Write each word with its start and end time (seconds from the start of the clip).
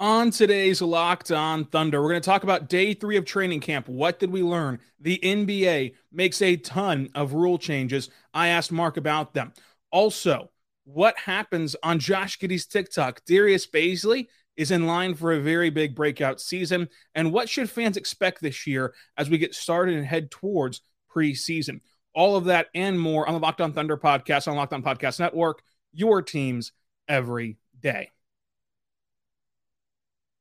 On 0.00 0.30
today's 0.30 0.80
Locked 0.80 1.32
On 1.32 1.64
Thunder, 1.64 2.00
we're 2.00 2.10
going 2.10 2.22
to 2.22 2.24
talk 2.24 2.44
about 2.44 2.68
day 2.68 2.94
three 2.94 3.16
of 3.16 3.24
training 3.24 3.58
camp. 3.58 3.88
What 3.88 4.20
did 4.20 4.30
we 4.30 4.44
learn? 4.44 4.78
The 5.00 5.18
NBA 5.20 5.94
makes 6.12 6.40
a 6.40 6.54
ton 6.54 7.08
of 7.16 7.32
rule 7.32 7.58
changes. 7.58 8.08
I 8.32 8.46
asked 8.46 8.70
Mark 8.70 8.96
about 8.96 9.34
them. 9.34 9.52
Also, 9.90 10.50
what 10.84 11.18
happens 11.18 11.74
on 11.82 11.98
Josh 11.98 12.38
Giddey's 12.38 12.64
TikTok? 12.64 13.24
Darius 13.24 13.66
Bazley 13.66 14.28
is 14.56 14.70
in 14.70 14.86
line 14.86 15.16
for 15.16 15.32
a 15.32 15.40
very 15.40 15.68
big 15.68 15.96
breakout 15.96 16.40
season. 16.40 16.88
And 17.16 17.32
what 17.32 17.48
should 17.48 17.68
fans 17.68 17.96
expect 17.96 18.40
this 18.40 18.68
year 18.68 18.94
as 19.16 19.28
we 19.28 19.36
get 19.36 19.52
started 19.52 19.96
and 19.96 20.06
head 20.06 20.30
towards 20.30 20.80
preseason? 21.12 21.80
All 22.14 22.36
of 22.36 22.44
that 22.44 22.68
and 22.72 23.00
more 23.00 23.26
on 23.26 23.34
the 23.34 23.40
Locked 23.40 23.60
On 23.60 23.72
Thunder 23.72 23.96
podcast 23.96 24.46
on 24.46 24.54
Locked 24.54 24.74
On 24.74 24.82
Podcast 24.84 25.18
Network, 25.18 25.60
your 25.92 26.22
teams 26.22 26.70
every 27.08 27.56
day. 27.80 28.12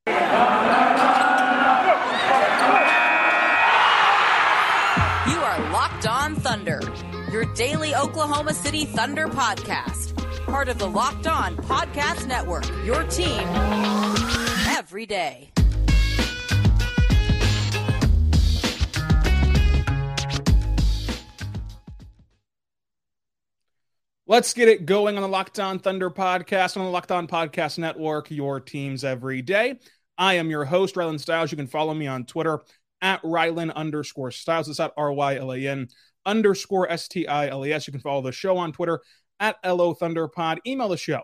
You 0.07 0.13
are 5.43 5.59
Locked 5.71 6.07
On 6.07 6.33
Thunder, 6.35 6.79
your 7.29 7.43
daily 7.55 7.93
Oklahoma 7.93 8.53
City 8.53 8.85
Thunder 8.85 9.27
podcast. 9.27 10.15
Part 10.45 10.69
of 10.69 10.77
the 10.77 10.87
Locked 10.87 11.27
On 11.27 11.57
Podcast 11.57 12.25
Network, 12.25 12.65
your 12.85 13.03
team 13.03 13.45
every 14.69 15.05
day. 15.05 15.51
Let's 24.29 24.53
get 24.53 24.67
it 24.67 24.85
going 24.85 25.15
on 25.15 25.21
the 25.21 25.27
Locked 25.29 25.57
On 25.57 25.79
Thunder 25.79 26.09
podcast 26.09 26.75
on 26.75 26.83
the 26.83 26.91
Locked 26.91 27.13
On 27.13 27.27
Podcast 27.27 27.77
Network, 27.77 28.29
your 28.29 28.59
teams 28.59 29.05
every 29.05 29.41
day. 29.41 29.79
I 30.17 30.35
am 30.35 30.49
your 30.49 30.65
host, 30.65 30.95
Rylan 30.95 31.19
Stiles. 31.19 31.51
You 31.51 31.57
can 31.57 31.67
follow 31.67 31.93
me 31.93 32.07
on 32.07 32.25
Twitter 32.25 32.61
at 33.01 33.21
Rylan 33.21 33.73
underscore 33.75 34.31
Stiles. 34.31 34.69
It's 34.69 34.79
at 34.79 34.93
R 34.97 35.11
Y 35.11 35.35
L 35.35 35.53
A 35.53 35.67
N 35.67 35.87
underscore 36.25 36.91
S 36.91 37.07
T 37.07 37.27
I 37.27 37.47
L 37.47 37.65
E 37.65 37.73
S. 37.73 37.87
You 37.87 37.91
can 37.91 38.01
follow 38.01 38.21
the 38.21 38.31
show 38.31 38.57
on 38.57 38.71
Twitter 38.71 39.01
at 39.39 39.57
LO 39.63 39.93
Thunderpod. 39.93 40.57
Email 40.65 40.89
the 40.89 40.97
show, 40.97 41.21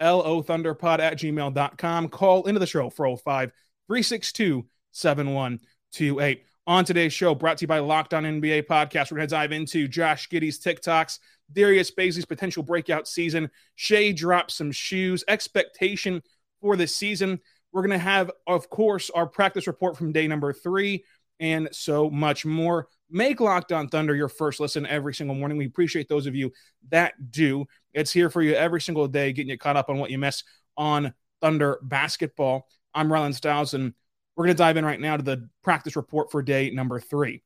LO 0.00 0.42
Thunderpod 0.42 0.98
at 0.98 1.18
gmail.com. 1.18 2.08
Call 2.08 2.46
into 2.46 2.60
the 2.60 2.66
show 2.66 2.90
405 2.90 3.52
362 3.88 4.66
7128. 4.92 6.44
On 6.68 6.84
today's 6.84 7.12
show, 7.12 7.32
brought 7.32 7.58
to 7.58 7.62
you 7.62 7.68
by 7.68 7.78
Locked 7.78 8.12
On 8.12 8.24
NBA 8.24 8.66
Podcast, 8.66 9.12
we're 9.12 9.18
going 9.18 9.28
to 9.28 9.34
dive 9.34 9.52
into 9.52 9.86
Josh 9.86 10.28
Giddey's 10.28 10.58
TikToks, 10.58 11.20
Darius 11.52 11.92
Bazley's 11.92 12.24
potential 12.24 12.64
breakout 12.64 13.06
season, 13.06 13.48
Shai 13.76 14.10
drops 14.10 14.54
some 14.54 14.72
shoes, 14.72 15.22
expectation 15.28 16.22
for 16.60 16.74
the 16.74 16.88
season. 16.88 17.38
We're 17.76 17.82
going 17.82 17.90
to 17.90 17.98
have, 17.98 18.30
of 18.46 18.70
course, 18.70 19.10
our 19.10 19.26
practice 19.26 19.66
report 19.66 19.98
from 19.98 20.10
day 20.10 20.26
number 20.26 20.50
three 20.54 21.04
and 21.38 21.68
so 21.72 22.08
much 22.08 22.46
more. 22.46 22.88
Make 23.10 23.38
Locked 23.38 23.70
On 23.70 23.86
Thunder 23.86 24.16
your 24.16 24.30
first 24.30 24.60
listen 24.60 24.86
every 24.86 25.12
single 25.12 25.36
morning. 25.36 25.58
We 25.58 25.66
appreciate 25.66 26.08
those 26.08 26.26
of 26.26 26.34
you 26.34 26.54
that 26.88 27.30
do. 27.30 27.66
It's 27.92 28.10
here 28.10 28.30
for 28.30 28.40
you 28.40 28.54
every 28.54 28.80
single 28.80 29.06
day, 29.08 29.34
getting 29.34 29.50
you 29.50 29.58
caught 29.58 29.76
up 29.76 29.90
on 29.90 29.98
what 29.98 30.10
you 30.10 30.16
miss 30.16 30.42
on 30.78 31.12
Thunder 31.42 31.78
basketball. 31.82 32.66
I'm 32.94 33.10
Rylan 33.10 33.34
Stiles, 33.34 33.74
and 33.74 33.92
we're 34.36 34.46
going 34.46 34.56
to 34.56 34.58
dive 34.58 34.78
in 34.78 34.84
right 34.86 34.98
now 34.98 35.18
to 35.18 35.22
the 35.22 35.46
practice 35.62 35.96
report 35.96 36.30
for 36.30 36.40
day 36.40 36.70
number 36.70 36.98
three. 36.98 37.42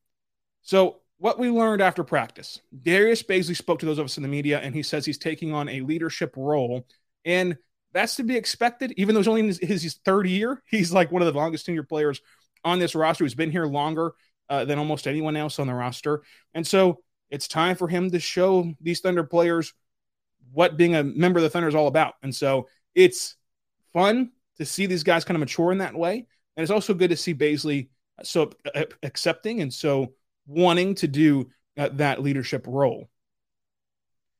So, 0.61 1.01
what 1.17 1.39
we 1.39 1.49
learned 1.49 1.81
after 1.81 2.05
practice 2.05 2.61
Darius 2.83 3.21
Bazley 3.21 3.57
spoke 3.57 3.79
to 3.79 3.85
those 3.85 3.99
of 3.99 4.05
us 4.05 4.15
in 4.15 4.23
the 4.23 4.29
media, 4.29 4.61
and 4.61 4.73
he 4.73 4.81
says 4.81 5.05
he's 5.05 5.17
taking 5.17 5.53
on 5.53 5.67
a 5.67 5.81
leadership 5.81 6.35
role. 6.37 6.87
And 7.25 7.57
that's 7.93 8.15
to 8.15 8.23
be 8.23 8.37
expected, 8.37 8.93
even 8.97 9.13
though 9.13 9.19
it's 9.19 9.27
only 9.27 9.41
in 9.41 9.47
his, 9.47 9.59
his 9.59 9.99
third 10.05 10.27
year. 10.27 10.61
He's 10.69 10.93
like 10.93 11.11
one 11.11 11.21
of 11.21 11.31
the 11.31 11.37
longest 11.37 11.65
tenure 11.65 11.83
players 11.83 12.21
on 12.63 12.79
this 12.79 12.95
roster 12.95 13.23
He's 13.23 13.35
been 13.35 13.51
here 13.51 13.65
longer 13.65 14.13
uh, 14.49 14.65
than 14.65 14.79
almost 14.79 15.07
anyone 15.07 15.35
else 15.35 15.59
on 15.59 15.67
the 15.67 15.73
roster. 15.73 16.21
And 16.53 16.65
so 16.65 16.99
it's 17.29 17.47
time 17.47 17.75
for 17.75 17.87
him 17.87 18.11
to 18.11 18.19
show 18.19 18.73
these 18.81 18.99
Thunder 18.99 19.23
players 19.23 19.73
what 20.51 20.77
being 20.77 20.95
a 20.95 21.03
member 21.03 21.39
of 21.39 21.43
the 21.43 21.49
Thunder 21.49 21.69
is 21.69 21.75
all 21.75 21.87
about. 21.87 22.15
And 22.21 22.35
so 22.35 22.67
it's 22.93 23.35
fun 23.93 24.31
to 24.57 24.65
see 24.65 24.85
these 24.85 25.03
guys 25.03 25.23
kind 25.23 25.35
of 25.35 25.39
mature 25.39 25.71
in 25.71 25.79
that 25.79 25.95
way. 25.95 26.27
And 26.55 26.63
it's 26.63 26.71
also 26.71 26.93
good 26.93 27.09
to 27.11 27.17
see 27.17 27.33
Bazley 27.33 27.89
so 28.23 28.51
accepting 29.01 29.61
and 29.61 29.73
so 29.73 30.13
wanting 30.45 30.95
to 30.95 31.07
do 31.07 31.49
uh, 31.77 31.89
that 31.93 32.21
leadership 32.21 32.65
role. 32.67 33.09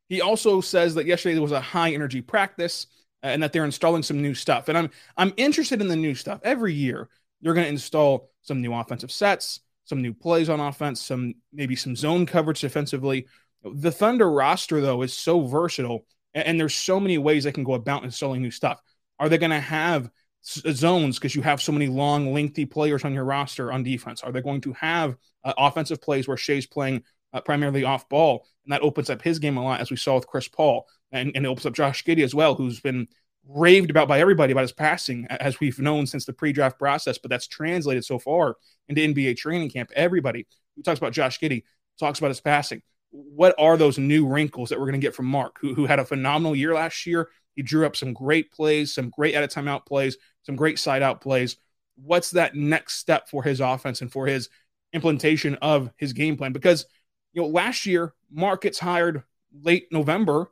He 0.09 0.22
also 0.22 0.59
says 0.59 0.95
that 0.95 1.06
yesterday 1.06 1.35
there 1.35 1.41
was 1.41 1.53
a 1.53 1.62
high 1.62 1.94
energy 1.94 2.22
practice 2.22 2.88
and 3.23 3.43
that 3.43 3.53
they're 3.53 3.65
installing 3.65 4.03
some 4.03 4.21
new 4.21 4.33
stuff. 4.33 4.69
And 4.69 4.77
I'm 4.77 4.89
I'm 5.17 5.33
interested 5.37 5.81
in 5.81 5.87
the 5.87 5.95
new 5.95 6.15
stuff. 6.15 6.39
Every 6.43 6.73
year 6.73 7.09
they're 7.41 7.53
going 7.53 7.65
to 7.65 7.71
install 7.71 8.29
some 8.41 8.61
new 8.61 8.73
offensive 8.73 9.11
sets, 9.11 9.61
some 9.85 10.01
new 10.01 10.13
plays 10.13 10.49
on 10.49 10.59
offense, 10.59 11.01
some 11.01 11.35
maybe 11.53 11.75
some 11.75 11.95
zone 11.95 12.25
coverage 12.25 12.61
defensively. 12.61 13.27
The 13.63 13.91
Thunder 13.91 14.29
roster 14.31 14.81
though 14.81 15.01
is 15.01 15.13
so 15.13 15.45
versatile, 15.45 16.05
and, 16.33 16.47
and 16.47 16.59
there's 16.59 16.75
so 16.75 16.99
many 16.99 17.17
ways 17.17 17.43
they 17.43 17.51
can 17.51 17.63
go 17.63 17.73
about 17.73 18.03
installing 18.03 18.41
new 18.41 18.51
stuff. 18.51 18.81
Are 19.19 19.29
they 19.29 19.38
going 19.38 19.51
to 19.51 19.59
have 19.59 20.09
zones 20.43 21.19
because 21.19 21.35
you 21.35 21.43
have 21.43 21.61
so 21.61 21.71
many 21.71 21.88
long, 21.88 22.33
lengthy 22.33 22.65
players 22.65 23.05
on 23.05 23.13
your 23.13 23.23
roster 23.23 23.71
on 23.71 23.83
defense? 23.83 24.23
Are 24.23 24.31
they 24.31 24.41
going 24.41 24.61
to 24.61 24.73
have 24.73 25.15
uh, 25.43 25.53
offensive 25.57 26.01
plays 26.01 26.27
where 26.27 26.38
Shai's 26.38 26.65
playing 26.65 27.03
uh, 27.34 27.42
primarily 27.42 27.84
off 27.84 28.09
ball, 28.09 28.46
and 28.66 28.74
that 28.74 28.81
opens 28.81 29.09
up 29.09 29.22
his 29.22 29.40
game 29.40 29.58
a 29.58 29.64
lot, 29.64 29.81
as 29.81 29.90
we 29.90 29.97
saw 29.97 30.16
with 30.16 30.28
Chris 30.28 30.47
Paul, 30.47 30.88
and, 31.12 31.31
and 31.36 31.46
it 31.46 31.50
opens 31.50 31.66
up 31.66 31.74
Josh 31.74 32.03
Giddey 32.03 32.24
as 32.24 32.36
well, 32.36 32.56
who's 32.56 32.80
been 32.80 33.08
raved 33.47 33.90
about 33.90 34.08
by 34.08 34.19
everybody 34.19 34.52
about 34.52 34.62
his 34.62 34.72
passing, 34.72 35.25
as 35.30 35.59
we've 35.59 35.80
known 35.80 36.06
since 36.06 36.25
the 36.25 36.34
pre-draft 36.34 36.78
process. 36.78 37.18
But 37.18 37.30
that's 37.30 37.47
translated 37.47 38.06
so 38.06 38.19
far 38.19 38.56
into 38.88 39.02
NBA 39.02 39.38
training 39.38 39.69
camp. 39.69 39.92
Everybody 39.96 40.46
who 40.75 40.84
talks 40.84 41.00
about 41.00 41.14
Josh 41.14 41.40
Giddey 41.40 41.64
talks 42.00 42.19
about 42.19 42.30
his 42.30 42.42
passing. 42.42 42.81
What 43.09 43.56
are 43.58 43.78
those 43.78 43.98
new 43.98 44.25
wrinkles 44.25 44.69
that 44.69 44.80
we're 44.80 44.86
going 44.86 45.00
to 45.02 45.06
get 45.06 45.16
from 45.16 45.25
Mark, 45.25 45.58
who, 45.59 45.74
who 45.74 45.86
had 45.86 46.00
a 46.00 46.06
phenomenal 46.06 46.56
year 46.56 46.74
last 46.74 47.06
year? 47.06 47.30
He 47.56 47.62
drew 47.62 47.86
up 47.86 47.96
some 47.96 48.13
great 48.13 48.52
plays, 48.52 48.94
some 48.94 49.09
great 49.09 49.36
out 49.36 49.44
of 49.44 49.50
timeout 49.50 49.86
plays, 49.86 50.18
some 50.44 50.56
great 50.56 50.80
side 50.80 51.02
out 51.02 51.19
plays. 51.19 51.58
What's 51.96 52.31
that 52.31 52.56
next 52.56 52.96
step 52.96 53.28
for 53.30 53.44
his 53.44 53.59
offense 53.59 54.02
and 54.02 54.12
for 54.12 54.28
his 54.28 54.50
implementation 54.94 55.56
of 55.56 55.92
his 55.98 56.13
game 56.13 56.38
plan? 56.38 56.53
Because 56.53 56.86
you 57.34 57.42
know, 57.42 57.47
last 57.47 57.86
year 57.86 58.14
Mark 58.30 58.62
gets 58.62 58.80
hired 58.80 59.24
late 59.64 59.88
November, 59.92 60.52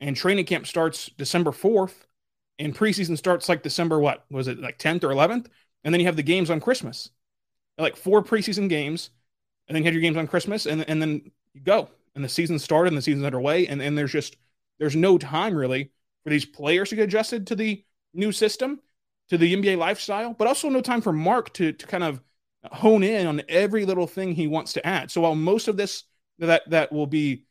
and 0.00 0.16
training 0.16 0.44
camp 0.44 0.66
starts 0.66 1.10
December 1.16 1.52
fourth, 1.52 2.06
and 2.58 2.74
preseason 2.74 3.16
starts 3.16 3.48
like 3.48 3.62
December 3.62 3.98
what 3.98 4.24
was 4.30 4.48
it 4.48 4.58
like 4.60 4.78
tenth 4.78 5.04
or 5.04 5.10
eleventh, 5.10 5.48
and 5.84 5.92
then 5.92 6.00
you 6.00 6.06
have 6.06 6.16
the 6.16 6.22
games 6.22 6.50
on 6.50 6.60
Christmas, 6.60 7.10
like 7.78 7.96
four 7.96 8.22
preseason 8.22 8.68
games, 8.68 9.10
and 9.68 9.74
then 9.74 9.82
you 9.82 9.86
have 9.86 9.94
your 9.94 10.02
games 10.02 10.16
on 10.16 10.26
Christmas, 10.26 10.66
and 10.66 10.88
and 10.88 11.00
then 11.00 11.30
you 11.54 11.60
go, 11.60 11.88
and 12.14 12.24
the 12.24 12.28
season 12.28 12.58
started, 12.58 12.88
and 12.88 12.98
the 12.98 13.02
season's 13.02 13.24
underway, 13.24 13.66
and 13.66 13.80
and 13.82 13.96
there's 13.96 14.12
just 14.12 14.36
there's 14.78 14.96
no 14.96 15.18
time 15.18 15.54
really 15.54 15.90
for 16.24 16.30
these 16.30 16.44
players 16.44 16.90
to 16.90 16.96
get 16.96 17.04
adjusted 17.04 17.46
to 17.46 17.56
the 17.56 17.84
new 18.12 18.32
system, 18.32 18.80
to 19.28 19.38
the 19.38 19.54
NBA 19.54 19.78
lifestyle, 19.78 20.34
but 20.34 20.48
also 20.48 20.68
no 20.68 20.80
time 20.80 21.00
for 21.00 21.12
Mark 21.12 21.52
to 21.54 21.72
to 21.72 21.86
kind 21.86 22.04
of 22.04 22.20
hone 22.72 23.02
in 23.02 23.26
on 23.26 23.42
every 23.48 23.84
little 23.84 24.06
thing 24.06 24.32
he 24.32 24.46
wants 24.46 24.74
to 24.74 24.86
add. 24.86 25.10
So 25.10 25.22
while 25.22 25.34
most 25.34 25.68
of 25.68 25.76
this 25.76 26.04
that 26.38 26.68
that 26.70 26.92
will 26.92 27.06
be 27.06 27.44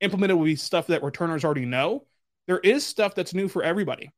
implemented 0.00 0.36
will 0.36 0.44
be 0.44 0.56
stuff 0.56 0.88
that 0.88 1.02
returners 1.02 1.44
already 1.44 1.66
know, 1.66 2.06
there 2.46 2.58
is 2.58 2.86
stuff 2.86 3.14
that's 3.14 3.34
new 3.34 3.48
for 3.48 3.62
everybody. 3.62 4.10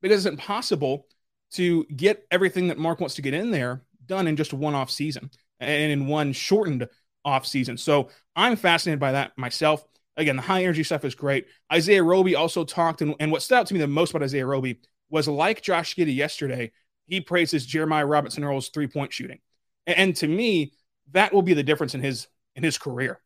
Because 0.00 0.24
it's 0.24 0.32
impossible 0.32 1.06
to 1.52 1.84
get 1.84 2.26
everything 2.30 2.68
that 2.68 2.78
Mark 2.78 3.00
wants 3.00 3.16
to 3.16 3.22
get 3.22 3.34
in 3.34 3.50
there 3.50 3.82
done 4.06 4.26
in 4.26 4.36
just 4.36 4.52
one 4.52 4.74
off 4.74 4.90
season 4.90 5.30
and 5.58 5.92
in 5.92 6.06
one 6.06 6.32
shortened 6.32 6.88
off 7.24 7.46
season. 7.46 7.76
So 7.76 8.08
I'm 8.34 8.56
fascinated 8.56 9.00
by 9.00 9.12
that 9.12 9.36
myself. 9.36 9.84
Again, 10.16 10.36
the 10.36 10.42
high 10.42 10.62
energy 10.62 10.82
stuff 10.82 11.04
is 11.04 11.14
great. 11.14 11.46
Isaiah 11.72 12.02
Roby 12.02 12.34
also 12.34 12.64
talked, 12.64 13.02
and, 13.02 13.14
and 13.20 13.30
what 13.30 13.42
stood 13.42 13.58
out 13.58 13.66
to 13.66 13.74
me 13.74 13.80
the 13.80 13.86
most 13.86 14.10
about 14.10 14.22
Isaiah 14.22 14.46
Roby 14.46 14.80
was 15.10 15.28
like 15.28 15.62
Josh 15.62 15.94
Giddey 15.94 16.14
yesterday, 16.14 16.72
he 17.10 17.20
praises 17.20 17.66
Jeremiah 17.66 18.06
Robinson 18.06 18.44
Earl's 18.44 18.68
three 18.68 18.86
point 18.86 19.12
shooting. 19.12 19.40
And, 19.86 19.98
and 19.98 20.16
to 20.16 20.28
me, 20.28 20.72
that 21.12 21.34
will 21.34 21.42
be 21.42 21.54
the 21.54 21.62
difference 21.62 21.94
in 21.94 22.00
his 22.00 22.28
in 22.56 22.62
his 22.62 22.78
career. 22.78 23.20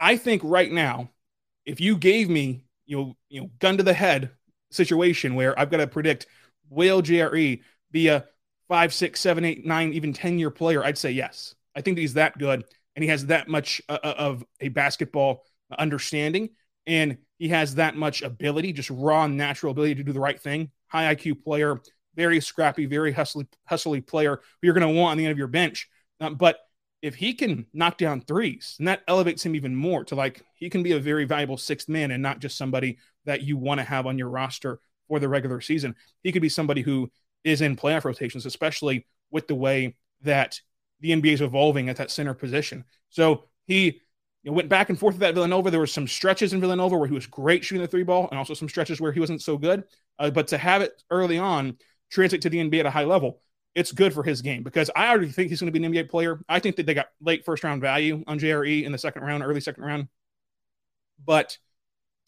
I 0.00 0.16
think 0.16 0.42
right 0.44 0.70
now, 0.70 1.10
if 1.64 1.80
you 1.80 1.96
gave 1.96 2.28
me, 2.28 2.64
you 2.84 2.96
know, 2.96 3.16
you 3.28 3.40
know, 3.40 3.50
gun 3.60 3.76
to 3.76 3.82
the 3.82 3.94
head 3.94 4.30
situation 4.70 5.36
where 5.36 5.58
I've 5.58 5.70
got 5.70 5.78
to 5.78 5.86
predict 5.86 6.26
Will 6.68 7.02
JRE 7.02 7.60
be 7.90 8.08
a 8.08 8.24
five, 8.68 8.92
six, 8.92 9.20
seven, 9.20 9.44
eight, 9.44 9.64
nine, 9.64 9.92
even 9.92 10.12
10 10.12 10.38
year 10.38 10.50
player? 10.50 10.84
I'd 10.84 10.98
say 10.98 11.12
yes. 11.12 11.54
I 11.76 11.80
think 11.80 11.96
that 11.96 12.00
he's 12.00 12.14
that 12.14 12.36
good 12.38 12.64
and 12.96 13.02
he 13.02 13.08
has 13.10 13.26
that 13.26 13.48
much 13.48 13.80
uh, 13.88 13.98
uh, 14.02 14.14
of 14.18 14.44
a 14.60 14.68
basketball 14.68 15.44
understanding 15.78 16.50
and 16.86 17.18
he 17.38 17.48
has 17.48 17.76
that 17.76 17.96
much 17.96 18.22
ability, 18.22 18.72
just 18.72 18.90
raw 18.90 19.26
natural 19.26 19.72
ability 19.72 19.96
to 19.96 20.02
do 20.02 20.12
the 20.12 20.20
right 20.20 20.40
thing. 20.40 20.70
High 20.88 21.14
IQ 21.14 21.44
player, 21.44 21.80
very 22.14 22.40
scrappy, 22.40 22.86
very 22.86 23.12
hustly, 23.12 23.46
hustly 23.64 24.00
player 24.00 24.36
who 24.36 24.66
you're 24.66 24.74
going 24.74 24.94
to 24.94 25.00
want 25.00 25.12
on 25.12 25.18
the 25.18 25.24
end 25.24 25.32
of 25.32 25.38
your 25.38 25.46
bench. 25.46 25.88
Um, 26.20 26.34
but 26.36 26.58
if 27.02 27.16
he 27.16 27.34
can 27.34 27.66
knock 27.72 27.98
down 27.98 28.20
threes, 28.20 28.76
and 28.78 28.86
that 28.86 29.02
elevates 29.08 29.44
him 29.44 29.56
even 29.56 29.74
more 29.74 30.04
to 30.04 30.14
like 30.14 30.42
he 30.54 30.70
can 30.70 30.82
be 30.82 30.92
a 30.92 31.00
very 31.00 31.24
valuable 31.24 31.56
sixth 31.56 31.88
man 31.88 32.12
and 32.12 32.22
not 32.22 32.38
just 32.38 32.56
somebody 32.56 32.98
that 33.24 33.42
you 33.42 33.56
want 33.56 33.78
to 33.78 33.84
have 33.84 34.06
on 34.06 34.18
your 34.18 34.28
roster 34.28 34.78
for 35.08 35.18
the 35.18 35.28
regular 35.28 35.60
season. 35.60 35.96
He 36.22 36.32
could 36.32 36.42
be 36.42 36.48
somebody 36.48 36.80
who 36.82 37.10
is 37.44 37.60
in 37.60 37.76
playoff 37.76 38.04
rotations, 38.04 38.46
especially 38.46 39.06
with 39.30 39.48
the 39.48 39.54
way 39.54 39.96
that 40.22 40.60
the 41.00 41.10
NBA 41.10 41.32
is 41.32 41.40
evolving 41.40 41.88
at 41.88 41.96
that 41.96 42.12
center 42.12 42.34
position. 42.34 42.84
So 43.10 43.44
he 43.66 44.00
you 44.42 44.50
know, 44.50 44.52
went 44.52 44.68
back 44.68 44.88
and 44.88 44.98
forth 44.98 45.14
with 45.14 45.20
that 45.20 45.34
Villanova. 45.34 45.70
There 45.70 45.80
were 45.80 45.86
some 45.86 46.06
stretches 46.06 46.52
in 46.52 46.60
Villanova 46.60 46.96
where 46.96 47.08
he 47.08 47.14
was 47.14 47.26
great 47.26 47.64
shooting 47.64 47.82
the 47.82 47.88
three 47.88 48.04
ball, 48.04 48.28
and 48.30 48.38
also 48.38 48.54
some 48.54 48.68
stretches 48.68 49.00
where 49.00 49.12
he 49.12 49.20
wasn't 49.20 49.42
so 49.42 49.58
good. 49.58 49.84
Uh, 50.18 50.30
but 50.30 50.48
to 50.48 50.58
have 50.58 50.82
it 50.82 51.02
early 51.10 51.38
on 51.38 51.76
translate 52.12 52.42
to 52.42 52.50
the 52.50 52.58
NBA 52.58 52.80
at 52.80 52.86
a 52.86 52.90
high 52.90 53.04
level, 53.04 53.40
it's 53.74 53.90
good 53.90 54.12
for 54.12 54.22
his 54.22 54.42
game 54.42 54.62
because 54.62 54.90
I 54.94 55.08
already 55.08 55.30
think 55.30 55.48
he's 55.48 55.60
going 55.60 55.72
to 55.72 55.78
be 55.78 55.84
an 55.84 55.92
NBA 55.92 56.10
player. 56.10 56.40
I 56.48 56.60
think 56.60 56.76
that 56.76 56.86
they 56.86 56.94
got 56.94 57.08
late 57.20 57.44
first 57.44 57.64
round 57.64 57.80
value 57.80 58.22
on 58.26 58.38
JRE 58.38 58.84
in 58.84 58.92
the 58.92 58.98
second 58.98 59.22
round, 59.22 59.42
early 59.42 59.60
second 59.60 59.84
round. 59.84 60.08
But 61.24 61.56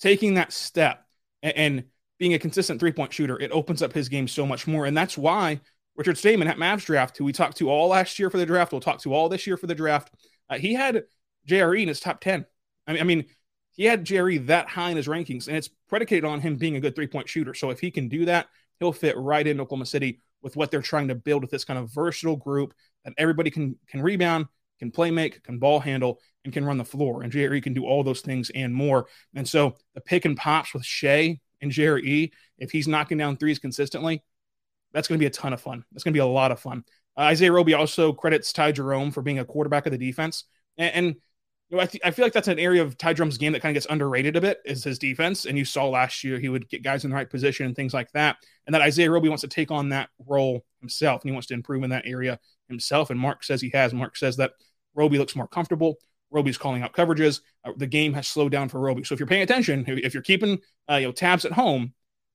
taking 0.01 0.35
that 0.35 0.53
step 0.53 1.05
and, 1.43 1.57
and 1.57 1.85
being 2.19 2.35
a 2.35 2.39
consistent 2.39 2.81
three 2.81 2.93
point 2.93 3.13
shooter, 3.13 3.39
it 3.39 3.53
opens 3.53 3.83
up 3.83 3.93
his 3.93 4.09
game 4.09 4.27
so 4.27 4.47
much 4.47 4.67
more. 4.67 4.87
And 4.87 4.97
that's 4.97 5.19
why 5.19 5.61
Richard 5.97 6.17
Stayman 6.17 6.49
at 6.49 6.57
Mavs 6.57 6.87
draft, 6.87 7.19
who 7.19 7.25
we 7.25 7.33
talked 7.33 7.59
to 7.59 7.69
all 7.69 7.89
last 7.89 8.19
year 8.19 8.31
for 8.31 8.39
the 8.39 8.47
draft, 8.47 8.73
we'll 8.73 8.81
talk 8.81 9.01
to 9.01 9.13
all 9.13 9.29
this 9.29 9.47
year 9.47 9.57
for 9.57 9.67
the 9.67 9.75
draft. 9.75 10.11
Uh, 10.49 10.59
he 10.59 10.75
had 10.75 11.05
JRE 11.47 11.83
in 11.83 11.89
his 11.89 12.01
top 12.01 12.21
10. 12.21 12.47
I 12.87 12.93
mean, 12.93 13.01
I 13.01 13.05
mean, 13.05 13.25
he 13.73 13.85
had 13.85 14.05
JRE 14.05 14.47
that 14.47 14.69
high 14.69 14.91
in 14.91 14.97
his 14.97 15.09
rankings, 15.09 15.49
and 15.49 15.57
it's 15.57 15.69
predicated 15.89 16.25
on 16.25 16.41
him 16.41 16.57
being 16.57 16.77
a 16.77 16.81
good 16.81 16.95
three 16.95 17.07
point 17.07 17.29
shooter. 17.29 17.55
So 17.55 17.71
if 17.71 17.81
he 17.81 17.91
can 17.91 18.09
do 18.09 18.25
that, 18.27 18.47
he'll 18.79 18.93
fit 18.93 19.17
right 19.17 19.47
in 19.47 19.61
Oklahoma 19.61 19.87
City 19.87 20.21
with 20.43 20.57
what 20.57 20.71
they're 20.71 20.83
trying 20.83 21.09
to 21.09 21.15
build 21.15 21.43
with 21.43 21.51
this 21.51 21.65
kind 21.65 21.79
of 21.79 21.91
versatile 21.91 22.37
group 22.37 22.75
that 23.05 23.15
everybody 23.19 23.51
can 23.51 23.77
can 23.89 24.03
rebound, 24.03 24.47
can 24.79 24.91
play 24.91 25.11
make, 25.11 25.43
can 25.43 25.59
ball 25.59 25.81
handle, 25.81 26.21
and 26.45 26.53
can 26.53 26.65
run 26.65 26.79
the 26.79 26.85
floor. 26.85 27.23
And 27.23 27.33
JRE 27.33 27.63
can 27.63 27.75
do 27.75 27.85
all 27.85 28.03
those 28.03 28.21
things 28.21 28.51
and 28.55 28.75
more. 28.75 29.07
And 29.35 29.49
so 29.49 29.77
the 29.95 30.01
pick 30.01 30.25
and 30.25 30.37
pops 30.37 30.75
with 30.75 30.85
Shai 30.85 31.41
and 31.61 31.71
JRE, 31.71 32.31
if 32.59 32.71
he's 32.71 32.89
knocking 32.89 33.19
down 33.19 33.37
threes 33.37 33.59
consistently, 33.59 34.23
that's 34.93 35.09
going 35.09 35.19
to 35.19 35.23
be 35.23 35.27
a 35.27 35.31
ton 35.31 35.53
of 35.53 35.61
fun. 35.61 35.85
That's 35.93 36.05
going 36.05 36.13
to 36.13 36.17
be 36.17 36.23
a 36.23 36.27
lot 36.27 36.53
of 36.53 36.61
fun. 36.61 36.85
Uh, 37.17 37.23
Isaiah 37.23 37.53
Roby 37.53 37.75
also 37.75 38.13
credits 38.13 38.53
Ty 38.53 38.73
Jerome 38.73 39.11
for 39.11 39.23
being 39.23 39.39
a 39.39 39.45
quarterback 39.45 39.87
of 39.87 39.93
the 39.93 39.99
defense. 39.99 40.45
And, 40.77 40.95
and 40.95 41.17
I, 41.81 41.87
th- 41.87 42.03
I 42.05 42.11
feel 42.11 42.25
like 42.25 42.33
that's 42.33 42.49
an 42.49 42.59
area 42.59 42.83
of 42.83 42.99
Ty 42.99 43.15
Jerome's 43.15 43.39
game 43.39 43.53
that 43.53 43.63
kind 43.63 43.71
of 43.71 43.75
gets 43.75 43.91
underrated 43.91 44.37
a 44.37 44.41
bit 44.41 44.61
is 44.65 44.85
his 44.85 44.99
defense. 44.99 45.47
And 45.47 45.57
you 45.57 45.65
saw 45.65 45.89
last 45.89 46.25
year 46.25 46.39
he 46.39 46.49
would 46.49 46.69
get 46.69 46.83
guys 46.83 47.05
in 47.05 47.11
the 47.11 47.17
right 47.17 47.29
position 47.29 47.67
and 47.67 47.75
things 47.75 47.95
like 47.95 48.11
that. 48.13 48.37
And 48.67 48.75
that 48.75 48.83
Isaiah 48.83 49.11
Roby 49.11 49.29
wants 49.29 49.43
to 49.43 49.49
take 49.49 49.71
on 49.71 49.91
that 49.91 50.11
role 50.27 50.65
himself 50.81 51.23
and 51.23 51.31
he 51.31 51.33
wants 51.33 51.49
to 51.49 51.55
improve 51.55 51.83
in 51.83 51.91
that 51.91 52.07
area 52.07 52.39
himself. 52.69 53.11
And 53.11 53.19
Mark 53.19 53.45
says 53.45 53.61
he 53.61 53.71
has. 53.71 53.95
Mark 53.95 54.17
says 54.17 54.37
that 54.37 54.53
Roby 54.95 55.19
looks 55.19 55.37
more 55.37 55.49
comfortable. 55.49 55.97
Roby's 56.31 56.59
calling 56.59 56.83
out 56.83 56.93
coverages. 56.93 57.41
Uh, 57.65 57.73
the 57.77 57.87
game 57.87 58.13
has 58.15 58.27
slowed 58.27 58.53
down 58.53 58.69
for 58.69 58.81
Roby. 58.81 59.05
So 59.05 59.15
if 59.15 59.21
you're 59.21 59.27
paying 59.27 59.43
attention, 59.43 59.85
if 59.87 60.15
you're 60.15 60.23
keeping 60.23 60.59
uh, 60.91 60.97
you 60.97 61.07
know 61.07 61.13
tabs 61.13 61.45
at 61.45 61.53
home, 61.53 61.95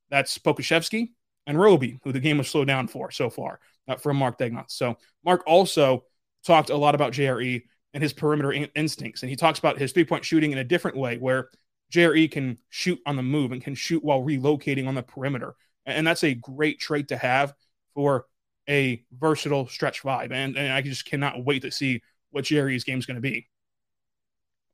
that's 0.10 0.38
Pokusevski 0.38 1.10
and 1.46 1.60
Roby, 1.60 2.00
who 2.04 2.12
the 2.12 2.20
game 2.20 2.38
was 2.38 2.48
slowed 2.48 2.68
down 2.68 2.88
for 2.88 3.12
so 3.12 3.30
far 3.30 3.60
uh, 3.88 3.96
from 3.96 4.18
Mark 4.18 4.38
Daigneault. 4.38 4.70
So 4.72 4.98
Mark 5.26 5.44
also 5.46 6.06
talked 6.46 6.70
a 6.70 6.78
lot 6.78 6.96
about 6.96 7.14
JRE 7.14 7.64
and 7.94 8.04
his 8.04 8.14
perimeter 8.14 8.52
in- 8.52 8.70
instincts, 8.76 9.24
and 9.24 9.30
he 9.30 9.36
talks 9.36 9.60
about 9.60 9.80
his 9.80 9.92
three 9.92 10.06
point 10.06 10.26
shooting 10.26 10.52
in 10.52 10.58
a 10.58 10.64
different 10.64 10.98
way, 10.98 11.18
where 11.18 11.50
JRE 11.92 12.32
can 12.32 12.58
shoot 12.70 13.00
on 13.06 13.16
the 13.16 13.24
move 13.24 13.52
and 13.52 13.64
can 13.64 13.76
shoot 13.76 14.04
while 14.04 14.22
relocating 14.22 14.88
on 14.88 14.96
the 14.96 15.04
perimeter, 15.04 15.56
and 15.86 16.06
that's 16.06 16.24
a 16.24 16.34
great 16.34 16.80
trait 16.80 17.08
to 17.10 17.18
have 17.18 17.54
for 17.96 18.26
a 18.70 19.04
versatile 19.12 19.68
stretch 19.68 20.02
five. 20.02 20.32
And, 20.32 20.56
and 20.56 20.72
I 20.72 20.82
just 20.82 21.06
cannot 21.06 21.44
wait 21.44 21.64
to 21.64 21.72
see 21.72 22.02
what 22.30 22.46
JRE's 22.46 22.84
game 22.84 23.00
is 23.00 23.08
going 23.08 23.16
to 23.16 23.22
be. 23.22 23.48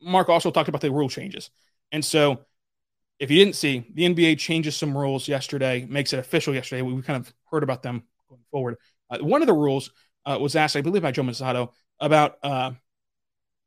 Mark 0.02 0.28
also 0.28 0.52
talked 0.52 0.68
about 0.68 0.82
the 0.82 0.92
rule 0.92 1.10
changes, 1.10 1.50
and 1.92 2.04
so 2.04 2.46
if 3.20 3.32
you 3.32 3.38
didn't 3.38 3.56
see, 3.56 3.86
the 3.94 4.04
NBA 4.04 4.38
changes 4.40 4.76
some 4.76 4.98
rules 4.98 5.28
yesterday, 5.28 5.86
makes 5.90 6.12
it 6.14 6.20
official 6.20 6.54
yesterday. 6.54 6.82
We, 6.82 6.94
we 6.94 7.02
kind 7.02 7.26
of 7.26 7.34
heard 7.50 7.64
about 7.64 7.82
them 7.82 8.04
going 8.30 8.42
forward. 8.52 8.76
Uh, 9.10 9.20
one 9.20 9.42
of 9.42 9.48
the 9.48 9.54
rules 9.54 9.92
uh, 10.26 10.38
was 10.40 10.56
asked, 10.56 10.76
I 10.76 10.82
believe, 10.82 11.02
by 11.02 11.12
Joe 11.12 11.24
Mussatto 11.24 11.72
about 12.00 12.38
uh, 12.44 12.72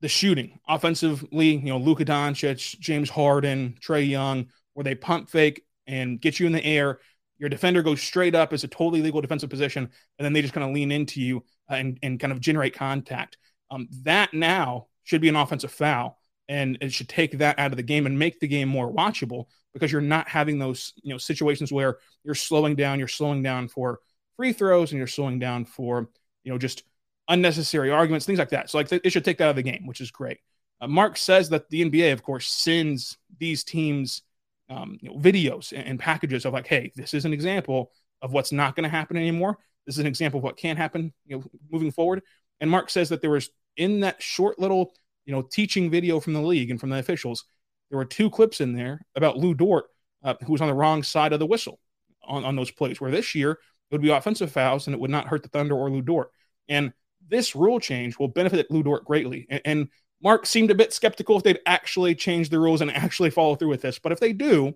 the 0.00 0.08
shooting 0.08 0.58
offensively. 0.68 1.56
You 1.56 1.70
know, 1.70 1.78
Luka 1.78 2.04
Doncic, 2.04 2.78
James 2.78 3.10
Harden, 3.10 3.76
Trae 3.80 4.08
Young, 4.08 4.46
where 4.74 4.84
they 4.84 4.94
pump 4.94 5.30
fake 5.30 5.64
and 5.86 6.20
get 6.20 6.38
you 6.38 6.46
in 6.46 6.52
the 6.52 6.64
air. 6.64 7.00
Your 7.38 7.48
defender 7.48 7.82
goes 7.82 8.02
straight 8.02 8.34
up 8.34 8.52
as 8.52 8.64
a 8.64 8.68
totally 8.68 9.00
legal 9.00 9.20
defensive 9.20 9.50
position, 9.50 9.84
and 10.18 10.24
then 10.24 10.32
they 10.32 10.42
just 10.42 10.54
kind 10.54 10.66
of 10.66 10.74
lean 10.74 10.90
into 10.90 11.20
you 11.20 11.44
uh, 11.70 11.74
and, 11.74 11.98
and 12.02 12.18
kind 12.18 12.32
of 12.32 12.40
generate 12.40 12.74
contact. 12.74 13.38
Um, 13.70 13.88
that 14.02 14.34
now 14.34 14.86
should 15.04 15.20
be 15.20 15.28
an 15.28 15.36
offensive 15.36 15.72
foul 15.72 16.18
and 16.48 16.78
it 16.80 16.92
should 16.92 17.08
take 17.08 17.38
that 17.38 17.58
out 17.58 17.70
of 17.70 17.76
the 17.76 17.82
game 17.82 18.06
and 18.06 18.18
make 18.18 18.40
the 18.40 18.48
game 18.48 18.68
more 18.68 18.92
watchable 18.92 19.46
because 19.74 19.92
you're 19.92 20.00
not 20.00 20.28
having 20.28 20.58
those 20.58 20.94
you 21.02 21.12
know 21.12 21.18
situations 21.18 21.70
where 21.70 21.98
you're 22.24 22.34
slowing 22.34 22.74
down 22.74 22.98
you're 22.98 23.08
slowing 23.08 23.42
down 23.42 23.68
for 23.68 24.00
free 24.36 24.52
throws 24.52 24.90
and 24.90 24.98
you're 24.98 25.06
slowing 25.06 25.38
down 25.38 25.64
for 25.64 26.08
you 26.44 26.52
know 26.52 26.58
just 26.58 26.84
unnecessary 27.28 27.90
arguments 27.90 28.26
things 28.26 28.38
like 28.38 28.50
that 28.50 28.70
so 28.70 28.78
like 28.78 28.90
it 28.92 29.10
should 29.10 29.24
take 29.24 29.38
that 29.38 29.44
out 29.44 29.50
of 29.50 29.56
the 29.56 29.62
game 29.62 29.86
which 29.86 30.00
is 30.00 30.10
great 30.10 30.38
uh, 30.80 30.86
mark 30.86 31.16
says 31.16 31.48
that 31.48 31.68
the 31.70 31.84
nba 31.84 32.12
of 32.12 32.22
course 32.22 32.48
sends 32.48 33.18
these 33.38 33.64
teams 33.64 34.22
um, 34.70 34.98
you 35.00 35.08
know, 35.08 35.16
videos 35.16 35.72
and, 35.72 35.86
and 35.86 35.98
packages 35.98 36.44
of 36.44 36.52
like 36.52 36.66
hey 36.66 36.92
this 36.96 37.14
is 37.14 37.24
an 37.24 37.32
example 37.32 37.90
of 38.22 38.32
what's 38.32 38.52
not 38.52 38.74
going 38.74 38.84
to 38.84 38.90
happen 38.90 39.16
anymore 39.16 39.58
this 39.86 39.96
is 39.96 40.00
an 40.00 40.06
example 40.06 40.38
of 40.38 40.44
what 40.44 40.56
can 40.56 40.76
happen 40.76 41.12
you 41.26 41.36
know 41.36 41.44
moving 41.70 41.90
forward 41.90 42.22
and 42.60 42.70
mark 42.70 42.90
says 42.90 43.08
that 43.08 43.20
there 43.20 43.30
was 43.30 43.50
in 43.76 44.00
that 44.00 44.22
short 44.22 44.58
little 44.58 44.92
you 45.28 45.34
know, 45.34 45.42
teaching 45.42 45.90
video 45.90 46.20
from 46.20 46.32
the 46.32 46.40
league 46.40 46.70
and 46.70 46.80
from 46.80 46.88
the 46.88 46.98
officials. 46.98 47.44
There 47.90 47.98
were 47.98 48.06
two 48.06 48.30
clips 48.30 48.62
in 48.62 48.72
there 48.72 49.02
about 49.14 49.36
Lu 49.36 49.52
Dort, 49.52 49.84
uh, 50.24 50.34
who 50.44 50.52
was 50.52 50.62
on 50.62 50.68
the 50.68 50.74
wrong 50.74 51.02
side 51.02 51.34
of 51.34 51.38
the 51.38 51.46
whistle 51.46 51.78
on, 52.24 52.46
on 52.46 52.56
those 52.56 52.70
plays, 52.70 52.98
where 52.98 53.10
this 53.10 53.34
year 53.34 53.52
it 53.52 53.58
would 53.92 54.00
be 54.00 54.08
offensive 54.08 54.50
fouls 54.50 54.86
and 54.86 54.94
it 54.94 55.00
would 55.00 55.10
not 55.10 55.28
hurt 55.28 55.42
the 55.42 55.50
Thunder 55.50 55.74
or 55.74 55.90
Lu 55.90 56.00
Dort. 56.00 56.30
And 56.66 56.94
this 57.28 57.54
rule 57.54 57.80
change 57.80 58.18
will 58.18 58.28
benefit 58.28 58.68
Dort 58.70 59.04
greatly. 59.04 59.46
And, 59.50 59.60
and 59.64 59.88
Mark 60.22 60.46
seemed 60.46 60.70
a 60.70 60.74
bit 60.74 60.92
skeptical 60.92 61.36
if 61.36 61.42
they'd 61.42 61.60
actually 61.66 62.14
change 62.14 62.50
the 62.50 62.58
rules 62.58 62.80
and 62.80 62.90
actually 62.90 63.30
follow 63.30 63.54
through 63.54 63.68
with 63.68 63.82
this. 63.82 63.98
But 63.98 64.12
if 64.12 64.20
they 64.20 64.32
do, 64.32 64.74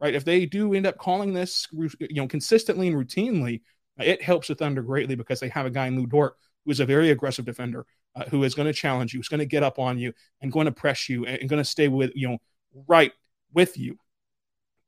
right, 0.00 0.14
if 0.14 0.24
they 0.24 0.46
do 0.46 0.74
end 0.74 0.86
up 0.86 0.98
calling 0.98 1.32
this, 1.32 1.66
you 1.72 1.90
know, 2.10 2.28
consistently 2.28 2.88
and 2.88 2.96
routinely, 2.96 3.62
it 3.98 4.22
helps 4.22 4.48
the 4.48 4.54
Thunder 4.54 4.82
greatly 4.82 5.14
because 5.14 5.40
they 5.40 5.48
have 5.48 5.66
a 5.66 5.70
guy 5.70 5.86
in 5.86 6.08
Dort 6.08 6.34
who 6.64 6.70
is 6.70 6.80
a 6.80 6.86
very 6.86 7.10
aggressive 7.10 7.44
defender 7.44 7.86
uh, 8.14 8.24
who 8.24 8.44
is 8.44 8.54
going 8.54 8.66
to 8.66 8.72
challenge 8.72 9.12
you, 9.12 9.18
who's 9.18 9.28
going 9.28 9.40
to 9.40 9.46
get 9.46 9.62
up 9.62 9.78
on 9.78 9.98
you 9.98 10.12
and 10.40 10.52
going 10.52 10.66
to 10.66 10.72
press 10.72 11.08
you 11.08 11.24
and, 11.26 11.40
and 11.40 11.48
going 11.48 11.62
to 11.62 11.68
stay 11.68 11.88
with, 11.88 12.12
you 12.14 12.28
know, 12.28 12.38
right 12.86 13.12
with 13.54 13.78
you. 13.78 13.98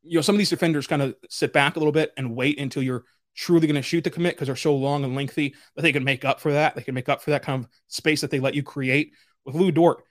You 0.03 0.17
know, 0.17 0.23
some 0.23 0.35
of 0.35 0.39
these 0.39 0.51
defenders 0.51 0.87
kind 0.87 1.03
of 1.03 1.15
sit 1.29 1.53
back 1.53 1.77
a 1.77 1.79
little 1.79 1.93
bit 1.93 2.13
and 2.17 2.37
wait 2.37 2.59
until 2.59 2.83
you're 2.83 3.05
truly 3.39 3.69
going 3.69 3.77
to 3.77 3.83
shoot 3.83 4.03
the 4.03 4.11
commit 4.11 4.35
because 4.35 4.47
they're 4.47 4.57
so 4.57 4.75
long 4.75 5.05
and 5.05 5.15
lengthy 5.15 5.55
that 5.77 5.83
they 5.83 5.93
can 5.93 6.03
make 6.03 6.25
up 6.25 6.41
for 6.41 6.53
that. 6.53 6.75
They 6.75 6.83
can 6.83 6.95
make 6.95 7.09
up 7.09 7.23
for 7.23 7.31
that 7.31 7.45
kind 7.45 7.63
of 7.63 7.71
space 7.87 8.21
that 8.21 8.33
they 8.33 8.41
let 8.41 8.55
you 8.55 8.65
create. 8.65 9.13
With 9.45 9.55
Lu 9.55 9.71
Dort, 9.71 10.03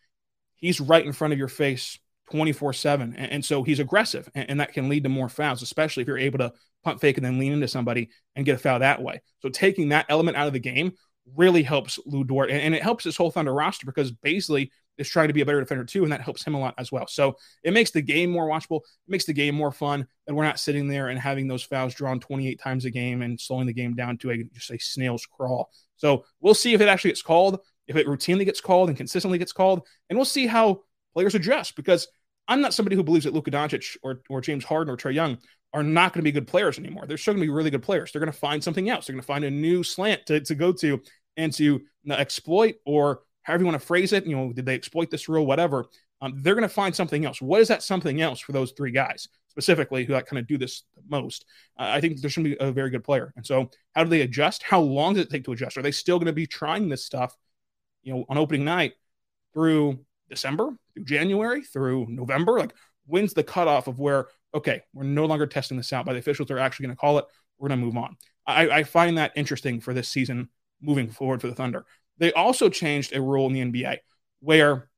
he's 0.55 0.79
right 0.79 1.05
in 1.05 1.11
front 1.11 1.33
of 1.33 1.39
your 1.39 1.49
face 1.49 1.99
24 2.31 2.71
7. 2.71 3.15
And, 3.17 3.43
so 3.43 3.63
he's 3.63 3.79
aggressive, 3.79 4.29
and, 4.33 4.49
and, 4.49 4.59
that 4.61 4.71
can 4.71 4.87
lead 4.87 5.03
to 5.03 5.09
more 5.09 5.27
fouls, 5.27 5.61
especially 5.61 6.01
if 6.01 6.07
you're 6.07 6.17
able 6.17 6.39
to 6.39 6.53
pump 6.83 7.01
fake 7.01 7.17
and 7.17 7.25
then 7.25 7.37
lean 7.37 7.51
into 7.51 7.67
somebody 7.67 8.09
and 8.35 8.45
get 8.45 8.55
a 8.55 8.57
foul 8.57 8.79
that 8.79 9.01
way. 9.01 9.21
So 9.41 9.49
taking 9.49 9.89
that 9.89 10.05
element 10.07 10.37
out 10.37 10.47
of 10.47 10.53
the 10.53 10.59
game 10.59 10.93
really 11.35 11.63
helps 11.63 11.99
Lu 12.05 12.23
Dort 12.23 12.49
and, 12.49 12.61
and, 12.61 12.73
it 12.73 12.81
helps 12.81 13.03
this 13.03 13.17
whole 13.17 13.31
Thunder 13.31 13.53
roster 13.53 13.85
because 13.85 14.13
Bazley 14.13 14.69
is 14.97 15.09
trying 15.09 15.27
to 15.27 15.33
be 15.33 15.41
a 15.41 15.45
better 15.45 15.59
defender 15.59 15.83
too, 15.83 16.03
and 16.03 16.11
that 16.11 16.21
helps 16.21 16.43
him 16.43 16.55
a 16.55 16.59
lot 16.59 16.73
as 16.77 16.91
well. 16.91 17.07
So 17.07 17.37
it 17.63 17.73
makes 17.73 17.91
the 17.91 18.01
game 18.01 18.29
more 18.29 18.47
watchable, 18.47 18.81
it 18.81 19.09
makes 19.09 19.25
the 19.25 19.33
game 19.33 19.55
more 19.55 19.71
fun, 19.71 20.07
and 20.27 20.35
we're 20.35 20.43
not 20.43 20.59
sitting 20.59 20.87
there 20.87 21.09
and 21.09 21.19
having 21.19 21.47
those 21.47 21.63
fouls 21.63 21.93
drawn 21.93 22.19
28 22.19 22.59
times 22.59 22.85
a 22.85 22.91
game 22.91 23.21
and 23.21 23.39
slowing 23.39 23.67
the 23.67 23.73
game 23.73 23.95
down 23.95 24.17
to 24.19 24.31
a 24.31 24.43
just 24.53 24.71
a 24.71 24.79
snail's 24.79 25.25
crawl. 25.25 25.69
So 25.97 26.25
we'll 26.41 26.53
see 26.53 26.73
if 26.73 26.81
it 26.81 26.87
actually 26.87 27.11
gets 27.11 27.21
called, 27.21 27.59
if 27.87 27.95
it 27.95 28.07
routinely 28.07 28.45
gets 28.45 28.61
called 28.61 28.89
and 28.89 28.97
consistently 28.97 29.37
gets 29.37 29.53
called, 29.53 29.87
and 30.09 30.17
we'll 30.17 30.25
see 30.25 30.47
how 30.47 30.81
players 31.13 31.35
adjust 31.35 31.75
because 31.75 32.07
I'm 32.47 32.61
not 32.61 32.73
somebody 32.73 32.95
who 32.95 33.03
believes 33.03 33.25
that 33.25 33.33
Luka 33.33 33.51
Doncic 33.51 33.97
or, 34.03 34.21
or 34.29 34.41
James 34.41 34.63
Harden 34.63 34.93
or 34.93 34.97
Trae 34.97 35.13
Young 35.13 35.37
are 35.73 35.83
not 35.83 36.13
going 36.13 36.21
to 36.21 36.23
be 36.23 36.31
good 36.31 36.47
players 36.47 36.79
anymore. 36.79 37.05
They're 37.05 37.17
still 37.17 37.33
going 37.33 37.41
to 37.41 37.47
be 37.47 37.53
really 37.53 37.69
good 37.69 37.83
players. 37.83 38.11
They're 38.11 38.21
going 38.21 38.31
to 38.31 38.37
find 38.37 38.63
something 38.63 38.89
else. 38.89 39.05
They're 39.05 39.13
going 39.13 39.21
to 39.21 39.27
find 39.27 39.43
a 39.43 39.51
new 39.51 39.83
slant 39.83 40.25
to, 40.27 40.39
to 40.39 40.55
go 40.55 40.71
to 40.73 41.01
and 41.35 41.53
to 41.53 41.81
exploit 42.09 42.75
or 42.85 43.21
however 43.47 43.63
you 43.63 43.67
want 43.67 43.81
to 43.81 43.87
phrase 43.87 44.13
it. 44.13 44.25
You 44.25 44.35
know, 44.35 44.53
did 44.53 44.65
they 44.65 44.75
exploit 44.75 45.09
this 45.09 45.27
rule, 45.27 45.45
whatever? 45.45 45.85
Um, 46.21 46.33
they're 46.41 46.55
going 46.55 46.63
to 46.63 46.69
find 46.69 46.95
something 46.95 47.25
else. 47.25 47.41
What 47.41 47.61
is 47.61 47.69
that 47.69 47.81
something 47.81 48.21
else 48.21 48.39
for 48.39 48.51
those 48.51 48.73
three 48.73 48.91
guys? 48.91 49.27
specifically 49.57 50.05
who 50.05 50.13
like 50.13 50.27
kind 50.27 50.37
of 50.37 50.45
do 50.45 50.57
this 50.57 50.83
most. 51.09 51.45
Uh, 51.79 51.89
I 51.89 51.99
think 51.99 52.21
there's 52.21 52.35
going 52.35 52.43
to 52.45 52.51
be 52.51 52.57
a 52.59 52.71
very 52.71 52.91
good 52.91 53.03
player. 53.03 53.33
And 53.35 53.43
so, 53.43 53.71
how 53.95 54.03
do 54.03 54.09
they 54.09 54.21
adjust? 54.21 54.61
How 54.61 54.79
long 54.79 55.15
does 55.15 55.23
it 55.23 55.31
take 55.31 55.45
to 55.45 55.51
adjust? 55.51 55.77
Are 55.77 55.81
they 55.81 55.91
still 55.91 56.19
going 56.19 56.27
to 56.27 56.33
be 56.33 56.45
trying 56.45 56.89
this 56.89 57.03
stuff, 57.03 57.35
you 58.03 58.13
know, 58.13 58.25
on 58.29 58.37
opening 58.37 58.65
night 58.65 58.93
through 59.55 59.99
December, 60.29 60.69
through 60.93 61.05
January, 61.05 61.63
through 61.63 62.05
November? 62.07 62.59
Like, 62.59 62.73
when's 63.07 63.33
the 63.33 63.43
cutoff 63.43 63.87
of 63.87 63.97
where 63.99 64.27
okay, 64.53 64.81
we're 64.93 65.03
no 65.03 65.25
longer 65.25 65.47
testing 65.47 65.75
this 65.75 65.91
out 65.91 66.05
by 66.05 66.13
the 66.13 66.19
officials? 66.19 66.47
They're 66.47 66.59
actually 66.59 66.85
going 66.85 66.95
to 66.95 66.99
call 66.99 67.17
it. 67.17 67.25
We're 67.57 67.69
going 67.69 67.79
to 67.79 67.85
move 67.85 67.97
on. 67.97 68.15
I, 68.45 68.69
I 68.69 68.83
find 68.83 69.17
that 69.17 69.31
interesting 69.35 69.81
for 69.81 69.93
this 69.93 70.07
season 70.07 70.49
moving 70.81 71.09
forward 71.09 71.41
for 71.41 71.47
the 71.47 71.55
Thunder. 71.55 71.83
They 72.17 72.33
also 72.33 72.69
changed 72.69 73.15
a 73.15 73.21
rule 73.21 73.47
in 73.47 73.53
the 73.53 73.61
NBA 73.61 73.97
where, 74.39 74.89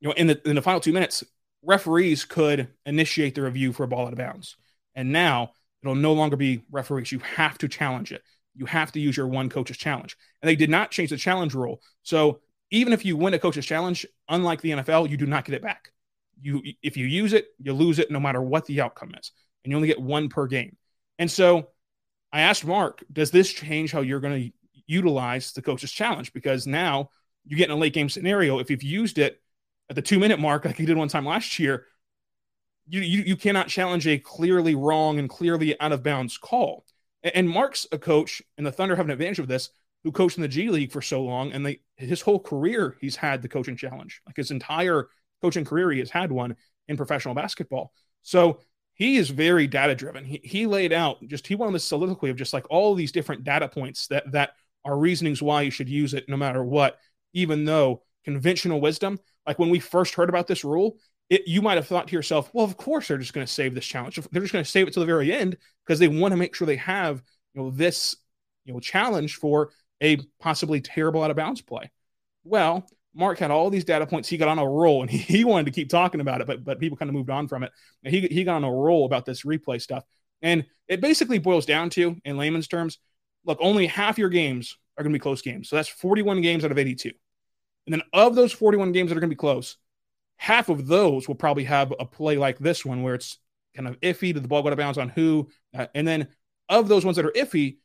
you 0.00 0.08
know, 0.08 0.14
in 0.14 0.26
the 0.26 0.48
in 0.48 0.56
the 0.56 0.62
final 0.62 0.80
two 0.80 0.92
minutes, 0.92 1.24
referees 1.62 2.24
could 2.24 2.68
initiate 2.84 3.34
the 3.34 3.42
review 3.42 3.72
for 3.72 3.84
a 3.84 3.88
ball 3.88 4.06
out 4.06 4.12
of 4.12 4.18
bounds. 4.18 4.56
And 4.94 5.12
now 5.12 5.52
it'll 5.82 5.94
no 5.94 6.12
longer 6.12 6.36
be 6.36 6.62
referees. 6.70 7.12
You 7.12 7.18
have 7.20 7.58
to 7.58 7.68
challenge 7.68 8.12
it. 8.12 8.22
You 8.54 8.66
have 8.66 8.92
to 8.92 9.00
use 9.00 9.16
your 9.16 9.26
one 9.26 9.50
coach's 9.50 9.76
challenge. 9.76 10.16
And 10.40 10.48
they 10.48 10.56
did 10.56 10.70
not 10.70 10.90
change 10.90 11.10
the 11.10 11.16
challenge 11.16 11.54
rule. 11.54 11.82
So 12.02 12.40
even 12.70 12.92
if 12.92 13.04
you 13.04 13.16
win 13.16 13.34
a 13.34 13.38
coach's 13.38 13.66
challenge, 13.66 14.06
unlike 14.28 14.60
the 14.60 14.70
NFL, 14.70 15.10
you 15.10 15.16
do 15.16 15.26
not 15.26 15.44
get 15.44 15.54
it 15.54 15.62
back. 15.62 15.92
You 16.40 16.62
if 16.82 16.96
you 16.96 17.06
use 17.06 17.32
it, 17.32 17.48
you 17.58 17.72
lose 17.72 17.98
it 17.98 18.10
no 18.10 18.20
matter 18.20 18.42
what 18.42 18.66
the 18.66 18.80
outcome 18.80 19.14
is. 19.18 19.32
And 19.64 19.70
you 19.70 19.76
only 19.76 19.88
get 19.88 20.00
one 20.00 20.28
per 20.28 20.46
game. 20.46 20.76
And 21.18 21.30
so 21.30 21.68
I 22.32 22.42
asked 22.42 22.64
Mark, 22.64 23.02
does 23.12 23.30
this 23.30 23.52
change 23.52 23.92
how 23.92 24.00
you're 24.00 24.20
going 24.20 24.42
to 24.42 24.52
utilize 24.86 25.52
the 25.52 25.62
coach's 25.62 25.92
challenge? 25.92 26.32
Because 26.32 26.66
now 26.66 27.10
you 27.44 27.56
get 27.56 27.70
in 27.70 27.76
a 27.76 27.80
late 27.80 27.92
game 27.92 28.08
scenario. 28.08 28.58
If 28.58 28.70
you've 28.70 28.82
used 28.82 29.18
it 29.18 29.40
at 29.88 29.96
the 29.96 30.02
two 30.02 30.18
minute 30.18 30.38
mark, 30.38 30.64
like 30.64 30.76
he 30.76 30.86
did 30.86 30.96
one 30.96 31.08
time 31.08 31.26
last 31.26 31.58
year, 31.58 31.86
you, 32.88 33.00
you, 33.00 33.22
you 33.22 33.36
cannot 33.36 33.68
challenge 33.68 34.06
a 34.06 34.18
clearly 34.18 34.74
wrong 34.74 35.18
and 35.18 35.28
clearly 35.28 35.78
out 35.80 35.92
of 35.92 36.02
bounds 36.02 36.38
call. 36.38 36.84
And, 37.22 37.34
and 37.36 37.50
Mark's 37.50 37.86
a 37.90 37.98
coach, 37.98 38.40
and 38.56 38.66
the 38.66 38.72
Thunder 38.72 38.96
have 38.96 39.06
an 39.06 39.10
advantage 39.10 39.40
of 39.40 39.48
this, 39.48 39.70
who 40.04 40.12
coached 40.12 40.38
in 40.38 40.42
the 40.42 40.48
G 40.48 40.70
League 40.70 40.92
for 40.92 41.02
so 41.02 41.22
long, 41.22 41.50
and 41.50 41.66
they 41.66 41.80
his 41.96 42.20
whole 42.20 42.38
career 42.38 42.96
he's 43.00 43.16
had 43.16 43.42
the 43.42 43.48
coaching 43.48 43.76
challenge. 43.76 44.22
Like 44.24 44.36
his 44.36 44.52
entire 44.52 45.08
coaching 45.42 45.64
career, 45.64 45.90
he 45.90 45.98
has 45.98 46.10
had 46.10 46.30
one 46.30 46.54
in 46.86 46.96
professional 46.96 47.34
basketball. 47.34 47.92
So 48.22 48.60
he 48.94 49.16
is 49.16 49.30
very 49.30 49.66
data 49.66 49.94
driven. 49.94 50.24
He, 50.24 50.40
he 50.44 50.66
laid 50.66 50.92
out 50.92 51.26
just 51.26 51.46
he 51.46 51.56
wanted 51.56 51.74
this 51.74 51.84
soliloquy 51.84 52.30
of 52.30 52.36
just 52.36 52.52
like 52.52 52.70
all 52.70 52.94
these 52.94 53.12
different 53.12 53.42
data 53.42 53.68
points 53.68 54.06
that 54.08 54.30
that 54.32 54.52
are 54.86 54.96
reasonings 54.96 55.42
why 55.42 55.62
you 55.62 55.70
should 55.70 55.88
use 55.88 56.14
it 56.14 56.28
no 56.28 56.36
matter 56.36 56.64
what, 56.64 56.98
even 57.34 57.64
though 57.64 58.02
conventional 58.24 58.80
wisdom, 58.80 59.18
like 59.46 59.58
when 59.58 59.68
we 59.68 59.80
first 59.80 60.14
heard 60.14 60.28
about 60.28 60.46
this 60.46 60.64
rule, 60.64 60.96
it, 61.28 61.42
you 61.46 61.60
might 61.60 61.76
have 61.76 61.88
thought 61.88 62.08
to 62.08 62.16
yourself, 62.16 62.50
well, 62.52 62.64
of 62.64 62.76
course 62.76 63.08
they're 63.08 63.18
just 63.18 63.32
going 63.32 63.46
to 63.46 63.52
save 63.52 63.74
this 63.74 63.84
challenge. 63.84 64.16
They're 64.30 64.42
just 64.42 64.52
going 64.52 64.64
to 64.64 64.70
save 64.70 64.86
it 64.86 64.94
to 64.94 65.00
the 65.00 65.06
very 65.06 65.32
end 65.32 65.56
because 65.84 65.98
they 65.98 66.08
want 66.08 66.32
to 66.32 66.36
make 66.36 66.54
sure 66.54 66.66
they 66.66 66.76
have 66.76 67.22
you 67.52 67.62
know 67.62 67.70
this 67.70 68.14
you 68.64 68.72
know 68.72 68.80
challenge 68.80 69.36
for 69.36 69.70
a 70.02 70.18
possibly 70.40 70.80
terrible 70.80 71.22
out 71.22 71.30
of 71.30 71.36
bounds 71.36 71.62
play. 71.62 71.90
Well, 72.44 72.86
Mark 73.14 73.38
had 73.38 73.50
all 73.50 73.70
these 73.70 73.84
data 73.84 74.06
points. 74.06 74.28
He 74.28 74.36
got 74.36 74.48
on 74.48 74.58
a 74.58 74.68
roll 74.68 75.02
and 75.02 75.10
he, 75.10 75.18
he 75.38 75.44
wanted 75.44 75.66
to 75.66 75.72
keep 75.72 75.88
talking 75.88 76.20
about 76.20 76.40
it, 76.40 76.46
but 76.46 76.62
but 76.62 76.78
people 76.78 76.96
kind 76.96 77.08
of 77.08 77.14
moved 77.14 77.30
on 77.30 77.48
from 77.48 77.64
it. 77.64 77.72
And 78.04 78.14
he 78.14 78.20
he 78.28 78.44
got 78.44 78.56
on 78.56 78.64
a 78.64 78.72
roll 78.72 79.04
about 79.04 79.24
this 79.24 79.42
replay 79.42 79.80
stuff. 79.80 80.04
And 80.42 80.66
it 80.86 81.00
basically 81.00 81.38
boils 81.38 81.66
down 81.66 81.90
to, 81.90 82.16
in 82.24 82.36
layman's 82.36 82.68
terms, 82.68 82.98
look, 83.46 83.58
only 83.60 83.86
half 83.86 84.18
your 84.18 84.28
games 84.28 84.76
are 84.98 85.02
going 85.02 85.12
to 85.12 85.18
be 85.18 85.22
close 85.22 85.42
games. 85.42 85.68
So 85.68 85.76
that's 85.76 85.88
41 85.88 86.40
games 86.42 86.64
out 86.64 86.70
of 86.70 86.78
82. 86.78 87.12
And 87.86 87.92
then 87.92 88.02
of 88.12 88.34
those 88.34 88.52
41 88.52 88.92
games 88.92 89.08
that 89.08 89.16
are 89.16 89.20
going 89.20 89.30
to 89.30 89.34
be 89.34 89.38
close, 89.38 89.76
half 90.36 90.68
of 90.68 90.86
those 90.86 91.28
will 91.28 91.34
probably 91.34 91.64
have 91.64 91.92
a 91.98 92.04
play 92.04 92.36
like 92.36 92.58
this 92.58 92.84
one 92.84 93.02
where 93.02 93.14
it's 93.14 93.38
kind 93.74 93.88
of 93.88 94.00
iffy. 94.00 94.34
Did 94.34 94.42
the 94.42 94.48
ball 94.48 94.62
go 94.62 94.68
out 94.68 94.72
of 94.72 94.78
bounds 94.78 94.98
on 94.98 95.08
who? 95.08 95.48
Uh, 95.76 95.86
and 95.94 96.06
then 96.06 96.28
of 96.68 96.88
those 96.88 97.04
ones 97.04 97.16
that 97.16 97.26
are 97.26 97.32
iffy, 97.32 97.78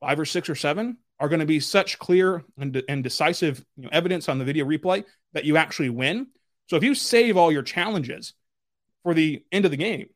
five 0.00 0.20
or 0.20 0.24
six 0.24 0.48
or 0.48 0.54
seven 0.54 0.98
are 1.18 1.28
going 1.28 1.40
to 1.40 1.46
be 1.46 1.60
such 1.60 1.98
clear 1.98 2.44
and, 2.58 2.82
and 2.88 3.04
decisive 3.04 3.64
you 3.76 3.84
know, 3.84 3.90
evidence 3.92 4.28
on 4.28 4.38
the 4.38 4.44
video 4.44 4.64
replay 4.66 5.04
that 5.32 5.44
you 5.44 5.56
actually 5.56 5.88
win. 5.88 6.26
So 6.68 6.76
if 6.76 6.82
you 6.82 6.94
save 6.94 7.36
all 7.36 7.52
your 7.52 7.62
challenges 7.62 8.34
for 9.02 9.14
the 9.14 9.44
end 9.52 9.64
of 9.64 9.70
the 9.70 9.76
game, 9.76 10.08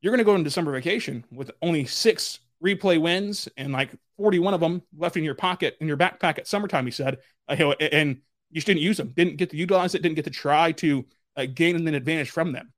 you're 0.00 0.10
going 0.10 0.18
to 0.18 0.24
go 0.24 0.34
into 0.34 0.44
December 0.44 0.72
vacation 0.72 1.24
with 1.32 1.50
only 1.62 1.86
six 1.86 2.40
replay 2.62 3.00
wins 3.00 3.48
and 3.56 3.72
like 3.72 3.90
41 4.16 4.54
of 4.54 4.60
them 4.60 4.82
left 4.96 5.16
in 5.16 5.24
your 5.24 5.34
pocket 5.34 5.76
in 5.80 5.88
your 5.88 5.96
backpack 5.96 6.38
at 6.38 6.46
summertime. 6.46 6.84
He 6.84 6.92
said, 6.92 7.18
uh, 7.48 7.74
and 7.80 8.20
you 8.50 8.54
just 8.54 8.66
didn't 8.66 8.82
use 8.82 8.96
them, 8.96 9.12
didn't 9.14 9.36
get 9.36 9.50
to 9.50 9.56
utilize 9.56 9.94
it, 9.94 10.02
didn't 10.02 10.16
get 10.16 10.24
to 10.24 10.30
try 10.30 10.72
to 10.72 11.04
uh, 11.36 11.46
gain 11.52 11.76
an 11.76 11.94
advantage 11.94 12.30
from 12.30 12.52
them. 12.52 12.72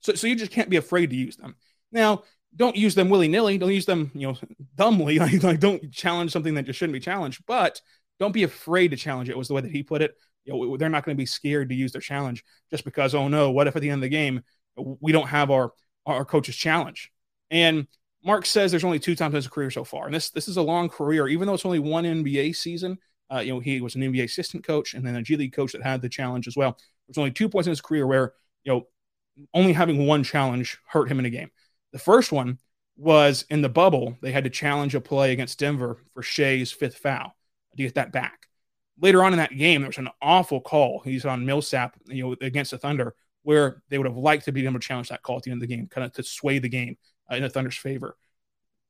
So, 0.00 0.14
so 0.14 0.26
you 0.26 0.36
just 0.36 0.50
can't 0.50 0.70
be 0.70 0.76
afraid 0.76 1.10
to 1.10 1.16
use 1.16 1.36
them. 1.36 1.56
Now, 1.92 2.24
don't 2.56 2.76
use 2.76 2.94
them 2.94 3.08
willy 3.08 3.28
nilly. 3.28 3.58
Don't 3.58 3.72
use 3.72 3.86
them, 3.86 4.10
you 4.14 4.28
know, 4.28 4.38
dumbly. 4.74 5.18
Like, 5.24 5.42
like, 5.42 5.60
don't 5.60 5.90
challenge 5.92 6.32
something 6.32 6.54
that 6.54 6.66
just 6.66 6.78
shouldn't 6.78 6.94
be 6.94 7.00
challenged. 7.00 7.42
But 7.46 7.80
don't 8.20 8.32
be 8.32 8.42
afraid 8.42 8.88
to 8.88 8.96
challenge 8.96 9.28
it. 9.28 9.36
Was 9.36 9.48
the 9.48 9.54
way 9.54 9.62
that 9.62 9.70
he 9.70 9.82
put 9.82 10.02
it. 10.02 10.14
You 10.44 10.52
know, 10.52 10.76
they're 10.76 10.88
not 10.88 11.04
going 11.04 11.16
to 11.16 11.20
be 11.20 11.26
scared 11.26 11.70
to 11.70 11.74
use 11.74 11.92
their 11.92 12.00
challenge 12.00 12.44
just 12.70 12.84
because. 12.84 13.14
Oh 13.14 13.28
no, 13.28 13.50
what 13.50 13.66
if 13.66 13.76
at 13.76 13.82
the 13.82 13.90
end 13.90 13.98
of 13.98 14.02
the 14.02 14.08
game 14.08 14.42
we 14.76 15.12
don't 15.12 15.28
have 15.28 15.50
our 15.50 15.72
our 16.06 16.24
coach's 16.24 16.56
challenge? 16.56 17.10
And 17.50 17.86
Mark 18.24 18.46
says 18.46 18.70
there's 18.70 18.84
only 18.84 18.98
two 18.98 19.14
times 19.14 19.32
in 19.32 19.36
his 19.36 19.48
career 19.48 19.70
so 19.70 19.84
far, 19.84 20.06
and 20.06 20.14
this 20.14 20.30
this 20.30 20.48
is 20.48 20.56
a 20.56 20.62
long 20.62 20.88
career. 20.88 21.28
Even 21.28 21.46
though 21.46 21.54
it's 21.54 21.66
only 21.66 21.78
one 21.78 22.04
NBA 22.04 22.56
season, 22.56 22.98
uh, 23.30 23.40
you 23.40 23.52
know, 23.52 23.60
he 23.60 23.80
was 23.80 23.94
an 23.94 24.02
NBA 24.02 24.24
assistant 24.24 24.64
coach 24.64 24.94
and 24.94 25.06
then 25.06 25.16
a 25.16 25.22
G 25.22 25.36
League 25.36 25.52
coach 25.52 25.72
that 25.72 25.82
had 25.82 26.00
the 26.00 26.08
challenge 26.08 26.48
as 26.48 26.56
well. 26.56 26.78
There's 27.06 27.18
only 27.18 27.32
two 27.32 27.48
points 27.48 27.66
in 27.66 27.72
his 27.72 27.82
career 27.82 28.06
where 28.06 28.32
you 28.64 28.72
know 28.72 28.86
only 29.52 29.74
having 29.74 30.06
one 30.06 30.22
challenge 30.22 30.78
hurt 30.86 31.10
him 31.10 31.18
in 31.18 31.26
a 31.26 31.30
game. 31.30 31.50
The 31.92 31.98
first 31.98 32.32
one 32.32 32.58
was 32.96 33.44
in 33.50 33.60
the 33.60 33.68
bubble. 33.68 34.16
They 34.22 34.32
had 34.32 34.44
to 34.44 34.50
challenge 34.50 34.94
a 34.94 35.00
play 35.00 35.32
against 35.32 35.58
Denver 35.58 35.98
for 36.14 36.22
Shai's 36.22 36.72
fifth 36.72 36.98
foul 36.98 37.36
to 37.76 37.82
get 37.82 37.96
that 37.96 38.12
back. 38.12 38.46
Later 39.00 39.24
on 39.24 39.32
in 39.32 39.38
that 39.38 39.56
game, 39.56 39.82
there 39.82 39.88
was 39.88 39.98
an 39.98 40.08
awful 40.22 40.60
call. 40.60 41.02
He's 41.04 41.24
on 41.24 41.44
Millsap, 41.44 41.96
you 42.06 42.22
know, 42.22 42.36
against 42.40 42.70
the 42.70 42.78
Thunder, 42.78 43.16
where 43.42 43.82
they 43.88 43.98
would 43.98 44.06
have 44.06 44.16
liked 44.16 44.44
to 44.44 44.52
be 44.52 44.64
able 44.64 44.74
to 44.74 44.86
challenge 44.86 45.08
that 45.08 45.22
call 45.22 45.36
at 45.36 45.42
the 45.42 45.50
end 45.50 45.62
of 45.62 45.68
the 45.68 45.74
game, 45.74 45.88
kind 45.88 46.04
of 46.04 46.12
to 46.12 46.22
sway 46.22 46.60
the 46.60 46.68
game 46.68 46.96
Uh, 47.30 47.36
in 47.36 47.42
the 47.42 47.48
Thunder's 47.48 47.76
favor. 47.76 48.16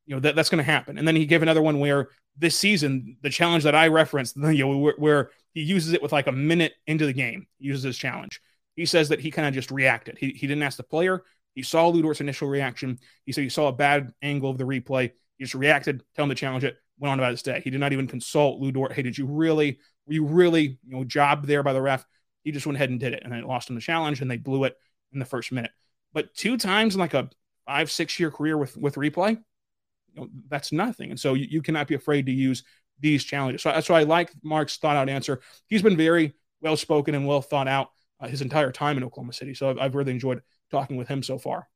You 0.07 0.17
know 0.17 0.21
that 0.21 0.37
that's 0.37 0.51
going 0.51 0.59
to 0.59 0.71
happen. 0.71 0.99
And 0.99 1.07
then 1.09 1.17
he 1.17 1.25
gave 1.25 1.43
another 1.43 1.63
one 1.63 1.79
where 1.79 2.09
this 2.37 2.59
season, 2.59 3.17
the 3.23 3.31
challenge 3.31 3.65
that 3.65 3.75
I 3.75 3.89
referenced, 3.89 4.37
you 4.43 4.67
know, 4.67 4.77
where, 4.77 4.95
where 4.99 5.31
he 5.53 5.63
uses 5.63 5.93
it 5.93 6.03
with 6.03 6.13
like 6.13 6.27
a 6.27 6.33
minute 6.33 6.75
into 6.87 7.07
the 7.07 7.13
game, 7.13 7.47
uses 7.59 7.85
his 7.85 7.99
challenge. 7.99 8.41
He 8.77 8.87
says 8.87 9.09
that 9.11 9.21
he 9.21 9.31
kind 9.31 9.47
of 9.47 9.55
just 9.55 9.71
reacted. 9.71 10.19
He, 10.19 10.31
he 10.31 10.47
didn't 10.47 10.65
ask 10.65 10.77
the 10.77 10.83
player. 10.83 11.23
He 11.55 11.63
saw 11.63 11.89
Lu 11.89 12.03
Dort's 12.03 12.21
initial 12.21 12.49
reaction. 12.49 12.99
He 13.25 13.33
said 13.33 13.45
he 13.45 13.51
saw 13.51 13.69
a 13.69 13.73
bad 13.73 14.13
angle 14.21 14.51
of 14.51 14.59
the 14.59 14.65
replay. 14.65 15.13
He 15.39 15.45
just 15.45 15.55
reacted, 15.55 16.03
tell 16.17 16.25
him 16.25 16.31
to 16.31 16.35
challenge 16.35 16.65
it, 16.65 16.77
went 16.99 17.13
on 17.13 17.21
about 17.21 17.31
his 17.31 17.43
day. 17.43 17.61
He 17.63 17.71
did 17.71 17.81
not 17.81 17.93
even 17.93 18.09
consult 18.09 18.61
Lu 18.61 18.73
Dort. 18.73 18.93
Hey, 18.93 19.03
did 19.03 19.17
you 19.17 19.27
really, 19.27 19.79
were 20.07 20.15
you 20.15 20.25
really, 20.25 20.79
you 20.85 20.97
know, 20.97 21.05
jobbed 21.05 21.47
there 21.47 21.63
by 21.63 21.73
the 21.73 21.81
ref? 21.81 22.05
He 22.43 22.51
just 22.51 22.67
went 22.67 22.77
ahead 22.77 22.91
and 22.91 22.99
did 22.99 23.15
it. 23.15 23.23
And 23.25 23.33
it 23.33 23.47
lost 23.47 23.71
him 23.71 23.77
the 23.77 23.81
challenge 23.81 24.21
and 24.21 24.31
they 24.31 24.37
blew 24.37 24.65
it 24.65 24.77
in 25.13 25.21
the 25.21 25.25
first 25.25 25.53
minute. 25.53 25.71
But 26.13 26.35
two 26.35 26.57
times 26.57 26.95
in 26.95 27.01
like 27.01 27.15
a 27.15 27.31
five, 27.67 27.91
six 27.91 28.19
year 28.21 28.31
career 28.31 28.57
with, 28.59 28.77
with 28.77 28.97
replay, 28.97 29.31
you 29.31 30.21
know, 30.21 30.29
that's 30.49 30.73
nothing. 30.73 31.11
And 31.11 31.19
so 31.19 31.35
you, 31.35 31.47
you 31.51 31.63
cannot 31.63 31.89
be 31.89 31.95
afraid 31.95 32.27
to 32.27 32.33
use 32.33 32.63
these 33.01 33.25
challenges. 33.25 33.63
So 33.63 33.71
that's 33.71 33.89
why 33.89 34.01
I 34.01 34.05
like 34.05 34.31
Mark's 34.43 34.77
thought 34.77 34.97
out 34.97 35.09
answer. 35.09 35.41
He's 35.67 35.83
been 35.83 35.97
very 35.97 36.35
well 36.61 36.77
spoken 36.77 37.15
and 37.15 37.27
well 37.27 37.43
thought 37.43 37.69
out 37.69 37.89
uh, 38.21 38.29
his 38.29 38.43
entire 38.43 38.71
time 38.71 38.97
in 38.97 39.05
Oklahoma 39.05 39.33
City. 39.33 39.55
So 39.55 39.71
I've, 39.71 39.79
I've 39.79 39.95
really 39.95 40.13
enjoyed 40.13 40.43
talking 40.71 40.97
with 40.97 41.09
him 41.09 41.23
so 41.23 41.39
far. 41.39 41.69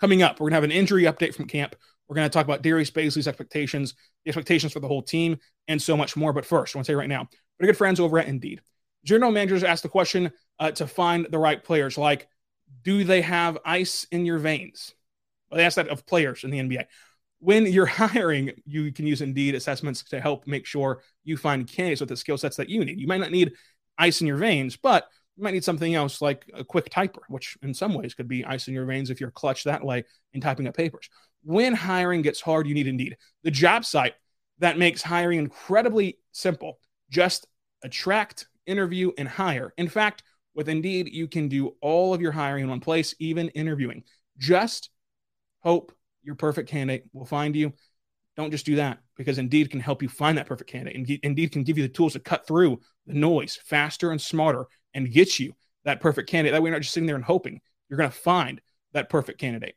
Coming 0.00 0.22
up, 0.22 0.40
we're 0.40 0.48
to 0.50 0.54
have 0.54 0.64
an 0.64 0.72
injury 0.72 1.04
update 1.04 1.34
from 1.34 1.46
camp. 1.46 1.76
We're 2.08 2.16
going 2.16 2.28
to 2.28 2.32
talk 2.32 2.44
about 2.44 2.62
Darius 2.62 2.90
Bazley's 2.90 3.28
expectations, 3.28 3.94
the 4.24 4.30
expectations 4.30 4.72
for 4.72 4.80
the 4.80 4.88
whole 4.88 5.02
team, 5.02 5.38
and 5.68 5.80
so 5.80 5.96
much 5.96 6.16
more. 6.16 6.32
But 6.32 6.44
first, 6.44 6.74
I 6.74 6.78
want 6.78 6.86
to 6.86 6.92
say 6.92 6.96
right 6.96 7.08
now, 7.08 7.28
we're 7.58 7.66
good 7.66 7.76
friends 7.76 8.00
over 8.00 8.18
at 8.18 8.26
Indeed. 8.26 8.60
General 9.04 9.30
managers 9.30 9.64
ask 9.64 9.82
the 9.82 9.88
question 9.88 10.32
uh, 10.58 10.70
to 10.72 10.86
find 10.86 11.26
the 11.30 11.38
right 11.38 11.62
players, 11.62 11.96
like, 11.96 12.28
do 12.84 13.02
they 13.02 13.22
have 13.22 13.58
ice 13.64 14.06
in 14.10 14.24
your 14.24 14.38
veins? 14.38 14.94
Well, 15.50 15.58
they 15.58 15.64
ask 15.64 15.76
that 15.76 15.88
of 15.88 16.06
players 16.06 16.44
in 16.44 16.50
the 16.50 16.58
NBA. 16.58 16.84
When 17.40 17.66
you're 17.66 17.86
hiring, 17.86 18.52
you 18.64 18.92
can 18.92 19.06
use 19.06 19.20
Indeed 19.20 19.54
assessments 19.54 20.04
to 20.04 20.20
help 20.20 20.46
make 20.46 20.66
sure 20.66 21.02
you 21.24 21.36
find 21.36 21.66
candidates 21.66 22.00
with 22.00 22.10
the 22.10 22.16
skill 22.16 22.38
sets 22.38 22.56
that 22.56 22.68
you 22.68 22.84
need. 22.84 23.00
You 23.00 23.06
might 23.06 23.20
not 23.20 23.32
need 23.32 23.52
ice 23.98 24.20
in 24.20 24.26
your 24.26 24.36
veins, 24.36 24.76
but 24.76 25.08
you 25.36 25.42
might 25.42 25.54
need 25.54 25.64
something 25.64 25.94
else 25.94 26.22
like 26.22 26.48
a 26.54 26.64
quick 26.64 26.90
typer, 26.90 27.20
which 27.28 27.58
in 27.62 27.74
some 27.74 27.94
ways 27.94 28.14
could 28.14 28.28
be 28.28 28.44
ice 28.44 28.68
in 28.68 28.74
your 28.74 28.86
veins 28.86 29.10
if 29.10 29.20
you're 29.20 29.30
clutch 29.30 29.64
that 29.64 29.84
way 29.84 30.04
in 30.32 30.40
typing 30.40 30.68
up 30.68 30.76
papers. 30.76 31.08
When 31.42 31.74
hiring 31.74 32.22
gets 32.22 32.40
hard, 32.40 32.66
you 32.66 32.74
need 32.74 32.86
Indeed, 32.86 33.16
the 33.42 33.50
job 33.50 33.84
site 33.84 34.14
that 34.58 34.78
makes 34.78 35.02
hiring 35.02 35.38
incredibly 35.38 36.18
simple. 36.32 36.78
Just 37.10 37.46
attract, 37.82 38.46
interview, 38.66 39.12
and 39.18 39.28
hire. 39.28 39.74
In 39.76 39.88
fact, 39.88 40.22
with 40.54 40.68
Indeed, 40.68 41.08
you 41.12 41.26
can 41.26 41.48
do 41.48 41.74
all 41.80 42.14
of 42.14 42.20
your 42.20 42.32
hiring 42.32 42.64
in 42.64 42.70
one 42.70 42.80
place, 42.80 43.14
even 43.18 43.48
interviewing. 43.50 44.04
Just 44.38 44.90
hope 45.60 45.92
your 46.22 46.34
perfect 46.34 46.68
candidate 46.68 47.04
will 47.12 47.24
find 47.24 47.54
you. 47.54 47.72
Don't 48.36 48.50
just 48.50 48.66
do 48.66 48.76
that 48.76 48.98
because 49.16 49.38
Indeed 49.38 49.70
can 49.70 49.80
help 49.80 50.02
you 50.02 50.08
find 50.08 50.38
that 50.38 50.46
perfect 50.46 50.70
candidate. 50.70 51.20
Indeed 51.22 51.52
can 51.52 51.62
give 51.62 51.78
you 51.78 51.84
the 51.84 51.92
tools 51.92 52.14
to 52.14 52.20
cut 52.20 52.46
through 52.46 52.80
the 53.06 53.14
noise 53.14 53.58
faster 53.64 54.10
and 54.10 54.20
smarter 54.20 54.66
and 54.92 55.12
get 55.12 55.38
you 55.38 55.52
that 55.84 56.00
perfect 56.00 56.28
candidate. 56.28 56.52
That 56.52 56.62
way, 56.62 56.68
you're 56.68 56.76
not 56.76 56.82
just 56.82 56.94
sitting 56.94 57.06
there 57.06 57.16
and 57.16 57.24
hoping. 57.24 57.60
You're 57.88 57.98
going 57.98 58.10
to 58.10 58.16
find 58.16 58.60
that 58.92 59.08
perfect 59.08 59.38
candidate. 59.38 59.76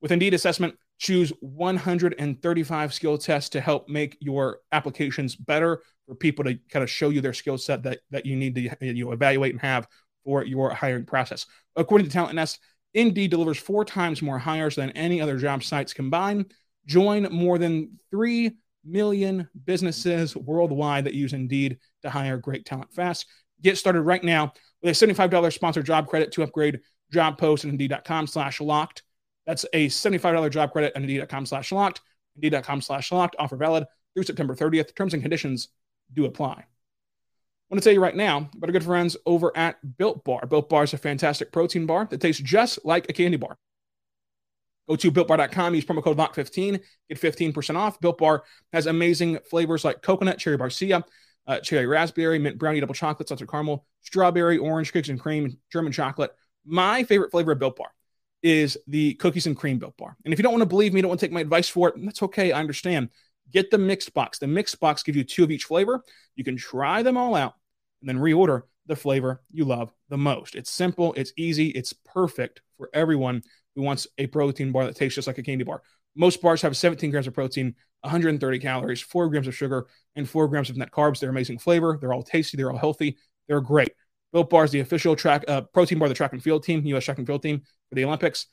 With 0.00 0.12
Indeed 0.12 0.34
Assessment, 0.34 0.76
choose 1.02 1.32
135 1.40 2.94
skill 2.94 3.18
tests 3.18 3.50
to 3.50 3.60
help 3.60 3.88
make 3.88 4.16
your 4.20 4.58
applications 4.70 5.34
better 5.34 5.82
for 6.06 6.14
people 6.14 6.44
to 6.44 6.56
kind 6.70 6.84
of 6.84 6.88
show 6.88 7.08
you 7.08 7.20
their 7.20 7.32
skill 7.32 7.58
set 7.58 7.82
that, 7.82 7.98
that 8.12 8.24
you 8.24 8.36
need 8.36 8.54
to 8.54 8.60
you 8.80 9.04
know, 9.04 9.10
evaluate 9.10 9.50
and 9.50 9.60
have 9.60 9.88
for 10.24 10.44
your 10.44 10.72
hiring 10.72 11.04
process. 11.04 11.46
According 11.74 12.06
to 12.06 12.12
Talent 12.12 12.36
Nest, 12.36 12.60
Indeed 12.94 13.32
delivers 13.32 13.58
four 13.58 13.84
times 13.84 14.22
more 14.22 14.38
hires 14.38 14.76
than 14.76 14.90
any 14.90 15.20
other 15.20 15.38
job 15.38 15.64
sites 15.64 15.92
combined. 15.92 16.52
Join 16.86 17.24
more 17.32 17.58
than 17.58 17.98
3 18.12 18.52
million 18.84 19.48
businesses 19.64 20.36
worldwide 20.36 21.06
that 21.06 21.14
use 21.14 21.32
Indeed 21.32 21.78
to 22.02 22.10
hire 22.10 22.36
great 22.36 22.64
talent 22.64 22.92
fast. 22.92 23.26
Get 23.60 23.76
started 23.76 24.02
right 24.02 24.22
now 24.22 24.52
with 24.82 25.02
a 25.02 25.06
$75 25.06 25.52
sponsored 25.52 25.86
job 25.86 26.06
credit 26.06 26.30
to 26.32 26.44
upgrade 26.44 26.80
job 27.10 27.38
post 27.38 27.64
at 27.64 27.70
Indeed.com 27.70 28.28
slash 28.28 28.60
locked. 28.60 29.02
That's 29.46 29.64
a 29.72 29.88
$75 29.88 30.50
job 30.50 30.72
credit 30.72 30.92
at 30.94 31.02
Indeed.com 31.02 31.46
slash 31.46 31.72
locked. 31.72 32.00
Indeed.com 32.36 32.80
slash 32.80 33.12
locked. 33.12 33.36
Offer 33.38 33.56
valid 33.56 33.84
through 34.14 34.24
September 34.24 34.54
30th. 34.54 34.94
Terms 34.94 35.14
and 35.14 35.22
conditions 35.22 35.68
do 36.12 36.24
apply. 36.24 36.52
I 36.52 37.74
want 37.74 37.82
to 37.82 37.88
tell 37.88 37.94
you 37.94 38.02
right 38.02 38.14
now 38.14 38.50
about 38.54 38.68
our 38.68 38.72
good 38.72 38.84
friends 38.84 39.16
over 39.24 39.56
at 39.56 39.76
Built 39.96 40.24
Bar. 40.24 40.46
Built 40.46 40.68
Bar 40.68 40.84
is 40.84 40.92
a 40.92 40.98
fantastic 40.98 41.52
protein 41.52 41.86
bar 41.86 42.06
that 42.10 42.20
tastes 42.20 42.42
just 42.42 42.84
like 42.84 43.08
a 43.08 43.14
candy 43.14 43.38
bar. 43.38 43.56
Go 44.88 44.96
to 44.96 45.12
builtbar.com, 45.12 45.74
use 45.74 45.84
promo 45.84 46.02
code 46.02 46.18
LOCK15, 46.18 46.80
get 47.08 47.20
15% 47.20 47.76
off. 47.76 48.00
Built 48.00 48.18
Bar 48.18 48.42
has 48.72 48.86
amazing 48.86 49.38
flavors 49.48 49.84
like 49.84 50.02
coconut, 50.02 50.38
cherry 50.38 50.58
barcia, 50.58 51.02
uh, 51.46 51.60
cherry 51.60 51.86
raspberry, 51.86 52.38
mint 52.38 52.58
brownie, 52.58 52.80
double 52.80 52.94
chocolate, 52.94 53.28
salted 53.28 53.48
caramel, 53.48 53.86
strawberry, 54.02 54.58
orange, 54.58 54.92
cookies 54.92 55.08
and 55.08 55.20
cream, 55.20 55.56
German 55.72 55.92
chocolate. 55.92 56.32
My 56.66 57.04
favorite 57.04 57.30
flavor 57.30 57.52
of 57.52 57.58
Built 57.58 57.76
Bar 57.76 57.92
is 58.42 58.76
the 58.86 59.14
cookies 59.14 59.46
and 59.46 59.56
cream 59.56 59.78
Built 59.78 59.96
Bar. 59.96 60.16
And 60.24 60.32
if 60.32 60.38
you 60.38 60.42
don't 60.42 60.52
want 60.52 60.62
to 60.62 60.68
believe 60.68 60.92
me, 60.92 61.00
don't 61.00 61.08
want 61.08 61.20
to 61.20 61.26
take 61.26 61.32
my 61.32 61.40
advice 61.40 61.68
for 61.68 61.88
it, 61.88 61.94
that's 61.98 62.22
okay. 62.22 62.52
I 62.52 62.60
understand. 62.60 63.10
Get 63.52 63.70
the 63.70 63.78
mixed 63.78 64.14
box. 64.14 64.38
The 64.38 64.46
mixed 64.46 64.80
box 64.80 65.02
gives 65.02 65.16
you 65.16 65.24
two 65.24 65.44
of 65.44 65.50
each 65.50 65.64
flavor. 65.64 66.02
You 66.36 66.44
can 66.44 66.56
try 66.56 67.02
them 67.02 67.16
all 67.16 67.34
out 67.34 67.54
and 68.00 68.08
then 68.08 68.18
reorder 68.18 68.62
the 68.86 68.96
flavor 68.96 69.42
you 69.50 69.64
love 69.64 69.92
the 70.08 70.16
most. 70.16 70.54
It's 70.54 70.70
simple, 70.70 71.12
it's 71.14 71.32
easy, 71.36 71.68
it's 71.68 71.92
perfect 71.92 72.62
for 72.76 72.90
everyone 72.92 73.42
who 73.76 73.82
wants 73.82 74.06
a 74.18 74.26
protein 74.26 74.72
bar 74.72 74.86
that 74.86 74.96
tastes 74.96 75.14
just 75.14 75.26
like 75.26 75.38
a 75.38 75.42
candy 75.42 75.64
bar. 75.64 75.82
Most 76.16 76.42
bars 76.42 76.62
have 76.62 76.76
17 76.76 77.10
grams 77.10 77.26
of 77.26 77.34
protein, 77.34 77.74
130 78.00 78.58
calories, 78.58 79.00
4 79.00 79.28
grams 79.28 79.46
of 79.46 79.54
sugar, 79.54 79.86
and 80.16 80.28
4 80.28 80.48
grams 80.48 80.68
of 80.68 80.76
net 80.76 80.90
carbs. 80.90 81.20
They're 81.20 81.30
amazing 81.30 81.58
flavor. 81.58 81.96
They're 82.00 82.12
all 82.12 82.22
tasty. 82.22 82.56
They're 82.56 82.70
all 82.70 82.76
healthy. 82.76 83.16
They're 83.48 83.60
great. 83.60 83.92
Built 84.32 84.50
Bar 84.50 84.64
is 84.64 84.70
the 84.70 84.80
official 84.80 85.14
track 85.14 85.44
uh, 85.46 85.62
protein 85.62 85.98
bar, 85.98 86.08
the 86.08 86.14
track 86.14 86.32
and 86.32 86.42
field 86.42 86.64
team, 86.64 86.84
U.S. 86.86 87.04
track 87.04 87.18
and 87.18 87.26
field 87.26 87.42
team 87.42 87.62
for 87.92 87.96
the 87.96 88.06
Olympics. 88.06 88.46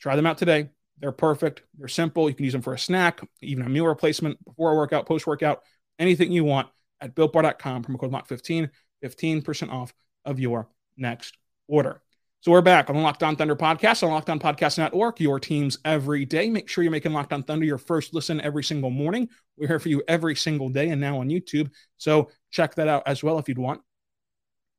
Try 0.00 0.16
them 0.16 0.26
out 0.26 0.38
today. 0.38 0.70
They're 1.00 1.12
perfect. 1.12 1.62
They're 1.76 1.86
simple. 1.86 2.30
You 2.30 2.34
can 2.34 2.46
use 2.46 2.54
them 2.54 2.62
for 2.62 2.72
a 2.72 2.78
snack, 2.78 3.20
even 3.42 3.66
a 3.66 3.68
meal 3.68 3.86
replacement, 3.86 4.42
before 4.42 4.72
a 4.72 4.74
workout, 4.74 5.04
post 5.04 5.26
workout, 5.26 5.60
anything 5.98 6.32
you 6.32 6.44
want 6.44 6.68
at 6.98 7.14
builtbar.com. 7.14 7.84
Promo 7.84 8.00
code 8.00 8.10
LOCK15, 8.10 8.70
15% 9.04 9.70
off 9.70 9.92
of 10.24 10.40
your 10.40 10.70
next 10.96 11.36
order. 11.68 12.00
So 12.40 12.52
we're 12.52 12.62
back 12.62 12.88
on 12.88 12.96
the 12.96 13.02
Locked 13.02 13.22
On 13.22 13.36
Thunder 13.36 13.54
podcast 13.54 14.02
on 14.02 14.08
Locked 14.08 14.30
On 14.30 14.40
Podcast 14.40 14.78
Network, 14.78 15.20
your 15.20 15.38
teams 15.38 15.76
every 15.84 16.24
day. 16.24 16.48
Make 16.48 16.70
sure 16.70 16.82
you're 16.82 16.90
making 16.90 17.12
Locked 17.12 17.34
On 17.34 17.42
Thunder 17.42 17.66
your 17.66 17.76
first 17.76 18.14
listen 18.14 18.40
every 18.40 18.64
single 18.64 18.88
morning. 18.88 19.28
We're 19.58 19.68
here 19.68 19.78
for 19.78 19.90
you 19.90 20.02
every 20.08 20.34
single 20.34 20.70
day 20.70 20.88
and 20.88 21.02
now 21.02 21.20
on 21.20 21.28
YouTube. 21.28 21.70
So 21.98 22.30
check 22.50 22.76
that 22.76 22.88
out 22.88 23.02
as 23.04 23.22
well 23.22 23.38
if 23.38 23.46
you'd 23.46 23.58
want. 23.58 23.82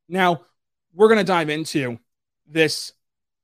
Now, 0.09 0.41
we're 0.91 1.07
going 1.07 1.19
to 1.19 1.23
dive 1.23 1.49
into 1.51 1.99
this 2.47 2.93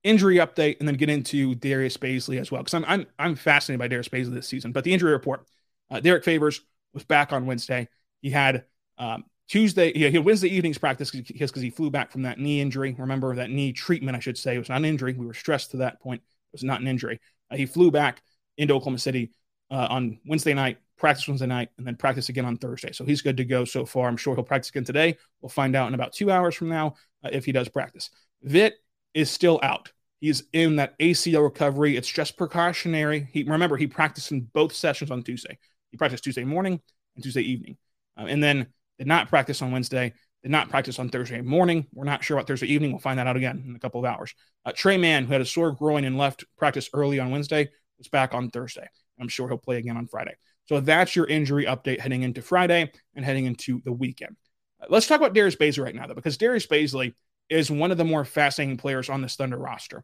injury 0.08 0.38
update 0.38 0.78
and 0.80 0.88
then 0.88 0.96
get 0.96 1.10
into 1.10 1.56
Darius 1.56 1.98
Bazley 1.98 2.40
as 2.40 2.52
well 2.52 2.62
because 2.62 2.74
I'm, 2.74 2.86
I'm 2.88 3.06
I'm 3.20 3.36
fascinated 3.36 3.80
by 3.80 3.88
Darius 3.88 4.10
Bazley 4.10 4.34
this 4.34 4.48
season. 4.48 4.72
But 4.72 4.84
the 4.84 4.94
injury 4.94 5.12
report: 5.12 5.46
uh, 5.90 6.00
Derrick 6.00 6.24
Favors 6.24 6.62
was 6.94 7.04
back 7.04 7.34
on 7.34 7.46
Wednesday. 7.46 7.88
He 8.22 8.30
had 8.30 8.66
um, 8.98 9.26
Tuesday, 9.48 9.94
he 9.94 10.04
had 10.04 10.26
Wednesday 10.26 10.50
evening's 10.50 10.78
practice 10.78 11.12
because 11.12 11.62
he 11.62 11.70
flew 11.70 11.90
back 11.90 12.12
from 12.12 12.24
that 12.24 12.38
knee 12.38 12.60
injury. 12.60 12.94
Remember 12.98 13.34
that 13.36 13.50
knee 13.50 13.72
treatment, 13.72 14.18
I 14.18 14.20
should 14.20 14.38
say. 14.38 14.56
It 14.56 14.60
was 14.60 14.70
not 14.70 14.80
an 14.80 14.86
injury. 14.86 15.14
We 15.14 15.26
were 15.26 15.34
stressed 15.34 15.72
to 15.72 15.78
that 15.78 16.02
point. 16.02 16.22
It 16.22 16.54
was 16.54 16.64
not 16.64 16.82
an 16.82 16.88
injury. 16.88 17.22
Uh, 17.50 17.56
he 17.56 17.66
flew 17.66 17.90
back 17.90 18.22
into 18.58 18.74
Oklahoma 18.74 19.00
City 19.00 19.32
uh, 19.72 19.88
on 19.90 20.20
Wednesday 20.26 20.54
night, 20.54 20.80
practice 20.98 21.28
Wednesday 21.28 21.48
night, 21.48 21.70
and 21.78 21.88
then 21.88 21.96
practice 21.96 22.28
again 22.28 22.46
on 22.46 22.58
Thursday. 22.58 22.92
So 22.92 23.06
he's 23.06 23.22
good 23.22 23.38
to 23.38 23.46
go 23.46 23.64
so 23.64 23.86
far. 23.86 24.10
I'm 24.10 24.18
sure 24.18 24.36
he'll 24.36 24.44
practice 24.44 24.70
again 24.70 24.84
today. 24.84 25.18
We'll 25.42 25.50
find 25.50 25.76
out 25.76 25.88
in 25.88 25.94
about 25.94 26.12
two 26.12 26.30
hours 26.30 26.56
from 26.56 26.68
now 26.68 26.96
uh, 27.24 27.30
if 27.32 27.46
he 27.46 27.54
does 27.54 27.70
practice. 27.70 28.10
Vit 28.44 28.76
is 29.14 29.32
still 29.32 29.62
out. 29.64 29.92
He's 30.20 30.44
in 30.54 30.78
that 30.78 30.98
ACL 31.00 31.44
recovery. 31.44 31.96
It's 31.96 32.10
just 32.10 32.38
precautionary. 32.38 33.30
He 33.32 33.44
remember 33.44 33.78
he 33.78 33.88
practiced 33.88 34.32
in 34.32 34.42
both 34.42 34.74
sessions 34.74 35.12
on 35.12 35.24
Tuesday. 35.24 35.58
He 35.92 35.98
practiced 35.98 36.24
Tuesday 36.24 36.44
morning 36.44 36.82
and 37.16 37.24
Tuesday 37.24 37.42
evening, 37.42 37.78
uh, 38.20 38.26
and 38.26 38.44
then 38.44 38.68
did 38.98 39.08
not 39.08 39.30
practice 39.30 39.62
on 39.62 39.72
Wednesday, 39.72 40.14
did 40.42 40.52
not 40.52 40.70
practice 40.70 40.98
on 41.00 41.10
Thursday 41.10 41.42
morning. 41.42 41.86
We're 41.94 42.06
not 42.06 42.24
sure 42.24 42.38
about 42.38 42.48
Thursday 42.48 42.68
evening. 42.68 42.92
We'll 42.92 43.00
find 43.00 43.20
that 43.20 43.28
out 43.28 43.38
again 43.38 43.64
in 43.68 43.76
a 43.76 43.80
couple 43.80 44.04
of 44.04 44.06
hours. 44.06 44.34
Uh, 44.66 44.72
Tre 44.76 44.98
Mann, 44.98 45.26
who 45.26 45.34
had 45.34 45.42
a 45.42 45.46
sore 45.46 45.72
groin 45.72 46.04
and 46.04 46.18
left 46.18 46.46
practice 46.58 46.90
early 46.94 47.20
on 47.20 47.30
Wednesday, 47.30 47.70
was 47.98 48.08
back 48.08 48.34
on 48.34 48.50
Thursday. 48.50 48.88
I'm 49.20 49.28
sure 49.28 49.48
he'll 49.48 49.58
play 49.58 49.78
again 49.78 49.98
on 49.98 50.08
Friday. 50.08 50.36
So 50.66 50.80
that's 50.80 51.16
your 51.16 51.26
injury 51.26 51.66
update 51.66 52.00
heading 52.00 52.24
into 52.24 52.42
Friday 52.42 52.92
and 53.16 53.24
heading 53.24 53.46
into 53.46 53.82
the 53.86 53.92
weekend. 53.94 54.36
Uh, 54.82 54.88
let's 54.90 55.08
talk 55.08 55.20
about 55.20 55.34
Darius 55.34 55.56
Bazley 55.56 55.84
right 55.84 55.96
now, 55.96 56.08
though, 56.08 56.14
because 56.14 56.38
Darius 56.38 56.68
Bazley 56.68 57.14
is 57.50 57.72
one 57.72 57.92
of 57.92 57.98
the 57.98 58.06
more 58.06 58.26
fascinating 58.26 58.78
players 58.78 59.10
on 59.10 59.22
this 59.22 59.36
Thunder 59.36 59.58
roster. 59.58 60.04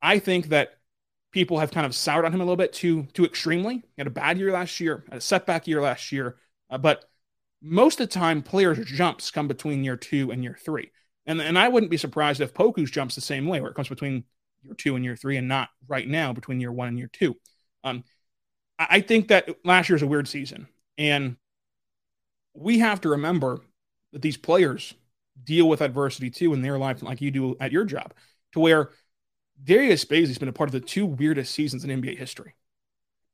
I 0.00 0.18
think 0.18 0.48
that 0.48 0.78
people 1.32 1.58
have 1.58 1.70
kind 1.70 1.86
of 1.86 1.94
soured 1.94 2.24
on 2.24 2.32
him 2.32 2.40
a 2.40 2.44
little 2.44 2.56
bit 2.56 2.72
too 2.72 3.04
too 3.14 3.24
extremely. 3.24 3.76
He 3.76 3.98
had 3.98 4.06
a 4.06 4.10
bad 4.10 4.38
year 4.38 4.52
last 4.52 4.80
year, 4.80 5.04
had 5.08 5.18
a 5.18 5.20
setback 5.20 5.66
year 5.66 5.80
last 5.80 6.12
year, 6.12 6.36
uh, 6.70 6.78
but 6.78 7.04
most 7.62 8.00
of 8.00 8.08
the 8.08 8.12
time 8.12 8.42
players' 8.42 8.84
jumps 8.84 9.30
come 9.30 9.48
between 9.48 9.84
year 9.84 9.96
two 9.96 10.30
and 10.30 10.42
year 10.42 10.58
three. 10.64 10.90
And, 11.26 11.40
and 11.40 11.56
I 11.56 11.68
wouldn't 11.68 11.90
be 11.90 11.96
surprised 11.96 12.40
if 12.40 12.52
Poku's 12.52 12.90
jumps 12.90 13.14
the 13.14 13.20
same 13.20 13.46
way, 13.46 13.60
where 13.60 13.70
it 13.70 13.74
comes 13.74 13.88
between 13.88 14.24
year 14.62 14.74
two 14.74 14.96
and 14.96 15.04
year 15.04 15.16
three 15.16 15.36
and 15.36 15.46
not 15.46 15.68
right 15.86 16.06
now 16.06 16.32
between 16.32 16.60
year 16.60 16.72
one 16.72 16.88
and 16.88 16.98
year 16.98 17.10
two. 17.12 17.36
Um, 17.84 18.04
I 18.78 19.00
think 19.00 19.28
that 19.28 19.48
last 19.64 19.88
year 19.88 19.94
was 19.94 20.02
a 20.02 20.08
weird 20.08 20.26
season. 20.26 20.66
And 20.98 21.36
we 22.54 22.80
have 22.80 23.00
to 23.02 23.10
remember 23.10 23.60
that 24.12 24.22
these 24.22 24.36
players 24.36 24.94
deal 25.44 25.68
with 25.68 25.80
adversity 25.80 26.30
too 26.30 26.54
in 26.54 26.62
their 26.62 26.78
life, 26.78 27.02
like 27.02 27.20
you 27.20 27.30
do 27.30 27.56
at 27.60 27.72
your 27.72 27.84
job, 27.84 28.14
to 28.52 28.60
where 28.60 28.90
Darius 29.62 30.04
Bazley's 30.04 30.38
been 30.38 30.48
a 30.48 30.52
part 30.52 30.68
of 30.68 30.72
the 30.72 30.80
two 30.80 31.06
weirdest 31.06 31.54
seasons 31.54 31.84
in 31.84 32.02
NBA 32.02 32.16
history. 32.16 32.54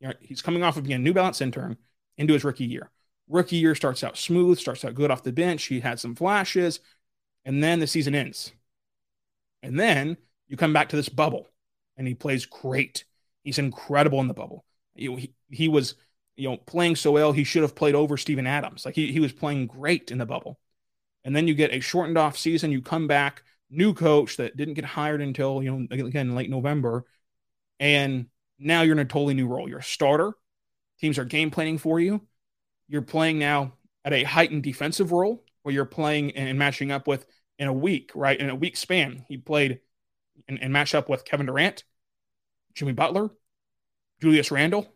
You 0.01 0.09
know, 0.09 0.15
he's 0.21 0.43
coming 0.43 0.63
off 0.63 0.77
of 0.77 0.85
being 0.85 0.97
a 0.97 0.99
New 0.99 1.13
Balance 1.13 1.41
intern 1.41 1.77
into 2.17 2.35
his 2.35 2.45
rookie 2.45 2.65
year. 2.65 2.91
Rookie 3.29 3.57
year 3.57 3.75
starts 3.75 4.03
out 4.05 4.17
smooth, 4.17 4.59
starts 4.59 4.85
out 4.85 4.95
good 4.95 5.11
off 5.11 5.23
the 5.23 5.33
bench. 5.33 5.65
He 5.65 5.81
had 5.81 6.01
some 6.01 6.15
flashes, 6.15 6.81
and 7.45 7.63
then 7.63 7.81
the 7.81 7.87
season 7.87 8.15
ends. 8.15 8.53
And 9.63 9.79
then 9.79 10.17
you 10.47 10.57
come 10.57 10.73
back 10.73 10.91
to 10.91 10.97
this 10.97 11.09
bubble, 11.09 11.49
and 11.97 12.07
he 12.07 12.15
plays 12.15 12.47
great. 12.47 13.05
He's 13.43 13.59
incredible 13.59 14.21
in 14.21 14.29
the 14.29 14.35
bubble. 14.35 14.65
He, 14.95 15.33
he, 15.51 15.69
was, 15.69 15.95
you 16.37 16.49
know, 16.49 16.57
playing 16.57 16.97
so 16.97 17.13
well. 17.13 17.33
He 17.33 17.45
should 17.45 17.63
have 17.63 17.75
played 17.75 17.95
over 17.95 18.17
Steven 18.17 18.47
Adams. 18.47 18.85
Like 18.85 18.95
he, 18.95 19.13
he 19.13 19.21
was 19.21 19.33
playing 19.33 19.67
great 19.67 20.11
in 20.11 20.19
the 20.19 20.27
bubble. 20.27 20.59
And 21.25 21.35
then 21.35 21.49
you 21.49 21.55
get 21.55 21.73
a 21.73 21.81
shortened 21.81 22.19
off 22.19 22.39
season. 22.39 22.73
You 22.73 22.81
come 22.81 23.07
back, 23.07 23.43
new 23.71 23.93
coach 23.93 24.37
that 24.37 24.57
didn't 24.57 24.75
get 24.75 24.85
hired 24.85 25.21
until 25.21 25.63
you 25.63 25.71
know 25.71 25.87
again 25.91 26.35
late 26.35 26.51
November, 26.51 27.05
and 27.79 28.27
now 28.59 28.83
you're 28.83 28.95
in 28.95 28.99
a 28.99 29.05
totally 29.05 29.35
new 29.35 29.47
role. 29.47 29.69
You're 29.69 29.81
a 29.81 29.83
starter. 29.83 30.33
Teams 31.01 31.19
are 31.19 31.25
game 31.25 31.51
planning 31.51 31.79
for 31.79 32.01
you 32.01 32.23
you're 32.89 33.03
playing 33.03 33.39
now 33.39 33.75
at 34.05 34.13
a 34.13 34.25
heightened 34.25 34.63
defensive 34.63 35.13
role 35.13 35.45
where 35.63 35.75
you're 35.75 35.85
playing 35.85 36.33
and 36.33 36.59
matching 36.59 36.91
up 36.91 37.07
with 37.07 37.27
in 37.59 37.69
a 37.69 37.73
week, 37.73 38.11
right? 38.15 38.39
In 38.39 38.51
a 38.51 38.55
week 38.55 38.77
span, 38.77 39.25
he 39.29 39.37
played 39.37 39.81
and, 40.49 40.61
and 40.63 40.73
matched 40.73 40.95
up 40.95 41.09
with 41.09 41.25
Kevin 41.25 41.47
Durant, 41.47 41.85
Jimmy 42.75 42.93
Butler, 42.93 43.31
Julius 44.21 44.51
Randle, 44.51 44.89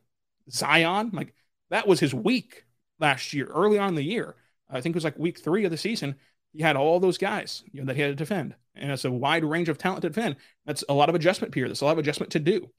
Zion. 0.51 1.11
Like 1.13 1.35
that 1.71 1.87
was 1.87 2.01
his 2.01 2.15
week 2.15 2.65
last 2.99 3.33
year, 3.33 3.47
early 3.47 3.79
on 3.79 3.91
in 3.91 3.95
the 3.95 4.03
year. 4.03 4.35
I 4.73 4.81
think 4.81 4.95
it 4.95 4.97
was 4.97 5.05
like 5.05 5.19
week 5.19 5.39
three 5.39 5.65
of 5.65 5.71
the 5.71 5.77
season. 5.77 6.17
He 6.53 6.63
had 6.63 6.77
all 6.77 7.01
those 7.01 7.19
guys 7.19 7.63
you 7.73 7.81
know, 7.81 7.87
that 7.87 7.97
he 7.97 8.03
had 8.03 8.09
to 8.09 8.15
defend. 8.15 8.55
And 8.75 8.91
it's 8.91 9.05
a 9.05 9.11
wide 9.11 9.45
range 9.45 9.69
of 9.69 9.79
talent 9.79 10.03
to 10.03 10.09
defend. 10.09 10.37
That's 10.67 10.85
a 10.89 10.95
lot 10.95 11.09
of 11.09 11.15
adjustment 11.15 11.53
period. 11.53 11.71
That's 11.71 11.83
a 11.83 11.85
lot 11.85 11.93
of 11.93 11.99
adjustment 11.99 12.33
to 12.33 12.41
do. 12.41 12.71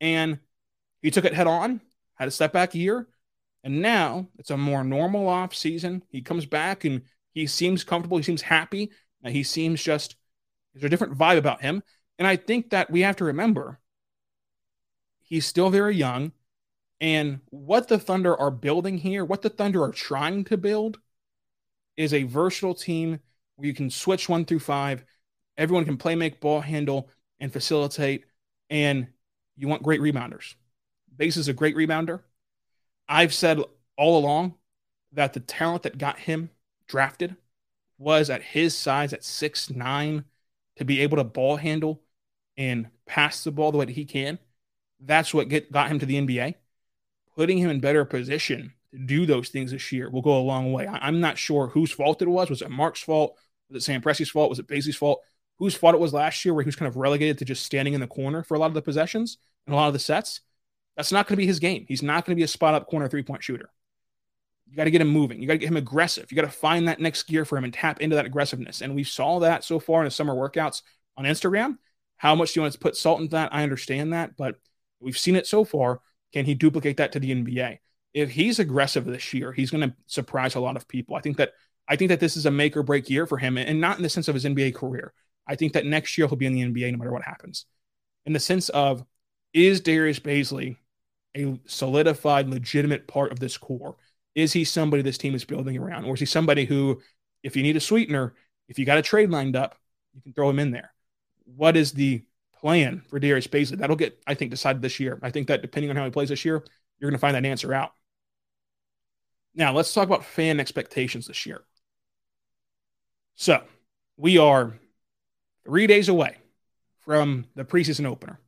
And 0.00 0.38
he 1.02 1.10
took 1.10 1.24
it 1.24 1.34
head 1.34 1.46
on, 1.46 1.80
had 2.14 2.28
a 2.28 2.30
step 2.30 2.52
back 2.52 2.74
year, 2.74 3.08
and 3.62 3.82
now 3.82 4.28
it's 4.38 4.50
a 4.50 4.56
more 4.56 4.84
normal 4.84 5.28
off 5.28 5.54
season. 5.54 6.02
He 6.08 6.22
comes 6.22 6.46
back 6.46 6.84
and 6.84 7.02
he 7.32 7.46
seems 7.46 7.82
comfortable. 7.82 8.16
He 8.16 8.22
seems 8.22 8.42
happy. 8.42 8.90
He 9.24 9.42
seems 9.42 9.82
just, 9.82 10.16
there's 10.72 10.84
a 10.84 10.88
different 10.88 11.16
vibe 11.16 11.38
about 11.38 11.62
him. 11.62 11.82
And 12.18 12.28
I 12.28 12.36
think 12.36 12.70
that 12.70 12.90
we 12.90 13.00
have 13.00 13.16
to 13.16 13.24
remember 13.24 13.80
he's 15.22 15.46
still 15.46 15.70
very 15.70 15.96
young. 15.96 16.32
And 17.00 17.40
what 17.50 17.88
the 17.88 17.98
Thunder 17.98 18.38
are 18.38 18.50
building 18.50 18.98
here, 18.98 19.24
what 19.24 19.42
the 19.42 19.50
Thunder 19.50 19.82
are 19.82 19.92
trying 19.92 20.44
to 20.44 20.56
build, 20.56 20.98
is 21.96 22.12
a 22.12 22.24
versatile 22.24 22.74
team 22.74 23.20
where 23.56 23.66
you 23.66 23.74
can 23.74 23.90
switch 23.90 24.28
one 24.28 24.44
through 24.44 24.60
five. 24.60 25.04
Everyone 25.56 25.84
can 25.84 25.96
play, 25.96 26.14
make, 26.14 26.40
ball 26.40 26.60
handle, 26.60 27.08
and 27.40 27.52
facilitate, 27.52 28.24
and 28.70 29.06
you 29.56 29.68
want 29.68 29.82
great 29.82 30.00
rebounders. 30.00 30.54
Baze 31.16 31.36
is 31.36 31.48
a 31.48 31.52
great 31.52 31.76
rebounder. 31.76 32.20
I've 33.08 33.34
said 33.34 33.60
all 33.96 34.18
along 34.18 34.54
that 35.12 35.32
the 35.32 35.40
talent 35.40 35.84
that 35.84 35.98
got 35.98 36.18
him 36.18 36.50
drafted 36.86 37.36
was 37.98 38.30
at 38.30 38.42
his 38.42 38.76
size 38.76 39.12
at 39.12 39.24
six 39.24 39.70
nine 39.70 40.24
to 40.76 40.84
be 40.84 41.00
able 41.00 41.16
to 41.16 41.24
ball 41.24 41.56
handle 41.56 42.02
and 42.56 42.88
pass 43.06 43.44
the 43.44 43.52
ball 43.52 43.70
the 43.72 43.78
way 43.78 43.84
that 43.84 43.94
he 43.94 44.04
can. 44.04 44.38
That's 45.00 45.32
what 45.32 45.48
get, 45.48 45.70
got 45.70 45.90
him 45.90 45.98
to 46.00 46.06
the 46.06 46.16
NBA. 46.16 46.54
Putting 47.36 47.58
him 47.58 47.70
in 47.70 47.80
better 47.80 48.04
position 48.04 48.72
do 49.06 49.26
those 49.26 49.48
things 49.48 49.72
this 49.72 49.92
year 49.92 50.10
will 50.10 50.22
go 50.22 50.38
a 50.38 50.42
long 50.42 50.72
way. 50.72 50.86
I, 50.86 51.08
am 51.08 51.20
not 51.20 51.38
sure 51.38 51.68
whose 51.68 51.90
fault 51.90 52.22
it 52.22 52.28
was. 52.28 52.50
Was 52.50 52.62
it 52.62 52.70
Mark's 52.70 53.02
fault? 53.02 53.36
Was 53.68 53.82
it 53.82 53.84
Sam 53.84 54.00
Presti's 54.00 54.30
fault? 54.30 54.50
Was 54.50 54.58
it 54.58 54.68
Baze's 54.68 54.96
fault? 54.96 55.22
Whose 55.58 55.74
fault 55.74 55.94
it 55.94 56.00
was 56.00 56.12
last 56.12 56.44
year 56.44 56.54
where 56.54 56.62
he 56.62 56.68
was 56.68 56.76
kind 56.76 56.88
of 56.88 56.96
relegated 56.96 57.38
to 57.38 57.44
just 57.44 57.64
standing 57.64 57.94
in 57.94 58.00
the 58.00 58.06
corner 58.06 58.42
for 58.42 58.54
a 58.54 58.58
lot 58.58 58.66
of 58.66 58.74
the 58.74 58.82
possessions 58.82 59.38
and 59.66 59.74
a 59.74 59.76
lot 59.76 59.88
of 59.88 59.92
the 59.92 59.98
sets? 59.98 60.40
That's 60.96 61.12
not 61.12 61.26
going 61.26 61.36
to 61.36 61.42
be 61.42 61.46
his 61.46 61.58
game. 61.58 61.84
He's 61.88 62.02
not 62.02 62.24
going 62.24 62.36
to 62.36 62.38
be 62.38 62.44
a 62.44 62.48
spot 62.48 62.74
up 62.74 62.86
corner 62.86 63.08
three 63.08 63.22
point 63.22 63.42
shooter. 63.42 63.70
You 64.68 64.76
got 64.76 64.84
to 64.84 64.90
get 64.90 65.00
him 65.00 65.08
moving. 65.08 65.40
You 65.40 65.46
got 65.46 65.54
to 65.54 65.58
get 65.58 65.68
him 65.68 65.76
aggressive. 65.76 66.30
You 66.30 66.36
got 66.36 66.42
to 66.42 66.48
find 66.48 66.88
that 66.88 67.00
next 67.00 67.24
gear 67.24 67.44
for 67.44 67.58
him 67.58 67.64
and 67.64 67.72
tap 67.72 68.00
into 68.00 68.16
that 68.16 68.26
aggressiveness. 68.26 68.80
And 68.80 68.94
we 68.94 69.04
saw 69.04 69.40
that 69.40 69.64
so 69.64 69.78
far 69.78 70.00
in 70.00 70.06
the 70.06 70.10
summer 70.10 70.34
workouts 70.34 70.82
on 71.16 71.24
Instagram. 71.24 71.78
How 72.16 72.34
much 72.34 72.52
do 72.52 72.60
you 72.60 72.62
want 72.62 72.72
to 72.72 72.78
put 72.78 72.96
salt 72.96 73.20
into 73.20 73.32
that? 73.32 73.52
I 73.52 73.62
understand 73.62 74.12
that, 74.12 74.36
but 74.36 74.56
we've 75.00 75.18
seen 75.18 75.36
it 75.36 75.46
so 75.46 75.64
far. 75.64 76.00
Can 76.32 76.44
he 76.44 76.54
duplicate 76.54 76.96
that 76.96 77.12
to 77.12 77.20
the 77.20 77.32
NBA? 77.32 77.78
If 78.14 78.30
he's 78.30 78.60
aggressive 78.60 79.04
this 79.04 79.34
year, 79.34 79.52
he's 79.52 79.70
going 79.70 79.90
to 79.90 79.96
surprise 80.06 80.54
a 80.54 80.60
lot 80.60 80.76
of 80.76 80.88
people. 80.88 81.16
I 81.16 81.20
think 81.20 81.36
that 81.36 81.52
I 81.86 81.96
think 81.96 82.08
that 82.08 82.20
this 82.20 82.36
is 82.36 82.46
a 82.46 82.50
make 82.50 82.76
or 82.76 82.82
break 82.82 83.10
year 83.10 83.26
for 83.26 83.36
him, 83.36 83.58
and 83.58 83.80
not 83.80 83.96
in 83.96 84.02
the 84.02 84.08
sense 84.08 84.28
of 84.28 84.34
his 84.34 84.44
NBA 84.44 84.74
career. 84.74 85.12
I 85.46 85.56
think 85.56 85.74
that 85.74 85.84
next 85.84 86.16
year 86.16 86.26
he'll 86.26 86.36
be 86.36 86.46
in 86.46 86.54
the 86.54 86.62
NBA 86.62 86.92
no 86.92 86.98
matter 86.98 87.12
what 87.12 87.24
happens. 87.24 87.66
In 88.24 88.32
the 88.32 88.40
sense 88.40 88.70
of, 88.70 89.04
is 89.52 89.80
Darius 89.80 90.18
Bazley 90.18 90.76
a 91.36 91.58
solidified, 91.66 92.48
legitimate 92.48 93.06
part 93.06 93.32
of 93.32 93.40
this 93.40 93.58
core? 93.58 93.96
Is 94.34 94.52
he 94.52 94.64
somebody 94.64 95.02
this 95.02 95.18
team 95.18 95.34
is 95.34 95.44
building 95.44 95.76
around? 95.76 96.04
Or 96.04 96.14
is 96.14 96.20
he 96.20 96.26
somebody 96.26 96.64
who, 96.64 97.02
if 97.42 97.56
you 97.56 97.62
need 97.62 97.76
a 97.76 97.80
sweetener, 97.80 98.34
if 98.68 98.78
you 98.78 98.86
got 98.86 98.98
a 98.98 99.02
trade 99.02 99.30
lined 99.30 99.56
up, 99.56 99.76
you 100.14 100.22
can 100.22 100.32
throw 100.32 100.48
him 100.48 100.58
in 100.58 100.70
there? 100.70 100.92
What 101.44 101.76
is 101.76 101.92
the 101.92 102.24
plan 102.60 103.02
for 103.08 103.18
Darius 103.18 103.46
Bazley? 103.46 103.76
That'll 103.76 103.96
get, 103.96 104.18
I 104.26 104.34
think, 104.34 104.50
decided 104.50 104.80
this 104.80 104.98
year. 104.98 105.18
I 105.22 105.30
think 105.30 105.48
that 105.48 105.60
depending 105.60 105.90
on 105.90 105.96
how 105.96 106.04
he 106.04 106.10
plays 106.10 106.30
this 106.30 106.44
year, 106.44 106.64
you're 106.98 107.10
going 107.10 107.18
to 107.18 107.20
find 107.20 107.34
that 107.34 107.44
answer 107.44 107.74
out. 107.74 107.92
Now, 109.54 109.72
let's 109.72 109.92
talk 109.92 110.06
about 110.06 110.24
fan 110.24 110.60
expectations 110.60 111.26
this 111.26 111.46
year. 111.46 111.62
So, 113.36 113.62
we 114.16 114.38
are 114.38 114.74
three 115.64 115.86
days 115.86 116.08
away 116.08 116.36
from 117.00 117.46
the 117.54 117.64
preseason 117.64 118.06
opener. 118.06 118.38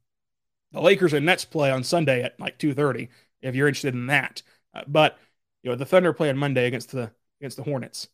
The 0.73 0.81
Lakers 0.81 1.13
and 1.13 1.27
Nets 1.27 1.45
play 1.45 1.71
on 1.71 1.85
Sunday 1.85 2.23
at 2.23 2.39
like 2.41 2.59
2:30 2.59 3.09
if 3.41 3.55
you're 3.55 3.69
interested 3.69 3.95
in 3.95 4.07
that. 4.07 4.43
Uh, 4.75 4.83
but 4.87 5.19
you 5.63 5.71
know, 5.71 5.77
the 5.77 5.87
Thunder 5.87 6.13
play 6.13 6.29
on 6.29 6.37
Monday 6.37 6.67
against 6.67 6.91
the 6.91 7.11
against 7.41 7.57
the 7.57 7.63
Hornets. 7.63 8.09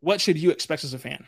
What 0.00 0.20
should 0.20 0.38
you 0.38 0.50
expect 0.50 0.84
as 0.84 0.94
a 0.94 0.98
fan? 0.98 1.26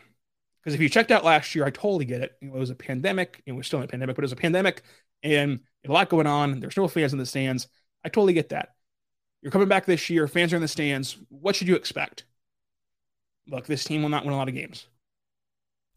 Because 0.59 0.73
if 0.73 0.81
you 0.81 0.89
checked 0.89 1.11
out 1.11 1.25
last 1.25 1.53
year, 1.55 1.65
I 1.65 1.69
totally 1.71 2.05
get 2.05 2.21
it. 2.21 2.37
it 2.41 2.51
was 2.51 2.69
a 2.69 2.75
pandemic. 2.75 3.41
It 3.45 3.51
was 3.51 3.67
still 3.67 3.79
in 3.79 3.85
a 3.85 3.87
pandemic, 3.87 4.15
but 4.15 4.23
it 4.23 4.25
was 4.25 4.31
a 4.31 4.37
pandemic 4.37 4.81
and 5.21 5.59
a 5.85 5.91
lot 5.91 6.09
going 6.09 6.27
on. 6.27 6.59
There's 6.59 6.77
no 6.77 6.87
fans 6.87 7.11
in 7.11 7.19
the 7.19 7.25
stands. 7.25 7.67
I 8.03 8.09
totally 8.09 8.33
get 8.33 8.49
that. 8.49 8.72
You're 9.43 9.51
coming 9.51 9.67
back 9.67 9.85
this 9.85 10.09
year. 10.09 10.25
Fans 10.29 10.53
are 10.53 10.55
in 10.55 10.61
the 10.61 10.69
stands. 10.69 11.17
What 11.27 11.57
should 11.57 11.67
you 11.67 11.75
expect? 11.75 12.23
Look, 13.45 13.65
this 13.65 13.83
team 13.83 14.01
will 14.01 14.09
not 14.09 14.23
win 14.23 14.33
a 14.33 14.37
lot 14.37 14.47
of 14.47 14.55
games. 14.55 14.87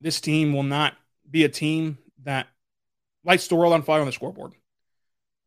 this 0.00 0.20
team 0.20 0.52
will 0.52 0.62
not 0.62 0.94
be 1.28 1.44
a 1.44 1.48
team 1.48 1.98
that 2.24 2.48
lights 3.24 3.48
the 3.48 3.56
world 3.56 3.72
on 3.72 3.82
fire 3.82 4.00
on 4.00 4.06
the 4.06 4.12
scoreboard. 4.12 4.52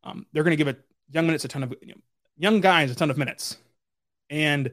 Um, 0.04 0.26
they're 0.32 0.44
going 0.44 0.52
to 0.52 0.56
give 0.56 0.68
it 0.68 0.80
young 1.10 1.26
minutes 1.26 1.44
a 1.44 1.48
ton 1.48 1.62
of 1.62 1.74
young 2.36 2.60
guys 2.60 2.90
a 2.90 2.94
ton 2.94 3.10
of 3.10 3.18
minutes, 3.18 3.56
and 4.28 4.70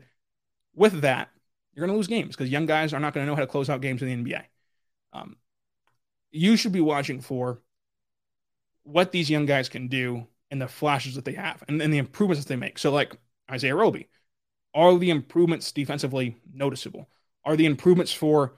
with 0.76 1.02
that, 1.02 1.30
you're 1.74 1.86
going 1.86 1.94
to 1.94 1.98
lose 1.98 2.08
games 2.08 2.36
because 2.36 2.50
young 2.50 2.66
guys 2.66 2.94
are 2.94 3.00
not 3.00 3.14
going 3.14 3.26
to 3.26 3.30
know 3.30 3.36
how 3.36 3.42
to 3.42 3.48
close 3.48 3.70
out 3.70 3.82
games 3.82 4.02
in 4.02 4.24
the 4.24 4.32
NBA. 4.32 4.44
Um, 5.14 5.36
you 6.32 6.56
should 6.56 6.72
be 6.72 6.82
watching 6.82 7.22
for 7.22 7.62
what 8.84 9.12
these 9.12 9.30
young 9.30 9.46
guys 9.46 9.70
can 9.70 9.88
do 9.88 10.28
and 10.50 10.62
the 10.62 10.68
flashes 10.68 11.16
that 11.16 11.26
they 11.26 11.34
have 11.34 11.64
and, 11.68 11.82
and 11.82 11.94
the 11.94 11.98
improvements 11.98 12.44
that 12.44 12.50
they 12.50 12.56
make. 12.56 12.80
So, 12.80 12.92
like 12.92 13.16
Isaiah 13.52 13.76
Roby, 13.76 14.08
are 14.74 14.98
the 14.98 15.10
improvements 15.10 15.72
defensively 15.72 16.38
noticeable? 16.54 17.10
Are 17.44 17.56
the 17.56 17.66
improvements 17.66 18.14
for 18.14 18.58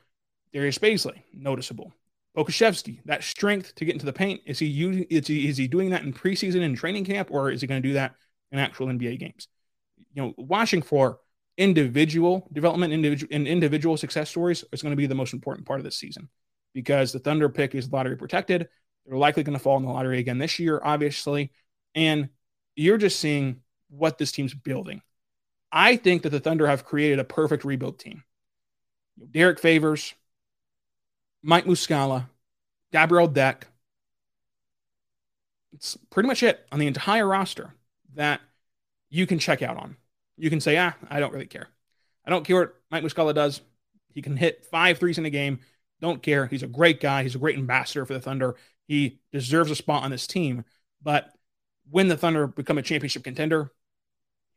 Darius 0.54 0.78
Bazley, 0.78 1.24
noticeable. 1.34 1.94
Pokusevski, 2.38 3.00
that 3.06 3.24
strength 3.24 3.76
to 3.76 3.86
get 3.86 3.94
into 3.94 4.06
the 4.06 4.14
paint, 4.14 4.42
is 4.46 4.60
he 4.60 4.68
using 4.68 5.04
is 5.10 5.28
he, 5.28 5.48
is 5.48 5.58
he 5.58 5.68
doing 5.68 5.90
that 5.90 6.04
in 6.04 6.14
preseason 6.14 6.64
and 6.64 6.78
training 6.78 7.06
camp, 7.06 7.30
or 7.32 7.52
is 7.52 7.62
he 7.62 7.68
going 7.68 7.82
to 7.82 7.88
do 7.88 7.94
that 7.96 8.16
in 8.52 8.60
actual 8.60 8.88
NBA 8.88 9.20
games? 9.20 9.48
You 10.14 10.22
know, 10.22 10.34
watching 10.38 10.82
for 10.82 11.20
individual 11.58 12.48
development, 12.54 12.94
individual 12.94 13.30
and 13.34 13.48
individual 13.48 13.98
success 13.98 14.30
stories 14.30 14.64
is 14.72 14.82
going 14.82 14.92
to 14.92 14.98
be 14.98 15.08
the 15.08 15.16
most 15.16 15.34
important 15.34 15.68
part 15.68 15.80
of 15.80 15.84
this 15.84 15.98
season 15.98 16.30
because 16.74 17.12
the 17.12 17.20
Thunder 17.20 17.50
pick 17.50 17.76
is 17.76 17.92
lottery 17.92 18.16
protected. 18.16 18.70
They're 19.06 19.18
likely 19.18 19.44
going 19.44 19.58
to 19.58 19.64
fall 19.64 19.78
in 19.78 19.84
the 19.84 19.90
lottery 19.90 20.20
again 20.20 20.38
this 20.38 20.60
year, 20.60 20.80
obviously. 20.84 21.52
And 21.96 22.30
you're 22.76 22.98
just 22.98 23.20
seeing 23.20 23.62
what 23.90 24.18
this 24.18 24.32
team's 24.32 24.54
building. 24.54 25.02
I 25.72 25.98
think 25.98 26.24
that 26.24 26.30
the 26.30 26.40
Thunder 26.40 26.68
have 26.68 26.86
created 26.86 27.20
a 27.20 27.24
perfect 27.24 27.66
rebuild 27.66 28.00
team. 28.00 28.24
Derrick 29.32 29.60
Favors, 29.60 30.14
Mike 31.42 31.66
Muscala, 31.66 32.30
Gabriel 32.92 33.28
Deck. 33.28 33.68
It's 35.74 35.98
pretty 36.10 36.28
much 36.28 36.44
it 36.44 36.66
on 36.72 36.80
the 36.80 36.88
entire 36.88 37.28
roster 37.28 37.74
that 38.16 38.42
you 39.10 39.28
can 39.28 39.40
check 39.40 39.62
out 39.62 39.78
on. 39.78 39.96
You 40.38 40.50
can 40.50 40.62
say, 40.62 40.78
ah, 40.78 40.94
I 41.10 41.20
don't 41.20 41.34
really 41.34 41.46
care. 41.46 41.68
I 42.26 42.30
don't 42.30 42.46
care 42.46 42.60
what 42.60 42.76
Mike 42.92 43.04
Muscala 43.04 43.34
does. 43.34 43.62
He 44.14 44.22
can 44.22 44.36
hit 44.36 44.66
five 44.66 44.98
threes 44.98 45.18
in 45.18 45.26
a 45.26 45.30
game. 45.30 45.60
Don't 46.02 46.24
care. 46.24 46.48
He's 46.48 46.64
a 46.64 46.68
great 46.68 47.00
guy. 47.00 47.24
He's 47.24 47.36
a 47.36 47.40
great 47.40 47.58
ambassador 47.58 48.06
for 48.06 48.14
the 48.14 48.22
Thunder. 48.22 48.56
He 48.88 49.20
deserves 49.32 49.70
a 49.72 49.76
spot 49.76 50.04
on 50.04 50.12
this 50.12 50.28
team. 50.28 50.64
But 51.02 51.32
when 51.90 52.08
the 52.08 52.18
Thunder 52.18 52.48
become 52.48 52.78
a 52.78 52.82
championship 52.84 53.24
contender, 53.24 53.72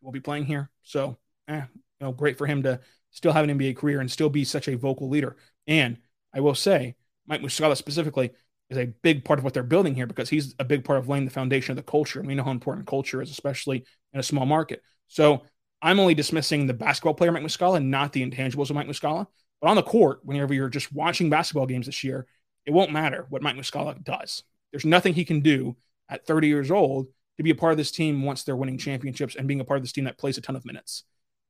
we'll 0.01 0.13
be 0.13 0.21
playing 0.21 0.47
here. 0.47 0.71
So, 0.83 1.17
eh, 1.49 1.63
you 2.01 2.07
know, 2.07 2.13
great 2.13 2.39
for 2.39 2.47
him 2.47 2.63
to 2.63 2.81
still 3.11 3.33
have 3.33 3.49
an 3.49 3.59
NBA 3.59 3.77
career 3.77 4.01
and 4.01 4.11
still 4.11 4.31
be 4.31 4.45
such 4.45 4.69
a 4.69 4.77
vocal 4.77 5.09
leader. 5.09 5.37
And 5.67 5.99
I 6.35 6.41
will 6.41 6.55
say, 6.55 6.97
Mike 7.27 7.43
Muscala 7.43 7.77
specifically 7.77 8.33
is 8.71 8.79
a 8.79 8.87
big 9.03 9.25
part 9.25 9.39
of 9.39 9.45
what 9.45 9.55
they're 9.55 9.63
building 9.63 9.95
here 9.95 10.07
because 10.07 10.29
he's 10.29 10.55
a 10.59 10.65
big 10.65 10.85
part 10.85 10.99
of 10.99 11.09
laying 11.09 11.25
the 11.25 11.31
foundation 11.31 11.73
of 11.73 11.77
the 11.77 11.91
culture. 11.91 12.19
And 12.19 12.29
we 12.29 12.35
know 12.35 12.45
how 12.45 12.51
important 12.51 12.87
culture 12.87 13.23
is, 13.23 13.31
especially 13.31 13.85
in 14.13 14.21
a 14.21 14.23
small 14.23 14.47
market. 14.47 14.83
So 15.09 15.43
I'm 15.81 16.01
only 16.01 16.15
dismissing 16.15 16.67
the 16.67 16.75
basketball 16.75 17.15
player 17.15 17.33
Mike 17.33 17.43
Muscala, 17.43 17.85
not 17.85 18.13
the 18.13 18.29
intangibles 18.29 18.71
of 18.71 18.77
Mike 18.77 18.89
Muscala. 18.89 19.27
But 19.61 19.69
on 19.69 19.77
the 19.77 19.83
court, 19.83 20.21
whenever 20.25 20.55
you're 20.55 20.69
just 20.69 20.93
watching 20.93 21.31
basketball 21.31 21.67
games 21.67 21.87
this 21.87 22.03
year, 22.03 22.27
it 22.65 22.73
won't 22.73 22.93
matter 22.93 23.27
what 23.29 23.43
Mike 23.43 23.57
Muscala 23.57 24.03
does. 24.03 24.43
There's 24.73 24.85
nothing 24.85 25.15
he 25.15 25.25
can 25.25 25.41
do 25.41 25.77
at 26.09 26.27
30 26.27 26.49
years 26.49 26.71
old 26.71 27.07
to 27.37 27.43
be 27.43 27.51
a 27.51 27.55
part 27.55 27.73
of 27.73 27.79
this 27.79 27.91
team 27.91 28.23
once 28.23 28.43
they're 28.43 28.57
winning 28.57 28.79
championships 28.79 29.37
and 29.37 29.47
being 29.47 29.61
a 29.61 29.65
part 29.65 29.79
of 29.79 29.83
this 29.83 29.93
team 29.93 30.05
that 30.05 30.19
plays 30.19 30.39
a 30.39 30.41
ton 30.41 30.57
of 30.57 30.65
minutes. 30.65 31.05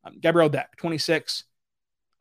Um, 0.05 0.19
Gabriel 0.21 0.49
Deck, 0.49 0.77
26, 0.77 1.45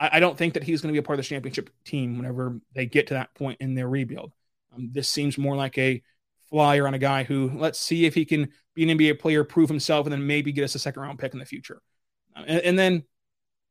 I, 0.01 0.09
I 0.13 0.19
don't 0.19 0.37
think 0.37 0.55
that 0.55 0.63
he's 0.63 0.81
going 0.81 0.89
to 0.89 0.99
be 0.99 1.03
a 1.03 1.03
part 1.03 1.17
of 1.17 1.23
the 1.23 1.29
championship 1.29 1.69
team 1.85 2.17
whenever 2.17 2.59
they 2.73 2.87
get 2.87 3.07
to 3.07 3.13
that 3.13 3.33
point 3.35 3.61
in 3.61 3.75
their 3.75 3.87
rebuild. 3.87 4.33
Um, 4.75 4.89
this 4.91 5.07
seems 5.07 5.37
more 5.37 5.55
like 5.55 5.77
a 5.77 6.01
flyer 6.49 6.87
on 6.87 6.93
a 6.93 6.99
guy 6.99 7.23
who 7.23 7.51
let's 7.53 7.79
see 7.79 8.05
if 8.05 8.15
he 8.15 8.25
can 8.25 8.49
be 8.73 8.89
an 8.89 8.97
NBA 8.97 9.19
player, 9.19 9.43
prove 9.43 9.69
himself, 9.69 10.05
and 10.05 10.11
then 10.11 10.25
maybe 10.25 10.51
get 10.51 10.63
us 10.63 10.75
a 10.75 10.79
second 10.79 11.01
round 11.01 11.19
pick 11.19 11.33
in 11.33 11.39
the 11.39 11.45
future. 11.45 11.81
Um, 12.35 12.45
and, 12.47 12.59
and, 12.61 12.79
then 12.79 13.03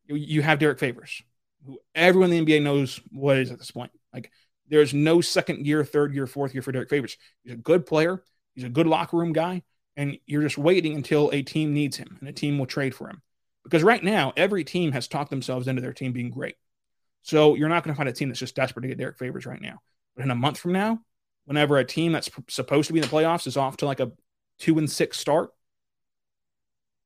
you 0.06 0.42
have 0.42 0.58
Derrick 0.58 0.78
Favors, 0.78 1.22
who 1.64 1.78
everyone 1.94 2.32
in 2.32 2.44
the 2.44 2.58
NBA 2.58 2.62
knows 2.62 3.00
what 3.10 3.38
is 3.38 3.50
at 3.50 3.58
this 3.58 3.70
point. 3.70 3.90
Like 4.12 4.30
there's 4.68 4.94
no 4.94 5.20
second 5.20 5.66
year, 5.66 5.84
third 5.84 6.14
year, 6.14 6.26
fourth 6.26 6.54
year 6.54 6.62
for 6.62 6.72
Derrick 6.72 6.90
Favors. 6.90 7.16
He's 7.42 7.54
a 7.54 7.56
good 7.56 7.86
player. 7.86 8.22
He's 8.54 8.64
a 8.64 8.68
good 8.68 8.86
locker 8.86 9.16
room 9.16 9.32
guy, 9.32 9.62
and 9.96 10.18
you're 10.26 10.42
just 10.42 10.58
waiting 10.58 10.94
until 10.94 11.30
a 11.32 11.42
team 11.42 11.72
needs 11.72 11.96
him 11.96 12.16
and 12.20 12.28
a 12.28 12.32
team 12.32 12.58
will 12.58 12.66
trade 12.66 12.94
for 12.94 13.08
him. 13.08 13.22
Because 13.64 13.82
right 13.82 14.02
now, 14.02 14.32
every 14.36 14.64
team 14.64 14.92
has 14.92 15.08
talked 15.08 15.30
themselves 15.30 15.68
into 15.68 15.82
their 15.82 15.92
team 15.92 16.12
being 16.12 16.30
great. 16.30 16.56
So 17.22 17.54
you're 17.54 17.68
not 17.68 17.84
going 17.84 17.94
to 17.94 17.96
find 17.96 18.08
a 18.08 18.12
team 18.12 18.28
that's 18.28 18.40
just 18.40 18.56
desperate 18.56 18.82
to 18.82 18.88
get 18.88 18.98
Derrick 18.98 19.18
Favors 19.18 19.46
right 19.46 19.60
now. 19.60 19.80
But 20.16 20.24
in 20.24 20.30
a 20.30 20.36
month 20.36 20.58
from 20.58 20.72
now, 20.72 21.00
whenever 21.44 21.78
a 21.78 21.84
team 21.84 22.12
that's 22.12 22.30
supposed 22.48 22.86
to 22.86 22.92
be 22.92 23.00
in 23.00 23.02
the 23.02 23.08
playoffs 23.10 23.46
is 23.46 23.56
off 23.56 23.76
to 23.78 23.86
like 23.86 24.00
a 24.00 24.12
two 24.58 24.78
and 24.78 24.90
six 24.90 25.18
start, 25.18 25.50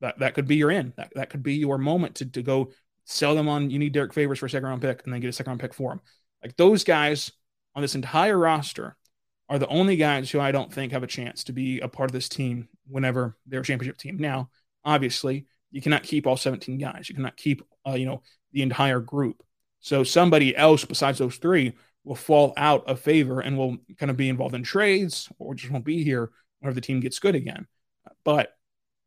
that, 0.00 0.18
that 0.20 0.34
could 0.34 0.46
be 0.46 0.56
your 0.56 0.70
end. 0.70 0.92
That, 0.96 1.12
that 1.14 1.30
could 1.30 1.42
be 1.42 1.54
your 1.54 1.78
moment 1.78 2.16
to, 2.16 2.26
to 2.26 2.42
go 2.42 2.70
sell 3.04 3.34
them 3.34 3.48
on 3.48 3.70
you 3.70 3.78
need 3.78 3.92
Derrick 3.92 4.14
Favors 4.14 4.38
for 4.38 4.46
a 4.46 4.50
second 4.50 4.68
round 4.68 4.82
pick 4.82 5.02
and 5.04 5.12
then 5.12 5.20
get 5.20 5.28
a 5.28 5.32
second 5.32 5.50
round 5.50 5.60
pick 5.60 5.74
for 5.74 5.92
him. 5.92 6.00
Like 6.42 6.56
those 6.56 6.84
guys 6.84 7.32
on 7.74 7.82
this 7.82 7.94
entire 7.94 8.38
roster 8.38 8.96
are 9.48 9.58
the 9.58 9.68
only 9.68 9.96
guys 9.96 10.30
who 10.30 10.40
I 10.40 10.52
don't 10.52 10.72
think 10.72 10.92
have 10.92 11.02
a 11.02 11.08
chance 11.08 11.44
to 11.44 11.52
be 11.52 11.80
a 11.80 11.88
part 11.88 12.08
of 12.08 12.12
this 12.12 12.28
team 12.28 12.68
whenever 12.86 13.36
they're 13.46 13.60
a 13.60 13.64
championship 13.64 13.98
team. 13.98 14.16
Now, 14.18 14.50
obviously, 14.84 15.46
you 15.74 15.82
cannot 15.82 16.04
keep 16.04 16.24
all 16.24 16.36
17 16.36 16.78
guys. 16.78 17.08
You 17.08 17.16
cannot 17.16 17.36
keep, 17.36 17.60
uh, 17.84 17.94
you 17.94 18.06
know, 18.06 18.22
the 18.52 18.62
entire 18.62 19.00
group. 19.00 19.42
So 19.80 20.04
somebody 20.04 20.56
else 20.56 20.84
besides 20.84 21.18
those 21.18 21.36
three 21.36 21.74
will 22.04 22.14
fall 22.14 22.52
out 22.56 22.88
of 22.88 23.00
favor 23.00 23.40
and 23.40 23.58
will 23.58 23.78
kind 23.98 24.08
of 24.08 24.16
be 24.16 24.28
involved 24.28 24.54
in 24.54 24.62
trades 24.62 25.28
or 25.40 25.52
just 25.52 25.72
won't 25.72 25.84
be 25.84 26.04
here 26.04 26.30
whenever 26.60 26.76
the 26.76 26.80
team 26.80 27.00
gets 27.00 27.18
good 27.18 27.34
again. 27.34 27.66
But 28.24 28.54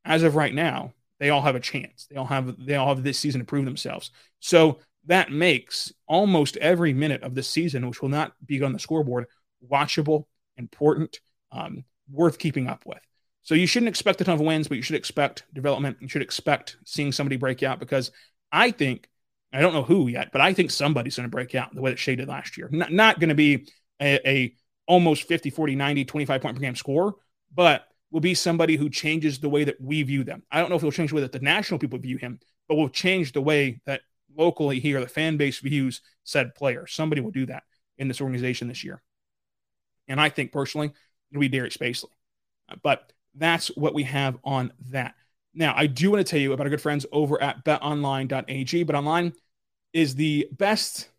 as 0.03 0.23
of 0.23 0.36
right 0.36 0.53
now, 0.53 0.91
they 1.21 1.30
all 1.30 1.41
have 1.41 1.56
a 1.56 1.62
chance. 1.62 2.06
They 2.12 2.17
all 2.17 2.25
have 2.25 2.63
they 2.63 2.75
all 2.75 2.93
have 2.93 3.01
this 3.01 3.17
season 3.17 3.39
to 3.39 3.45
prove 3.45 3.63
themselves. 3.63 4.12
So 4.41 4.80
that 5.06 5.32
makes 5.32 5.93
almost 6.06 6.58
every 6.58 6.93
minute 6.93 7.23
of 7.23 7.34
this 7.34 7.49
season, 7.49 7.88
which 7.88 8.01
will 8.01 8.10
not 8.10 8.34
be 8.45 8.62
on 8.62 8.73
the 8.73 8.80
scoreboard, 8.80 9.27
watchable, 9.65 10.25
important, 10.58 11.21
um, 11.53 11.86
worth 12.12 12.38
keeping 12.38 12.67
up 12.67 12.86
with. 12.86 12.99
So 13.47 13.55
you 13.55 13.65
shouldn't 13.65 13.88
expect 13.88 14.19
a 14.19 14.25
ton 14.25 14.33
of 14.33 14.41
wins, 14.41 14.67
but 14.67 14.75
you 14.75 14.83
should 14.83 14.97
expect 14.97 15.45
development. 15.53 15.95
You 16.01 16.10
should 16.10 16.21
expect 16.21 16.75
seeing 16.83 17.13
somebody 17.13 17.38
break 17.38 17.63
out 17.63 17.79
because 17.79 18.12
I 18.51 18.71
think 18.71 19.07
I 19.53 19.62
don't 19.62 19.71
know 19.71 19.83
who 19.83 20.10
yet, 20.10 20.33
but 20.33 20.41
I 20.41 20.51
think 20.51 20.69
somebody's 20.69 21.15
going 21.15 21.29
to 21.29 21.33
break 21.33 21.55
out 21.55 21.73
the 21.73 21.81
way 21.81 21.91
that 21.91 21.97
Shai 21.97 22.15
did 22.15 22.27
last 22.27 22.57
year. 22.57 22.67
Not, 22.69 22.91
not 22.91 23.21
going 23.21 23.29
to 23.29 23.36
be 23.36 23.69
a, 24.01 24.29
a 24.29 24.53
almost 24.86 25.29
50, 25.29 25.49
40, 25.49 25.75
90, 25.75 26.03
25 26.03 26.41
point 26.41 26.55
per 26.57 26.62
game 26.62 26.75
score, 26.75 27.15
but 27.55 27.88
will 28.12 28.19
be 28.19 28.33
somebody 28.33 28.75
who 28.75 28.89
changes 28.89 29.39
the 29.39 29.47
way 29.47 29.63
that 29.63 29.79
we 29.79 30.03
view 30.03 30.25
them. 30.25 30.43
I 30.51 30.60
don't 30.60 30.69
know 30.69 30.75
if 30.75 30.81
he'll 30.81 30.91
change 30.91 31.12
the 31.12 31.15
way 31.15 31.21
that 31.21 31.31
the 31.31 31.39
national 31.39 31.79
people 31.79 31.99
view 31.99 32.17
him, 32.17 32.41
but 32.67 32.75
will 32.75 32.89
change 32.89 33.31
the 33.31 33.41
way 33.41 33.79
that 33.86 34.01
locally 34.36 34.81
here 34.81 34.99
the 34.99 35.07
fan 35.07 35.38
base 35.38 35.60
views 35.60 36.01
said 36.25 36.53
player. 36.53 36.86
Somebody 36.86 37.21
will 37.21 37.31
do 37.31 37.45
that 37.45 37.63
in 37.97 38.10
this 38.10 38.19
organization 38.19 38.67
this 38.67 38.83
year. 38.83 39.01
And 40.10 40.19
I 40.19 40.27
think 40.27 40.51
personally, 40.51 40.91
it'll 41.31 41.39
be 41.39 41.47
Darius 41.47 41.77
Bazley. 41.77 42.10
But 42.83 43.13
that's 43.38 43.67
what 43.69 43.93
we 43.93 44.04
have 44.04 44.38
on 44.43 44.73
that. 44.89 45.15
Now, 45.54 45.73
I 45.76 45.88
do 45.88 46.12
want 46.12 46.26
to 46.26 46.30
tell 46.30 46.39
you 46.39 46.54
about 46.54 46.65
our 46.65 46.69
good 46.69 46.82
friends 46.82 47.06
over 47.12 47.41
at 47.41 47.63
betonline.ag. 47.65 48.86
BetOnline 48.86 49.34
is 49.93 50.15
the 50.15 50.47
best 50.52 51.10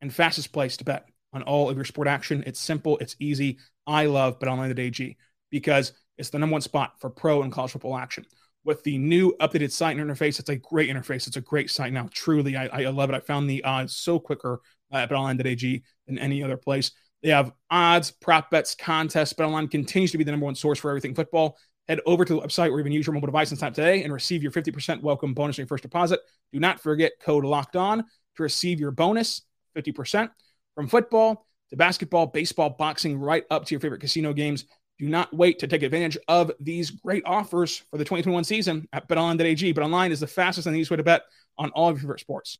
and 0.00 0.12
fastest 0.12 0.52
place 0.52 0.76
to 0.78 0.84
bet 0.84 1.08
on 1.32 1.42
all 1.42 1.68
of 1.68 1.76
your 1.76 1.84
sport 1.84 2.08
action. 2.08 2.42
It's 2.46 2.60
simple, 2.60 2.98
it's 2.98 3.16
easy. 3.18 3.58
I 3.86 4.06
love 4.06 4.38
betonline.ag 4.38 5.16
because 5.50 5.92
it's 6.16 6.30
the 6.30 6.38
number 6.38 6.52
one 6.52 6.60
spot 6.60 6.94
for 7.00 7.10
pro 7.10 7.42
and 7.42 7.52
college 7.52 7.72
football 7.72 7.96
action. 7.96 8.24
With 8.64 8.82
the 8.84 8.96
new 8.96 9.34
updated 9.40 9.72
site 9.72 9.96
and 9.96 10.08
interface, 10.08 10.38
it's 10.38 10.48
a 10.48 10.56
great 10.56 10.88
interface. 10.88 11.26
It's 11.26 11.36
a 11.36 11.40
great 11.40 11.70
site 11.70 11.92
now. 11.92 12.08
Truly, 12.12 12.56
I, 12.56 12.66
I 12.66 12.90
love 12.90 13.10
it. 13.10 13.16
I 13.16 13.20
found 13.20 13.50
the 13.50 13.64
odds 13.64 13.96
so 13.96 14.20
quicker 14.20 14.60
uh, 14.92 14.98
at 14.98 15.10
betonline.ag 15.10 15.82
than 16.06 16.18
any 16.18 16.42
other 16.42 16.56
place. 16.56 16.92
They 17.22 17.30
have 17.30 17.52
odds, 17.70 18.10
prop 18.10 18.50
bets, 18.50 18.74
contests. 18.74 19.32
BetOnline 19.32 19.70
continues 19.70 20.10
to 20.12 20.18
be 20.18 20.24
the 20.24 20.32
number 20.32 20.46
one 20.46 20.54
source 20.54 20.78
for 20.78 20.90
everything 20.90 21.14
football. 21.14 21.56
Head 21.88 22.00
over 22.06 22.24
to 22.24 22.34
the 22.34 22.40
website 22.40 22.70
or 22.70 22.80
even 22.80 22.92
use 22.92 23.06
your 23.06 23.14
mobile 23.14 23.26
device 23.26 23.50
and 23.50 23.58
sign 23.58 23.68
up 23.68 23.74
today 23.74 24.02
and 24.02 24.12
receive 24.12 24.42
your 24.42 24.52
50% 24.52 25.02
welcome 25.02 25.34
bonus 25.34 25.58
on 25.58 25.62
your 25.62 25.68
first 25.68 25.82
deposit. 25.82 26.20
Do 26.52 26.60
not 26.60 26.80
forget 26.80 27.12
code 27.20 27.44
locked 27.44 27.76
on 27.76 27.98
to 27.98 28.42
receive 28.42 28.80
your 28.80 28.90
bonus 28.90 29.42
50% 29.76 30.30
from 30.74 30.88
football 30.88 31.46
to 31.70 31.76
basketball, 31.76 32.26
baseball, 32.26 32.70
boxing, 32.70 33.18
right 33.18 33.44
up 33.50 33.64
to 33.66 33.74
your 33.74 33.80
favorite 33.80 34.00
casino 34.00 34.32
games. 34.32 34.64
Do 34.98 35.08
not 35.08 35.34
wait 35.34 35.58
to 35.60 35.66
take 35.66 35.82
advantage 35.82 36.18
of 36.28 36.52
these 36.60 36.90
great 36.90 37.24
offers 37.26 37.78
for 37.90 37.98
the 37.98 38.04
2021 38.04 38.44
season 38.44 38.88
at 38.92 39.08
betonline.ag. 39.08 39.74
BetOnline 39.74 40.10
is 40.10 40.20
the 40.20 40.26
fastest 40.26 40.66
and 40.66 40.76
easiest 40.76 40.90
way 40.90 40.96
to 40.98 41.02
bet 41.02 41.22
on 41.58 41.70
all 41.70 41.88
of 41.88 41.96
your 41.96 42.02
favorite 42.02 42.20
sports. 42.20 42.58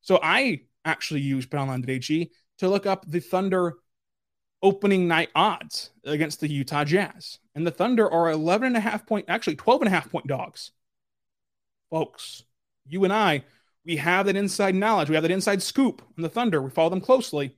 So 0.00 0.18
I 0.20 0.62
actually 0.84 1.20
use 1.20 1.46
betonline.ag 1.46 2.30
to 2.58 2.68
look 2.68 2.86
up 2.86 3.04
the 3.06 3.20
Thunder 3.20 3.76
opening 4.62 5.08
night 5.08 5.30
odds 5.34 5.90
against 6.04 6.40
the 6.40 6.48
Utah 6.48 6.84
Jazz. 6.84 7.38
And 7.54 7.66
the 7.66 7.70
Thunder 7.70 8.10
are 8.10 8.30
11 8.30 8.68
and 8.68 8.76
a 8.76 8.80
half 8.80 9.06
point, 9.06 9.26
actually 9.28 9.56
12 9.56 9.82
and 9.82 9.88
a 9.88 9.90
half 9.90 10.10
point 10.10 10.26
dogs. 10.26 10.70
Folks, 11.90 12.44
you 12.86 13.04
and 13.04 13.12
I, 13.12 13.44
we 13.84 13.96
have 13.96 14.26
that 14.26 14.36
inside 14.36 14.74
knowledge. 14.74 15.08
We 15.08 15.16
have 15.16 15.22
that 15.22 15.30
inside 15.30 15.62
scoop 15.62 16.02
on 16.16 16.22
the 16.22 16.28
Thunder. 16.28 16.62
We 16.62 16.70
follow 16.70 16.90
them 16.90 17.00
closely. 17.00 17.56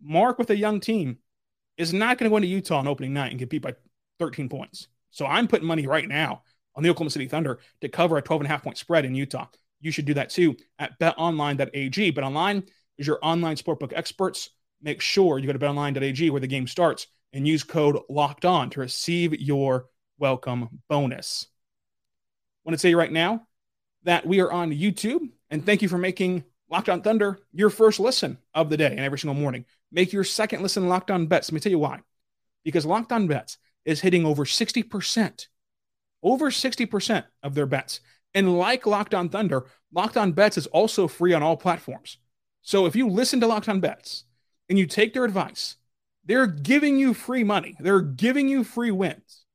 Mark 0.00 0.38
with 0.38 0.50
a 0.50 0.56
young 0.56 0.78
team 0.80 1.18
is 1.76 1.92
not 1.92 2.18
going 2.18 2.28
to 2.28 2.30
go 2.30 2.36
into 2.36 2.48
Utah 2.48 2.78
on 2.78 2.86
opening 2.86 3.12
night 3.12 3.30
and 3.30 3.38
get 3.38 3.50
beat 3.50 3.62
by 3.62 3.74
13 4.18 4.48
points. 4.48 4.88
So 5.10 5.26
I'm 5.26 5.48
putting 5.48 5.66
money 5.66 5.86
right 5.86 6.06
now 6.06 6.42
on 6.76 6.82
the 6.82 6.90
Oklahoma 6.90 7.10
City 7.10 7.26
Thunder 7.26 7.58
to 7.80 7.88
cover 7.88 8.16
a 8.16 8.22
12 8.22 8.42
and 8.42 8.46
a 8.46 8.50
half 8.50 8.62
point 8.62 8.78
spread 8.78 9.04
in 9.04 9.14
Utah. 9.14 9.46
You 9.80 9.90
should 9.90 10.04
do 10.04 10.14
that 10.14 10.30
too 10.30 10.56
at 10.78 10.98
betonline.ag. 10.98 12.12
BetOnline 12.12 12.68
is 12.98 13.06
your 13.06 13.18
online 13.22 13.56
sportbook 13.56 13.92
experts 13.94 14.50
make 14.82 15.00
sure 15.00 15.38
you 15.38 15.46
go 15.46 15.52
to 15.52 15.58
betonline.ag 15.58 16.30
where 16.30 16.40
the 16.40 16.46
game 16.46 16.66
starts 16.66 17.06
and 17.32 17.46
use 17.46 17.64
code 17.64 17.98
locked 18.08 18.44
on 18.44 18.70
to 18.70 18.80
receive 18.80 19.38
your 19.40 19.86
welcome 20.18 20.80
bonus. 20.88 21.46
Want 22.64 22.74
to 22.74 22.78
say 22.78 22.94
right 22.94 23.12
now 23.12 23.46
that 24.04 24.26
we 24.26 24.40
are 24.40 24.50
on 24.50 24.72
YouTube 24.72 25.28
and 25.50 25.64
thank 25.64 25.82
you 25.82 25.88
for 25.88 25.98
making 25.98 26.44
Locked 26.70 26.88
On 26.90 27.00
Thunder 27.00 27.38
your 27.52 27.70
first 27.70 27.98
listen 27.98 28.38
of 28.54 28.68
the 28.68 28.76
day 28.76 28.90
and 28.90 29.00
every 29.00 29.18
single 29.18 29.40
morning. 29.40 29.64
Make 29.90 30.12
your 30.12 30.24
second 30.24 30.62
listen 30.62 30.88
Locked 30.88 31.10
On 31.10 31.26
Bets. 31.26 31.50
Let 31.50 31.54
me 31.54 31.60
tell 31.60 31.72
you 31.72 31.78
why. 31.78 32.00
Because 32.64 32.84
Locked 32.84 33.12
On 33.12 33.26
Bets 33.26 33.56
is 33.84 34.00
hitting 34.00 34.26
over 34.26 34.44
60%, 34.44 35.46
over 36.22 36.50
60% 36.50 37.24
of 37.42 37.54
their 37.54 37.66
bets. 37.66 38.00
And 38.34 38.58
like 38.58 38.86
Locked 38.86 39.14
On 39.14 39.30
Thunder, 39.30 39.64
Locked 39.92 40.18
On 40.18 40.32
Bets 40.32 40.58
is 40.58 40.66
also 40.66 41.08
free 41.08 41.32
on 41.32 41.42
all 41.42 41.56
platforms. 41.56 42.18
So 42.68 42.84
if 42.84 42.94
you 42.94 43.08
listen 43.08 43.40
to 43.40 43.46
Locked 43.46 43.70
On 43.70 43.80
Bets 43.80 44.24
and 44.68 44.78
you 44.78 44.86
take 44.86 45.14
their 45.14 45.24
advice, 45.24 45.76
they're 46.26 46.46
giving 46.46 46.98
you 46.98 47.14
free 47.14 47.42
money. 47.42 47.74
They're 47.80 48.02
giving 48.02 48.46
you 48.46 48.62
free 48.62 48.90
wins. 48.90 49.46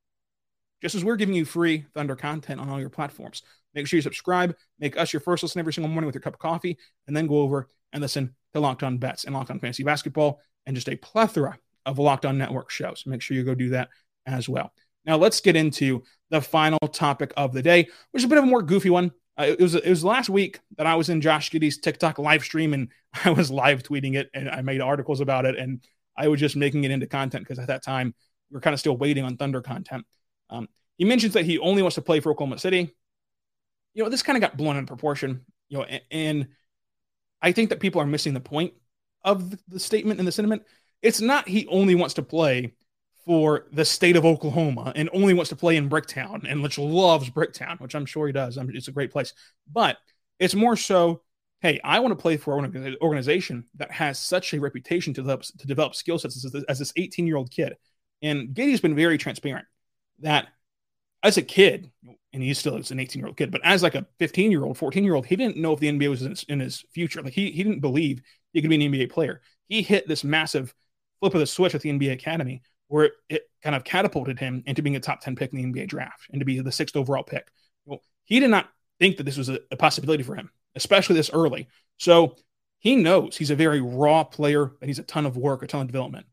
Just 0.82 0.95
as 0.95 1.06
we're 1.06 1.15
giving 1.15 1.36
you 1.36 1.45
free 1.45 1.86
Thunder 1.93 2.15
content 2.15 2.60
on 2.60 2.69
all 2.69 2.80
your 2.80 2.89
platforms. 2.89 3.43
Make 3.76 3.86
sure 3.86 3.97
you 3.97 4.02
subscribe, 4.02 4.56
make 4.80 4.97
us 4.97 5.13
your 5.13 5.19
first 5.19 5.43
listen 5.43 5.60
every 5.60 5.73
single 5.73 5.91
morning 5.91 6.08
with 6.08 6.15
your 6.15 6.23
cup 6.23 6.34
of 6.34 6.39
coffee, 6.39 6.76
and 7.06 7.15
then 7.15 7.28
go 7.28 7.36
over 7.41 7.67
and 7.91 8.02
listen 8.02 8.34
to 8.56 8.60
Locked 8.60 8.82
On 8.82 8.97
Bets 8.97 9.26
and 9.26 9.36
Locked 9.36 9.52
On 9.52 9.60
Fantasy 9.60 9.84
Basketball 9.84 10.41
and 10.65 10.76
just 10.76 10.89
a 10.89 10.95
plethora 10.95 11.60
of 11.86 11.99
Locked 11.99 12.26
On 12.26 12.36
Network 12.36 12.71
shows. 12.71 13.04
Make 13.06 13.21
sure 13.21 13.38
you 13.38 13.43
go 13.43 13.54
do 13.54 13.69
that 13.69 13.89
as 14.26 14.49
well. 14.49 14.73
Now 15.06 15.17
let's 15.17 15.39
get 15.39 15.56
into 15.56 16.02
the 16.32 16.41
final 16.41 16.80
topic 16.91 17.32
of 17.38 17.54
the 17.54 17.62
day, 17.62 17.88
which 18.10 18.21
is 18.21 18.26
a 18.26 18.28
bit 18.28 18.39
of 18.39 18.45
a 18.45 18.47
more 18.47 18.63
goofy 18.63 18.89
one. 18.89 19.12
Uh, 19.38 19.46
it 19.58 19.60
was 19.60 19.76
it 19.76 19.89
was 19.89 20.04
last 20.04 20.30
week 20.30 20.60
that 20.78 20.86
I 20.86 20.96
was 20.96 21.10
in 21.10 21.22
Josh 21.22 21.50
Giddey's 21.50 21.80
TikTok 21.80 22.19
live 22.19 22.43
stream 22.43 22.74
and 22.74 22.89
I 23.26 23.32
was 23.32 23.50
live 23.50 23.84
tweeting 23.84 24.15
it 24.15 24.30
and 24.34 24.50
I 24.50 24.62
made 24.62 24.82
articles 24.82 25.22
about 25.22 25.46
it 25.46 25.58
and 25.58 25.84
I 26.15 26.28
was 26.28 26.39
just 26.39 26.56
making 26.56 26.84
it 26.84 26.91
into 26.91 27.08
content 27.08 27.43
because 27.43 27.60
at 27.60 27.67
that 27.67 27.84
time 27.84 28.13
we 28.50 28.56
were 28.56 28.62
kind 28.62 28.74
of 28.74 28.80
still 28.80 28.98
waiting 28.98 29.24
on 29.24 29.38
Thunder 29.38 29.62
content. 29.62 30.06
Um, 30.50 30.69
he 30.98 31.06
mentions 31.06 31.34
that 31.34 31.46
he 31.46 31.58
only 31.58 31.82
wants 31.82 31.96
to 31.96 32.02
play 32.02 32.19
for 32.19 32.32
Oklahoma 32.32 32.60
City. 32.60 32.96
You 33.96 34.04
know, 34.04 34.10
this 34.10 34.24
kind 34.24 34.38
of 34.38 34.41
got 34.41 34.58
blown 34.58 34.78
in 34.78 34.86
proportion. 34.86 35.46
You 35.69 35.80
know, 35.80 35.84
and, 35.86 36.02
and 36.12 36.48
I 37.41 37.52
think 37.52 37.69
that 37.69 37.80
people 37.80 38.02
are 38.02 38.06
missing 38.06 38.34
the 38.34 38.39
point 38.39 38.74
of 39.24 39.56
the 39.67 39.80
statement 39.80 40.19
and 40.19 40.28
the 40.28 40.32
sentiment. 40.32 40.63
It's 41.02 41.22
not 41.22 41.48
he 41.48 41.67
only 41.67 41.96
wants 41.96 42.13
to 42.15 42.22
play 42.22 42.74
for 43.26 43.68
the 43.72 43.86
state 43.86 44.16
of 44.16 44.26
Oklahoma 44.26 44.92
and 44.96 45.10
only 45.14 45.34
wants 45.34 45.50
to 45.50 45.56
play 45.56 45.78
in 45.78 45.90
Bricktown 45.90 46.46
and 46.50 46.62
which 46.62 46.78
loves 46.78 47.30
Bricktown, 47.30 47.80
which 47.80 47.96
I'm 47.96 48.06
sure 48.06 48.28
he 48.28 48.34
does. 48.34 48.58
I 48.58 48.66
it's 48.70 48.90
a 48.90 48.94
great 48.94 49.12
place. 49.12 49.34
But 49.72 49.98
it's 50.40 50.56
more 50.56 50.76
so, 50.76 51.22
hey, 51.62 51.80
I 51.84 52.00
want 52.00 52.12
to 52.12 52.22
play 52.22 52.38
for 52.38 52.60
an 52.60 52.98
organization 53.02 53.66
that 53.76 53.92
has 53.92 54.20
such 54.20 54.54
a 54.54 54.60
reputation 54.60 55.14
to 55.14 55.22
develop, 55.22 55.44
to 55.44 55.68
develop 55.68 55.96
skill 55.96 56.20
sets 56.20 56.44
as, 56.44 56.64
as 56.68 56.80
this 56.80 56.94
18 56.96 57.26
year 57.26 57.38
old 57.38 57.50
kid. 57.50 57.76
And 58.22 58.54
Giddey's 58.54 58.82
been 58.82 58.96
very 58.96 59.18
transparent 59.18 59.66
that 60.20 60.48
as 61.24 61.38
a 61.38 61.42
kid, 61.42 61.90
and 62.34 62.44
he 62.44 62.54
still 62.54 62.76
is 62.76 62.92
an 62.92 63.00
18 63.00 63.20
year 63.20 63.28
old 63.28 63.38
kid, 63.38 63.52
but 63.52 63.62
as 63.64 63.84
like 63.84 63.96
a 63.96 64.06
15 64.20 64.52
year 64.52 64.66
old, 64.66 64.78
14 64.78 65.04
year 65.04 65.16
old, 65.16 65.26
he 65.26 65.38
didn't 65.38 65.58
know 65.58 65.72
if 65.72 65.80
the 65.80 65.90
NBA 65.90 66.10
was 66.10 66.22
in 66.22 66.32
his, 66.32 66.44
in 66.44 66.60
his 66.60 66.84
future. 66.94 67.22
Like 67.22 67.34
he, 67.34 67.52
he 67.52 67.64
didn't 67.64 67.80
believe 67.80 68.22
he 68.52 68.62
could 68.62 68.70
be 68.70 68.86
an 68.86 68.92
NBA 68.92 69.12
player. 69.12 69.42
He 69.70 69.82
hit 69.82 70.08
this 70.08 70.26
massive 70.26 70.74
flip 71.20 71.34
of 71.34 71.40
the 71.40 71.48
switch 71.48 71.74
at 71.74 71.82
the 71.82 71.90
NBA 71.90 72.12
Academy 72.12 72.62
where 72.93 73.10
it 73.27 73.41
kind 73.63 73.75
of 73.75 73.84
catapulted 73.84 74.38
him 74.38 74.62
into 74.67 74.84
being 74.84 74.95
a 74.95 74.99
top 74.99 75.19
10 75.19 75.36
pick 75.36 75.51
in 75.51 75.58
the 75.58 75.82
NBA 75.82 75.88
draft 75.88 76.27
and 76.29 76.39
to 76.41 76.45
be 76.45 76.60
the 76.60 76.71
sixth 76.71 76.95
overall 76.95 77.23
pick. 77.23 77.47
Well, 77.86 78.03
he 78.23 78.39
did 78.39 78.51
not 78.51 78.69
think 78.99 79.17
that 79.17 79.23
this 79.23 79.36
was 79.36 79.49
a, 79.49 79.58
a 79.71 79.75
possibility 79.75 80.21
for 80.21 80.36
him, 80.36 80.51
especially 80.75 81.15
this 81.15 81.32
early. 81.34 81.69
So 81.97 82.36
he 82.77 82.95
knows 82.95 83.36
he's 83.36 83.49
a 83.49 83.56
very 83.56 83.82
raw 83.82 84.23
player, 84.23 84.73
and 84.79 84.89
he's 84.91 84.99
a 84.99 85.03
ton 85.03 85.25
of 85.25 85.38
work, 85.38 85.63
a 85.63 85.67
ton 85.67 85.82
of 85.82 85.88
development. 85.88 86.27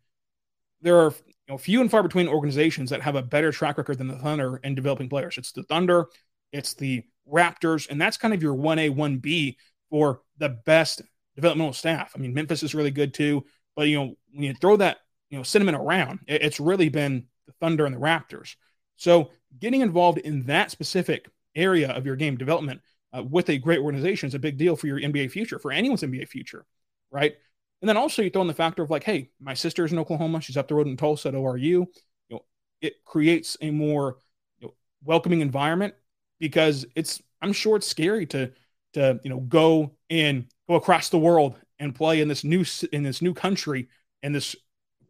There 0.83 0.99
are 0.99 1.15
you 1.27 1.33
know, 1.49 1.57
few 1.57 1.81
and 1.81 1.91
far 1.91 2.03
between 2.03 2.29
organizations 2.29 2.91
that 2.91 3.01
have 3.01 3.17
a 3.17 3.23
better 3.23 3.53
track 3.53 3.79
record 3.79 3.97
than 3.97 4.09
the 4.09 4.19
Thunder 4.19 4.59
in 4.59 4.75
developing 4.75 5.09
players. 5.09 5.39
It's 5.39 5.53
the 5.53 5.63
Thunder, 5.63 6.09
it's 6.53 6.75
the 6.75 7.05
Raptors, 7.27 7.89
and 7.89 7.99
that's 7.99 8.19
kind 8.19 8.35
of 8.35 8.43
your 8.43 8.55
1A, 8.55 8.95
1B 8.95 9.57
for 9.89 10.21
the 10.37 10.51
best 10.51 11.01
developmental 11.37 11.73
staff. 11.73 12.13
I 12.15 12.19
mean, 12.19 12.35
Memphis 12.35 12.63
is 12.63 12.75
really 12.75 12.91
good 12.91 13.15
too, 13.15 13.47
but 13.75 13.89
you 13.89 13.99
know, 13.99 14.15
when 14.35 14.43
you 14.43 14.53
throw 14.53 14.77
that, 14.77 14.99
you 15.31 15.39
know, 15.39 15.43
sentiment 15.43 15.79
around, 15.79 16.21
it's 16.27 16.61
really 16.61 16.89
been 16.89 17.27
the 17.47 17.53
Thunder 17.61 17.87
and 17.87 17.95
the 17.95 18.01
Raptors. 18.01 18.57
So 18.97 19.31
getting 19.59 19.81
involved 19.81 20.19
in 20.19 20.45
that 20.47 20.71
specific 20.71 21.29
area 21.55 21.91
of 21.91 22.05
your 22.05 22.17
game 22.17 22.37
development 22.37 22.81
uh, 23.17 23.23
with 23.23 23.49
a 23.49 23.59
great 23.59 23.81
organization 23.81 24.27
is 24.27 24.35
a 24.35 24.39
big 24.39 24.59
deal 24.59 24.77
for 24.77 24.87
your 24.87 25.01
NBA 25.01 25.31
future, 25.31 25.59
for 25.59 25.73
anyone's 25.73 26.03
NBA 26.03 26.29
future, 26.29 26.65
right? 27.11 27.35
And 27.81 27.89
then 27.89 27.97
also 27.97 28.23
you 28.23 28.31
throw 28.31 28.43
in 28.43 28.49
the 28.49 28.55
factor 28.55 28.83
of 28.83 28.91
like, 28.91 29.05
hey, 29.05 29.31
my 29.41 29.55
sister's 29.55 29.93
in 29.93 29.99
Oklahoma, 29.99 30.41
she's 30.41 30.57
up 30.57 30.69
the 30.69 30.75
road 30.75 30.87
in 30.87 30.97
Tulsa 30.97 31.29
at 31.29 31.35
ORU. 31.35 31.63
You 31.63 31.89
know, 32.29 32.45
it 32.81 33.05
creates 33.05 33.57
a 33.61 33.71
more 33.71 34.19
you 34.59 34.69
know, 34.69 34.75
welcoming 35.03 35.41
environment 35.41 35.95
because 36.39 36.87
it's 36.95 37.23
I'm 37.41 37.53
sure 37.53 37.77
it's 37.77 37.87
scary 37.87 38.27
to 38.27 38.53
to 38.95 39.21
you 39.23 39.31
know 39.31 39.41
go 39.41 39.93
and 40.09 40.47
go 40.69 40.75
across 40.75 41.09
the 41.09 41.19
world 41.19 41.57
and 41.79 41.95
play 41.95 42.21
in 42.21 42.29
this 42.29 42.45
new 42.45 42.65
in 42.93 43.03
this 43.03 43.23
new 43.23 43.33
country 43.33 43.89
in 44.23 44.33
this 44.33 44.57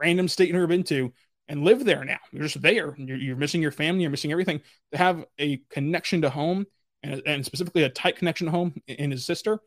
random 0.00 0.28
state 0.28 0.48
you've 0.48 0.54
never 0.54 0.66
been 0.66 0.82
to 0.84 1.12
and 1.48 1.64
live 1.64 1.84
there 1.84 2.04
now. 2.04 2.18
You're 2.32 2.44
just 2.44 2.62
there. 2.62 2.94
You're, 2.96 3.16
you're, 3.16 3.36
missing 3.36 3.60
your 3.60 3.72
family. 3.72 4.02
You're 4.02 4.10
missing 4.10 4.32
everything. 4.32 4.60
To 4.92 4.98
have 4.98 5.24
a 5.38 5.58
connection 5.70 6.22
to 6.22 6.30
home 6.30 6.66
and, 7.02 7.20
and 7.26 7.44
specifically 7.44 7.82
a 7.82 7.88
tight 7.88 8.16
connection 8.16 8.46
to 8.46 8.52
home 8.52 8.74
in 8.86 9.10
his 9.10 9.26
sister, 9.26 9.58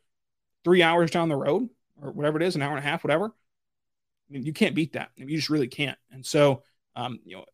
three 0.64 0.82
hours 0.82 1.12
down 1.12 1.30
the 1.30 1.36
road 1.36 1.70
or 2.02 2.12
whatever 2.12 2.38
it 2.38 2.44
is, 2.44 2.56
an 2.56 2.62
hour 2.62 2.72
and 2.72 2.80
a 2.80 2.90
half, 2.90 3.04
whatever. 3.04 3.26
I 3.26 4.34
mean, 4.34 4.44
you 4.44 4.54
can't 4.54 4.76
beat 4.76 4.94
that. 4.94 5.10
You 5.16 5.36
just 5.36 5.50
really 5.50 5.68
can't. 5.68 5.98
And 6.12 6.26
so, 6.26 6.64
um, 6.96 7.20
you 7.26 7.36
know, 7.36 7.46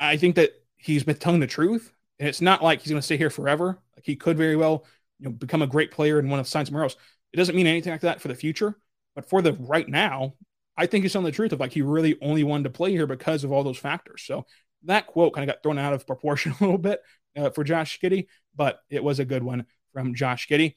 I 0.00 0.16
think 0.16 0.36
that 0.36 0.52
he's 0.76 1.04
been 1.04 1.16
telling 1.16 1.40
the 1.40 1.46
truth. 1.46 1.92
And 2.18 2.28
it's 2.28 2.40
not 2.40 2.62
like 2.62 2.80
he's 2.80 2.90
going 2.90 3.00
to 3.00 3.04
stay 3.04 3.18
here 3.18 3.30
forever. 3.30 3.78
Like 3.94 4.06
he 4.06 4.16
could 4.16 4.38
very 4.38 4.56
well, 4.56 4.86
you 5.18 5.26
know, 5.26 5.32
become 5.32 5.60
a 5.60 5.66
great 5.66 5.90
player 5.90 6.18
and 6.18 6.30
want 6.30 6.42
to 6.44 6.50
sign 6.50 6.64
somewhere 6.64 6.84
else. 6.84 6.96
It 7.32 7.36
doesn't 7.36 7.54
mean 7.54 7.66
anything 7.66 7.92
like 7.92 8.00
that 8.02 8.22
for 8.22 8.28
the 8.28 8.34
future. 8.34 8.78
But 9.14 9.28
for 9.28 9.42
the 9.42 9.52
right 9.52 9.88
now, 9.88 10.34
I 10.76 10.86
think 10.86 11.02
he's 11.04 11.12
telling 11.12 11.24
the 11.24 11.32
truth 11.32 11.52
of 11.52 11.60
like 11.60 11.72
he 11.72 11.82
really 11.82 12.18
only 12.20 12.44
wanted 12.44 12.64
to 12.64 12.70
play 12.70 12.90
here 12.90 13.06
because 13.06 13.44
of 13.44 13.52
all 13.52 13.64
those 13.64 13.78
factors. 13.78 14.22
So 14.26 14.46
that 14.84 15.06
quote 15.06 15.34
kind 15.34 15.48
of 15.48 15.54
got 15.54 15.62
thrown 15.62 15.78
out 15.78 15.92
of 15.92 16.06
proportion 16.06 16.54
a 16.60 16.64
little 16.64 16.78
bit 16.78 17.00
uh, 17.36 17.50
for 17.50 17.64
Josh 17.64 17.98
Giddey, 18.00 18.26
but 18.54 18.80
it 18.90 19.02
was 19.02 19.18
a 19.18 19.24
good 19.24 19.42
one 19.42 19.66
from 19.92 20.14
Josh 20.14 20.48
Giddey. 20.48 20.74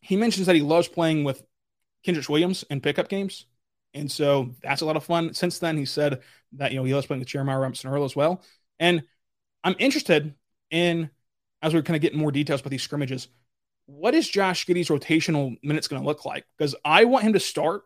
He 0.00 0.16
mentions 0.16 0.46
that 0.46 0.56
he 0.56 0.62
loves 0.62 0.88
playing 0.88 1.24
with 1.24 1.42
Kenrich 2.06 2.28
Williams 2.28 2.64
in 2.70 2.80
pickup 2.80 3.08
games. 3.08 3.46
And 3.94 4.10
so 4.10 4.54
that's 4.62 4.82
a 4.82 4.86
lot 4.86 4.96
of 4.96 5.04
fun. 5.04 5.34
Since 5.34 5.58
then, 5.58 5.76
he 5.76 5.84
said 5.84 6.20
that, 6.52 6.72
you 6.72 6.78
know, 6.78 6.84
he 6.84 6.94
loves 6.94 7.06
playing 7.06 7.20
with 7.20 7.28
Jeremiah 7.28 7.58
Robinson 7.58 7.90
Earl 7.90 8.04
as 8.04 8.14
well. 8.14 8.42
And 8.78 9.02
I'm 9.64 9.74
interested 9.78 10.34
in, 10.70 11.10
as 11.62 11.74
we're 11.74 11.82
kind 11.82 11.96
of 11.96 12.02
getting 12.02 12.18
more 12.18 12.30
details 12.30 12.60
about 12.60 12.70
these 12.70 12.82
scrimmages, 12.82 13.28
what 13.86 14.14
is 14.14 14.28
Josh 14.28 14.66
Giddey's 14.66 14.88
rotational 14.88 15.56
minutes 15.62 15.88
going 15.88 16.00
to 16.02 16.06
look 16.06 16.24
like? 16.24 16.44
Because 16.56 16.74
I 16.84 17.04
want 17.04 17.24
him 17.24 17.32
to 17.32 17.40
start 17.40 17.82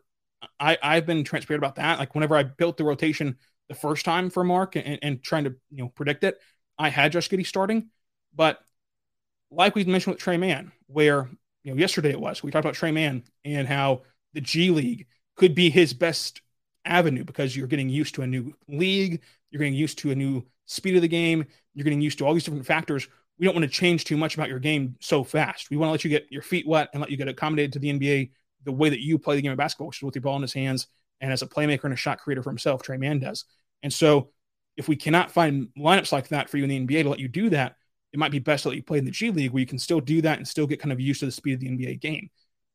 I, 0.59 0.78
I've 0.83 1.07
been 1.07 1.24
transparent 1.24 1.61
about 1.61 1.76
that. 1.76 1.98
Like 1.98 2.14
whenever 2.14 2.37
I 2.37 2.42
built 2.42 2.76
the 2.76 2.85
rotation 2.85 3.37
the 3.68 3.74
first 3.74 4.05
time 4.05 4.31
for 4.31 4.44
Mark 4.44 4.76
and, 4.76 4.98
and 5.02 5.22
trying 5.22 5.44
to 5.44 5.55
you 5.70 5.85
know 5.85 5.88
predict 5.88 6.24
it, 6.24 6.38
I 6.78 6.88
had 6.88 7.12
Josh 7.12 7.28
Giddey 7.28 7.46
starting. 7.46 7.88
But 8.35 8.59
like 9.50 9.74
we 9.74 9.85
mentioned 9.85 10.14
with 10.14 10.22
Tre 10.22 10.37
Mann, 10.37 10.72
where 10.87 11.28
you 11.64 11.72
know 11.72 11.78
yesterday 11.78 12.11
it 12.11 12.20
was, 12.20 12.42
we 12.42 12.50
talked 12.50 12.64
about 12.64 12.74
Tre 12.74 12.90
Mann 12.92 13.24
and 13.44 13.68
how 13.68 14.02
the 14.35 14.40
G 14.40 14.70
League 14.70 15.07
could 15.37 15.55
be 15.55 15.70
his 15.70 15.92
best 15.92 16.40
avenue 16.85 17.24
because 17.24 17.57
you're 17.57 17.66
getting 17.66 17.88
used 17.88 18.14
to 18.16 18.22
a 18.22 18.26
new 18.26 18.52
league, 18.68 19.22
you're 19.50 19.59
getting 19.59 19.74
used 19.74 19.98
to 19.98 20.11
a 20.11 20.14
new 20.14 20.44
speed 20.66 20.96
of 20.96 21.02
the 21.02 21.09
game, 21.09 21.44
you're 21.74 21.85
getting 21.85 22.00
used 22.00 22.18
to 22.18 22.26
all 22.26 22.35
these 22.35 22.44
different 22.44 22.66
factors. 22.66 23.09
We 23.38 23.46
don't 23.46 23.55
want 23.55 23.64
to 23.64 23.70
change 23.70 24.05
too 24.05 24.16
much 24.16 24.35
about 24.35 24.48
your 24.48 24.59
game 24.59 24.96
so 25.00 25.24
fast. 25.24 25.70
We 25.70 25.76
want 25.76 25.88
to 25.88 25.92
let 25.92 26.05
you 26.05 26.11
get 26.11 26.31
your 26.31 26.42
feet 26.42 26.66
wet 26.66 26.90
and 26.92 27.00
let 27.00 27.11
you 27.11 27.16
get 27.16 27.28
accommodated 27.28 27.72
to 27.74 27.78
the 27.78 27.88
NBA 27.88 28.31
the 28.64 28.72
way 28.72 28.88
that 28.88 29.01
you 29.01 29.18
play 29.18 29.37
the 29.37 29.42
game 29.42 29.53
of 29.53 29.59
basketball, 29.59 29.88
which 29.88 29.98
is 29.98 30.03
with 30.03 30.14
the 30.14 30.20
ball 30.20 30.37
in 30.37 30.42
his 30.42 30.53
hands 30.53 30.87
and 31.20 31.33
as 31.33 31.42
a 31.42 31.46
playmaker 31.46 31.85
and 31.85 31.94
a 31.94 31.96
shot 31.96 32.18
creator 32.18 32.42
for 32.42 32.51
himself, 32.51 32.83
Tre 32.83 32.96
Mann 32.96 33.20
does. 33.20 33.44
And 33.83 33.92
so 33.92 34.31
if 34.77 34.88
we 34.88 34.96
cannot 34.96 35.31
find 35.31 35.68
lineups 35.79 36.12
like 36.12 36.29
that 36.29 36.51
for 36.51 36.57
you 36.57 36.64
in 36.64 36.87
the 36.87 36.87
NBA 36.87 37.05
to 37.05 37.09
let 37.09 37.20
you 37.20 37.29
do 37.29 37.51
that, 37.51 37.77
it 38.12 38.18
might 38.18 38.33
be 38.33 38.38
best 38.38 38.64
to 38.64 38.68
let 38.68 38.77
you 38.77 38.83
play 38.83 38.98
in 38.98 39.05
the 39.05 39.11
G 39.11 39.31
League 39.31 39.53
where 39.53 39.61
you 39.61 39.66
can 39.66 39.79
still 39.79 40.01
do 40.01 40.20
that 40.22 40.38
and 40.38 40.46
still 40.46 40.66
get 40.66 40.81
kind 40.81 40.92
of 40.92 41.01
used 41.01 41.20
to 41.20 41.27
the 41.27 41.33
speed 41.33 41.55
of 41.55 41.61
the 41.61 41.68
NBA 41.68 42.01
game. 42.01 42.29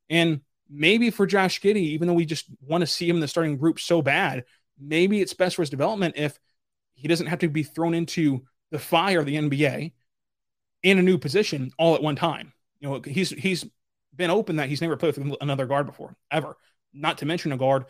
And 0.10 0.42
maybe 0.70 1.10
for 1.10 1.28
Josh 1.28 1.62
Giddey, 1.62 1.78
even 1.78 2.08
though 2.08 2.14
we 2.14 2.26
just 2.26 2.46
want 2.62 2.82
to 2.82 2.88
see 2.88 3.08
him 3.08 3.18
in 3.18 3.22
the 3.22 3.28
starting 3.28 3.58
group 3.58 3.80
so 3.80 4.02
bad, 4.02 4.46
maybe 4.80 5.22
it's 5.22 5.34
best 5.34 5.56
for 5.56 5.62
his 5.62 5.70
development 5.70 6.16
if 6.18 6.40
he 6.96 7.08
doesn't 7.08 7.28
have 7.28 7.40
to 7.40 7.50
be 7.50 7.64
thrown 7.64 7.94
into 7.94 8.44
the 8.72 8.80
fire 8.80 9.20
of 9.20 9.26
the 9.26 9.36
NBA 9.36 9.94
in 10.84 11.00
a 11.00 11.04
new 11.04 11.18
position 11.18 11.72
all 11.78 11.96
at 11.96 12.04
one 12.04 12.16
time. 12.16 12.54
You 12.80 12.90
know, 12.90 13.02
he's 13.06 13.30
he's 13.32 13.66
been 14.18 14.30
open 14.30 14.58
that 14.58 14.70
he's 14.70 14.82
never 14.82 14.98
played 14.98 15.16
with 15.18 15.36
another 15.42 15.66
guard 15.66 15.86
before, 15.86 16.16
ever. 16.32 16.58
Not 16.94 17.20
to 17.20 17.26
mention 17.26 17.52
a 17.52 17.58
guard 17.58 17.86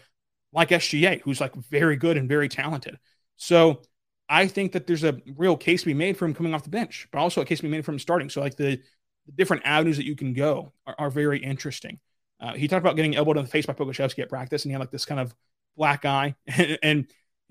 like 0.54 0.70
SGA, 0.70 1.22
who's 1.22 1.42
like 1.42 1.56
very 1.56 1.96
good 1.96 2.18
and 2.18 2.30
very 2.30 2.50
talented. 2.50 2.98
So 3.38 3.82
I 4.30 4.48
think 4.48 4.74
that 4.74 4.88
there's 4.88 5.04
a 5.04 5.22
real 5.36 5.58
case 5.58 5.82
to 5.82 5.88
be 5.88 5.94
made 5.94 6.18
for 6.18 6.26
him 6.26 6.34
coming 6.34 6.54
off 6.54 6.64
the 6.64 6.70
bench, 6.70 7.08
but 7.12 7.20
also 7.20 7.42
a 7.42 7.46
case 7.46 7.60
to 7.60 7.64
be 7.64 7.70
made 7.70 7.86
for 7.86 7.92
him 7.92 8.00
starting. 8.00 8.30
So 8.30 8.42
like 8.42 8.56
the, 8.56 8.82
the 9.26 9.32
different 9.34 9.64
avenues 9.66 9.98
that 9.98 10.06
you 10.06 10.16
can 10.16 10.34
go 10.34 10.74
are, 10.86 10.96
are 10.98 11.10
very 11.10 11.40
interesting. 11.40 12.00
Uh, 12.40 12.54
he 12.54 12.68
talked 12.68 12.84
about 12.84 12.96
getting 12.96 13.16
elbowed 13.16 13.38
in 13.38 13.44
the 13.44 13.50
face 13.50 13.66
by 13.66 13.74
Pokusevski 13.74 14.20
at 14.20 14.30
practice, 14.30 14.64
and 14.64 14.72
he 14.72 14.74
had 14.74 14.80
like 14.80 14.92
this 14.92 15.06
kind 15.06 15.20
of 15.20 15.34
black 15.76 16.06
eye, 16.06 16.36
and, 16.84 17.08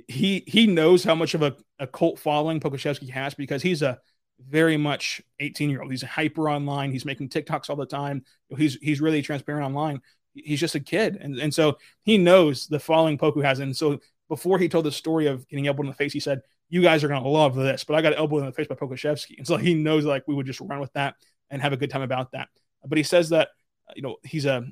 he 0.08 0.44
he 0.46 0.66
knows 0.66 1.04
how 1.04 1.14
much 1.14 1.34
of 1.34 1.42
a, 1.42 1.56
a 1.78 1.86
cult 1.86 2.18
following 2.18 2.60
Pokusevski 2.60 3.10
has 3.10 3.34
because 3.34 3.62
he's 3.62 3.82
a 3.82 3.98
very 4.40 4.76
much 4.76 5.22
18 5.40 5.70
year 5.70 5.82
old. 5.82 5.90
He's 5.90 6.02
hyper 6.02 6.50
online. 6.50 6.92
He's 6.92 7.04
making 7.04 7.28
TikToks 7.28 7.70
all 7.70 7.76
the 7.76 7.86
time. 7.86 8.24
He's 8.56 8.76
he's 8.76 9.00
really 9.00 9.22
transparent 9.22 9.64
online. 9.64 10.00
He's 10.34 10.60
just 10.60 10.74
a 10.74 10.80
kid, 10.80 11.16
and 11.16 11.38
and 11.38 11.52
so 11.52 11.78
he 12.02 12.18
knows 12.18 12.66
the 12.66 12.78
following 12.78 13.18
Poku 13.18 13.42
has. 13.42 13.58
And 13.60 13.76
so 13.76 14.00
before 14.28 14.58
he 14.58 14.68
told 14.68 14.84
the 14.84 14.92
story 14.92 15.26
of 15.26 15.48
getting 15.48 15.66
elbowed 15.66 15.86
in 15.86 15.90
the 15.90 15.96
face, 15.96 16.12
he 16.12 16.20
said, 16.20 16.42
"You 16.68 16.82
guys 16.82 17.02
are 17.02 17.08
gonna 17.08 17.26
love 17.26 17.54
this," 17.54 17.84
but 17.84 17.94
I 17.94 18.02
got 18.02 18.16
elbowed 18.16 18.40
in 18.40 18.46
the 18.46 18.52
face 18.52 18.66
by 18.66 18.74
Pokusevski, 18.74 19.38
and 19.38 19.46
so 19.46 19.56
he 19.56 19.74
knows 19.74 20.04
like 20.04 20.28
we 20.28 20.34
would 20.34 20.46
just 20.46 20.60
run 20.60 20.80
with 20.80 20.92
that 20.92 21.14
and 21.50 21.62
have 21.62 21.72
a 21.72 21.76
good 21.76 21.90
time 21.90 22.02
about 22.02 22.32
that. 22.32 22.48
But 22.84 22.98
he 22.98 23.04
says 23.04 23.30
that 23.30 23.48
you 23.94 24.02
know 24.02 24.16
he's 24.24 24.44
a 24.44 24.66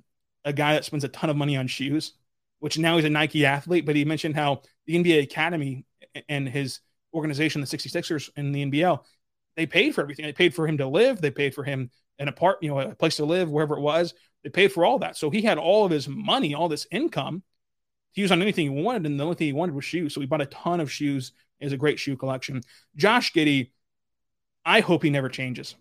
a 0.45 0.53
guy 0.53 0.75
that 0.75 0.85
spends 0.85 1.05
a 1.05 1.09
ton 1.09 1.31
of 1.31 1.37
money 1.37 1.57
on 1.57 1.67
shoes, 1.67 2.13
which 2.59 2.79
now 2.79 2.97
he's 2.97 3.07
a 3.07 3.11
Nike 3.11 3.47
athlete. 3.47 3.87
But 3.87 3.97
he 3.97 4.05
mentioned 4.05 4.35
how 4.35 4.63
the 4.87 4.97
NBA 4.97 5.23
Academy 5.23 5.87
and 6.29 6.49
his 6.49 6.81
organization, 7.15 7.61
the 7.61 7.67
66ers 7.67 8.31
and 8.37 8.55
the 8.55 8.63
NBL, 8.67 9.01
they 9.57 9.67
paid 9.67 9.95
for 9.95 10.01
everything. 10.01 10.27
They 10.27 10.33
paid 10.33 10.55
for 10.55 10.67
him 10.67 10.79
to 10.79 10.87
live. 10.87 11.21
They 11.21 11.31
paid 11.31 11.55
for 11.55 11.65
him 11.65 11.91
an 12.19 12.29
apart, 12.29 12.59
you 12.63 12.69
know, 12.69 12.81
a 12.81 12.95
place 12.95 13.17
to 13.17 13.25
live, 13.25 13.51
wherever 13.51 13.77
it 13.77 13.81
was. 13.81 14.15
They 14.43 14.51
paid 14.51 14.73
for 14.73 14.85
all 14.85 14.99
that. 15.01 15.17
So 15.17 15.31
he 15.31 15.43
had 15.43 15.59
all 15.59 15.85
of 15.85 15.91
his 15.91 16.09
money, 16.09 16.55
all 16.55 16.69
this 16.69 16.87
income 16.91 17.43
to 18.15 18.21
use 18.21 18.33
on 18.33 18.43
anything 18.43 18.73
he 18.73 18.83
wanted. 18.83 19.07
And 19.07 19.19
the 19.19 19.25
only 19.25 19.37
thing 19.37 19.47
he 19.47 19.53
wanted 19.53 19.75
was 19.75 19.85
shoes. 19.85 20.15
So 20.15 20.21
he 20.21 20.27
bought 20.27 20.41
a 20.41 20.47
ton 20.47 20.81
of 20.81 20.91
shoes. 20.91 21.33
Is 21.61 21.73
a 21.73 21.79
great 21.79 21.99
shoe 21.99 22.17
collection. 22.17 22.61
Josh 22.95 23.33
Giddey, 23.33 23.71
I 24.67 24.81
hope 24.81 25.03
he 25.03 25.09
never 25.09 25.31
changes. 25.31 25.77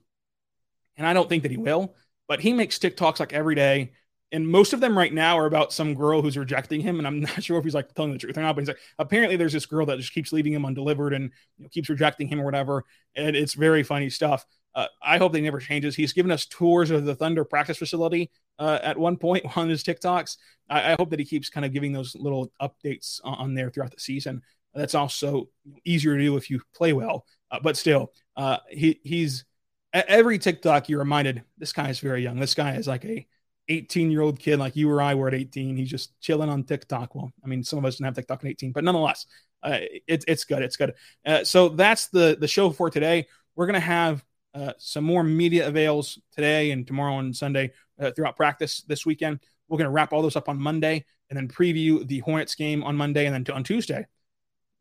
And 0.96 1.06
I 1.06 1.14
don't 1.14 1.28
think 1.28 1.44
that 1.44 1.52
he 1.52 1.58
will, 1.58 1.96
but 2.28 2.40
he 2.40 2.54
makes 2.54 2.80
TikToks 2.80 3.20
like 3.20 3.34
every 3.34 3.56
day 3.56 3.92
and 4.34 4.48
most 4.48 4.74
of 4.74 4.82
them 4.82 4.98
right 4.98 5.14
now 5.14 5.38
are 5.38 5.46
about 5.46 5.72
some 5.72 5.94
girl 5.94 6.22
who's 6.22 6.38
rejecting 6.38 6.82
him 6.82 6.98
and 6.98 7.08
i'm 7.08 7.20
not 7.22 7.42
sure 7.42 7.58
if 7.58 7.64
he's 7.64 7.76
like 7.76 7.94
telling 7.94 8.12
the 8.12 8.18
truth 8.18 8.38
or 8.38 8.42
not 8.42 8.56
but 8.56 8.62
he's 8.62 8.68
like 8.68 8.80
apparently 9.00 9.38
there's 9.38 9.54
this 9.54 9.66
girl 9.66 9.86
that 9.86 9.98
just 9.98 10.14
keeps 10.14 10.34
leaving 10.34 10.54
him 10.54 10.66
undelivered 10.66 11.14
and 11.14 11.32
you 11.58 11.64
know, 11.64 11.70
keeps 11.70 11.90
rejecting 11.90 12.28
him 12.28 12.42
or 12.42 12.46
whatever 12.46 12.84
and 13.16 13.36
it's 13.36 13.54
very 13.54 13.84
funny 13.84 14.10
stuff. 14.10 14.46
Uh, 14.76 14.88
i 15.04 15.20
hope 15.20 15.32
they 15.32 15.40
never 15.40 15.60
changes 15.60 15.96
he's 15.96 16.14
given 16.14 16.32
us 16.32 16.48
tours 16.48 16.90
of 16.90 17.06
the 17.06 17.14
thunder 17.14 17.46
practice 17.46 17.78
facility 17.78 18.32
uh, 18.60 18.80
at 18.84 18.98
one 18.98 19.18
point 19.18 19.46
on 19.58 19.70
his 19.70 19.84
tiktoks. 19.84 20.38
I, 20.70 20.94
I, 20.94 20.96
hope 20.98 21.10
that 21.10 21.20
he 21.20 21.26
keeps 21.26 21.50
kind 21.50 21.66
of 21.66 21.74
giving 21.74 21.94
those 21.94 22.16
little 22.16 22.52
updates 22.62 23.20
on, 23.24 23.36
on 23.36 23.54
there 23.54 23.70
throughout 23.70 23.92
the 23.92 24.00
season. 24.00 24.42
That's 24.74 24.96
also 24.96 25.50
easier 25.86 26.18
to 26.18 26.24
do 26.24 26.38
if 26.38 26.50
you 26.50 26.62
play 26.76 26.94
well. 26.94 27.26
Uh, 27.52 27.60
but 27.62 27.78
still 27.78 28.12
uh, 28.36 28.58
he, 28.70 29.00
he's 29.04 29.46
every 29.94 30.40
tiktok 30.40 30.90
you're 30.90 31.00
reminded 31.00 31.44
this 31.58 31.74
guy 31.74 31.90
is 31.90 32.00
very 32.00 32.24
young. 32.24 32.40
This 32.40 32.56
guy 32.56 32.76
is 32.76 32.88
like 32.88 33.06
a 33.06 33.28
18 33.70 34.12
year 34.12 34.22
old 34.22 34.40
kid 34.40 34.60
like 34.60 34.76
you 34.76 34.90
or 34.90 35.02
I 35.02 35.16
were 35.16 35.28
at 35.28 35.34
18. 35.34 35.78
He's 35.78 35.90
just 35.90 36.20
chilling 36.20 36.50
on 36.50 36.64
TikTok. 36.64 37.16
Well, 37.16 37.32
I 37.44 37.48
mean, 37.48 37.64
some 37.64 37.80
of 37.80 37.86
us 37.86 37.96
didn't 37.96 38.06
have 38.06 38.16
TikTok 38.16 38.44
at 38.44 38.50
18, 38.50 38.72
but 38.72 38.84
nonetheless, 38.84 39.26
uh, 39.64 39.80
it's 40.08 40.26
it's 40.28 40.44
good. 40.44 40.62
It's 40.62 40.76
good. 40.76 40.94
Uh, 41.26 41.44
so 41.44 41.70
that's 41.70 42.08
the 42.08 42.38
the 42.40 42.48
show 42.48 42.70
for 42.70 42.90
today. 42.90 43.28
We're 43.56 43.66
gonna 43.66 43.80
have 43.80 44.24
uh, 44.54 44.74
some 44.78 45.04
more 45.04 45.24
media 45.24 45.68
avails 45.68 46.20
today 46.34 46.72
and 46.72 46.86
tomorrow 46.86 47.20
and 47.20 47.36
Sunday 47.36 47.72
uh, 48.00 48.12
throughout 48.12 48.36
practice 48.36 48.82
this 48.88 49.06
weekend. 49.06 49.40
We're 49.70 49.78
gonna 49.78 49.92
wrap 49.92 50.12
all 50.12 50.22
those 50.22 50.36
up 50.36 50.50
on 50.50 50.60
Monday 50.60 51.06
and 51.30 51.38
then 51.38 51.48
preview 51.48 52.06
the 52.06 52.20
Hornets 52.20 52.56
game 52.56 52.84
on 52.84 52.96
Monday 52.96 53.26
and 53.26 53.34
then 53.34 53.44
to, 53.46 53.54
on 53.54 53.64
Tuesday. 53.64 54.06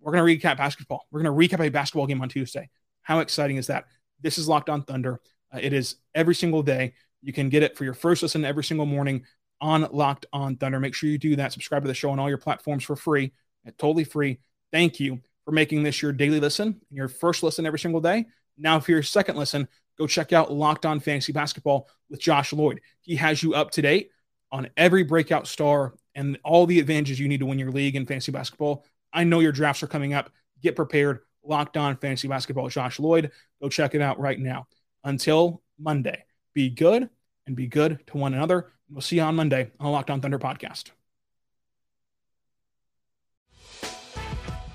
We're 0.01 0.12
gonna 0.12 0.24
recap 0.24 0.57
basketball. 0.57 1.07
We're 1.11 1.22
gonna 1.22 1.37
recap 1.37 1.64
a 1.64 1.68
basketball 1.68 2.07
game 2.07 2.20
on 2.20 2.28
Tuesday. 2.28 2.68
How 3.03 3.20
exciting 3.20 3.57
is 3.57 3.68
that? 3.68 3.85
This 4.20 4.39
is 4.39 4.49
Locked 4.49 4.68
On 4.68 4.83
Thunder. 4.83 5.20
Uh, 5.55 5.59
it 5.62 5.72
is 5.72 5.97
every 6.14 6.35
single 6.35 6.62
day. 6.62 6.95
You 7.23 7.33
can 7.33 7.49
get 7.49 7.62
it 7.62 7.77
for 7.77 7.85
your 7.85 7.95
first 7.95 8.23
listen 8.23 8.45
every 8.45 8.64
single 8.64 8.87
morning 8.87 9.25
on 9.61 9.87
Locked 9.93 10.27
On 10.33 10.57
Thunder. 10.57 10.81
Make 10.81 10.95
sure 10.95 11.09
you 11.09 11.18
do 11.18 11.37
that. 11.37 11.53
Subscribe 11.53 11.83
to 11.85 11.89
the 11.89 11.95
show 11.95 12.11
on 12.11 12.18
all 12.18 12.29
your 12.29 12.39
platforms 12.39 12.85
for 12.85 12.97
free, 12.97 13.33
totally 13.79 14.05
free. 14.05 14.41
Thank 14.73 14.99
you 14.99 15.20
for 15.45 15.53
making 15.53 15.83
this 15.83 16.03
your 16.03 16.12
daily 16.12 16.41
listen, 16.41 16.81
your 16.91 17.09
first 17.09 17.43
listen 17.43 17.66
every 17.66 17.79
single 17.79 18.01
day. 18.01 18.27
Now, 18.59 18.81
for 18.81 18.91
your 18.91 19.03
second 19.03 19.37
listen, 19.37 19.68
go 19.99 20.07
check 20.07 20.33
out 20.33 20.53
Locked 20.53 20.87
On 20.87 21.01
Fantasy 21.01 21.33
Basketball 21.33 21.89
with 22.11 22.20
Josh 22.20 22.53
Lloyd. 22.53 22.81
He 23.01 23.16
has 23.16 23.43
you 23.43 23.55
up 23.55 23.70
to 23.73 23.83
date 23.83 24.11
on 24.51 24.68
every 24.77 25.03
breakout 25.03 25.47
star 25.47 25.95
and 26.14 26.39
all 26.45 26.66
the 26.66 26.79
advantages 26.79 27.18
you 27.18 27.29
need 27.29 27.41
to 27.41 27.47
win 27.47 27.59
your 27.59 27.73
league 27.73 27.97
in 27.97 28.07
fantasy 28.07 28.33
basketball. 28.33 28.85
I 29.12 29.25
know 29.25 29.41
your 29.41 29.53
drafts 29.53 29.83
are 29.83 29.89
coming 29.89 30.14
up. 30.14 30.31
Get 30.62 30.77
prepared. 30.77 31.20
Locked 31.45 31.77
on 31.77 31.97
fantasy 31.97 32.29
basketball. 32.29 32.68
Josh 32.68 32.99
Lloyd. 33.01 33.31
Go 33.61 33.68
check 33.68 33.95
it 33.95 34.03
out 34.03 34.20
right 34.20 34.39
now. 34.39 34.66
Until 35.05 35.62
Monday, 35.79 36.25
be 36.55 36.70
good 36.70 37.09
and 37.46 37.57
be 37.57 37.66
good 37.66 38.00
to 38.09 38.16
one 38.16 38.34
another. 38.34 38.68
We'll 38.90 39.00
see 39.00 39.16
you 39.16 39.22
on 39.22 39.36
Monday 39.36 39.70
on 39.80 39.86
the 39.86 39.90
Locked 39.92 40.11
On 40.11 40.20
Thunder 40.20 40.38
podcast. 40.38 40.90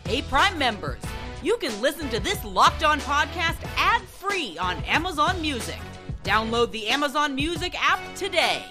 Hey, 0.05 0.21
Prime 0.23 0.57
members, 0.57 1.01
you 1.43 1.57
can 1.57 1.81
listen 1.81 2.09
to 2.09 2.19
this 2.19 2.43
Locked 2.45 2.83
On 2.83 2.99
podcast 3.01 3.57
ad 3.77 4.01
free 4.03 4.57
on 4.57 4.77
Amazon 4.85 5.41
Music. 5.41 5.79
Download 6.23 6.71
the 6.71 6.87
Amazon 6.87 7.35
Music 7.35 7.75
app 7.77 7.99
today. 8.15 8.63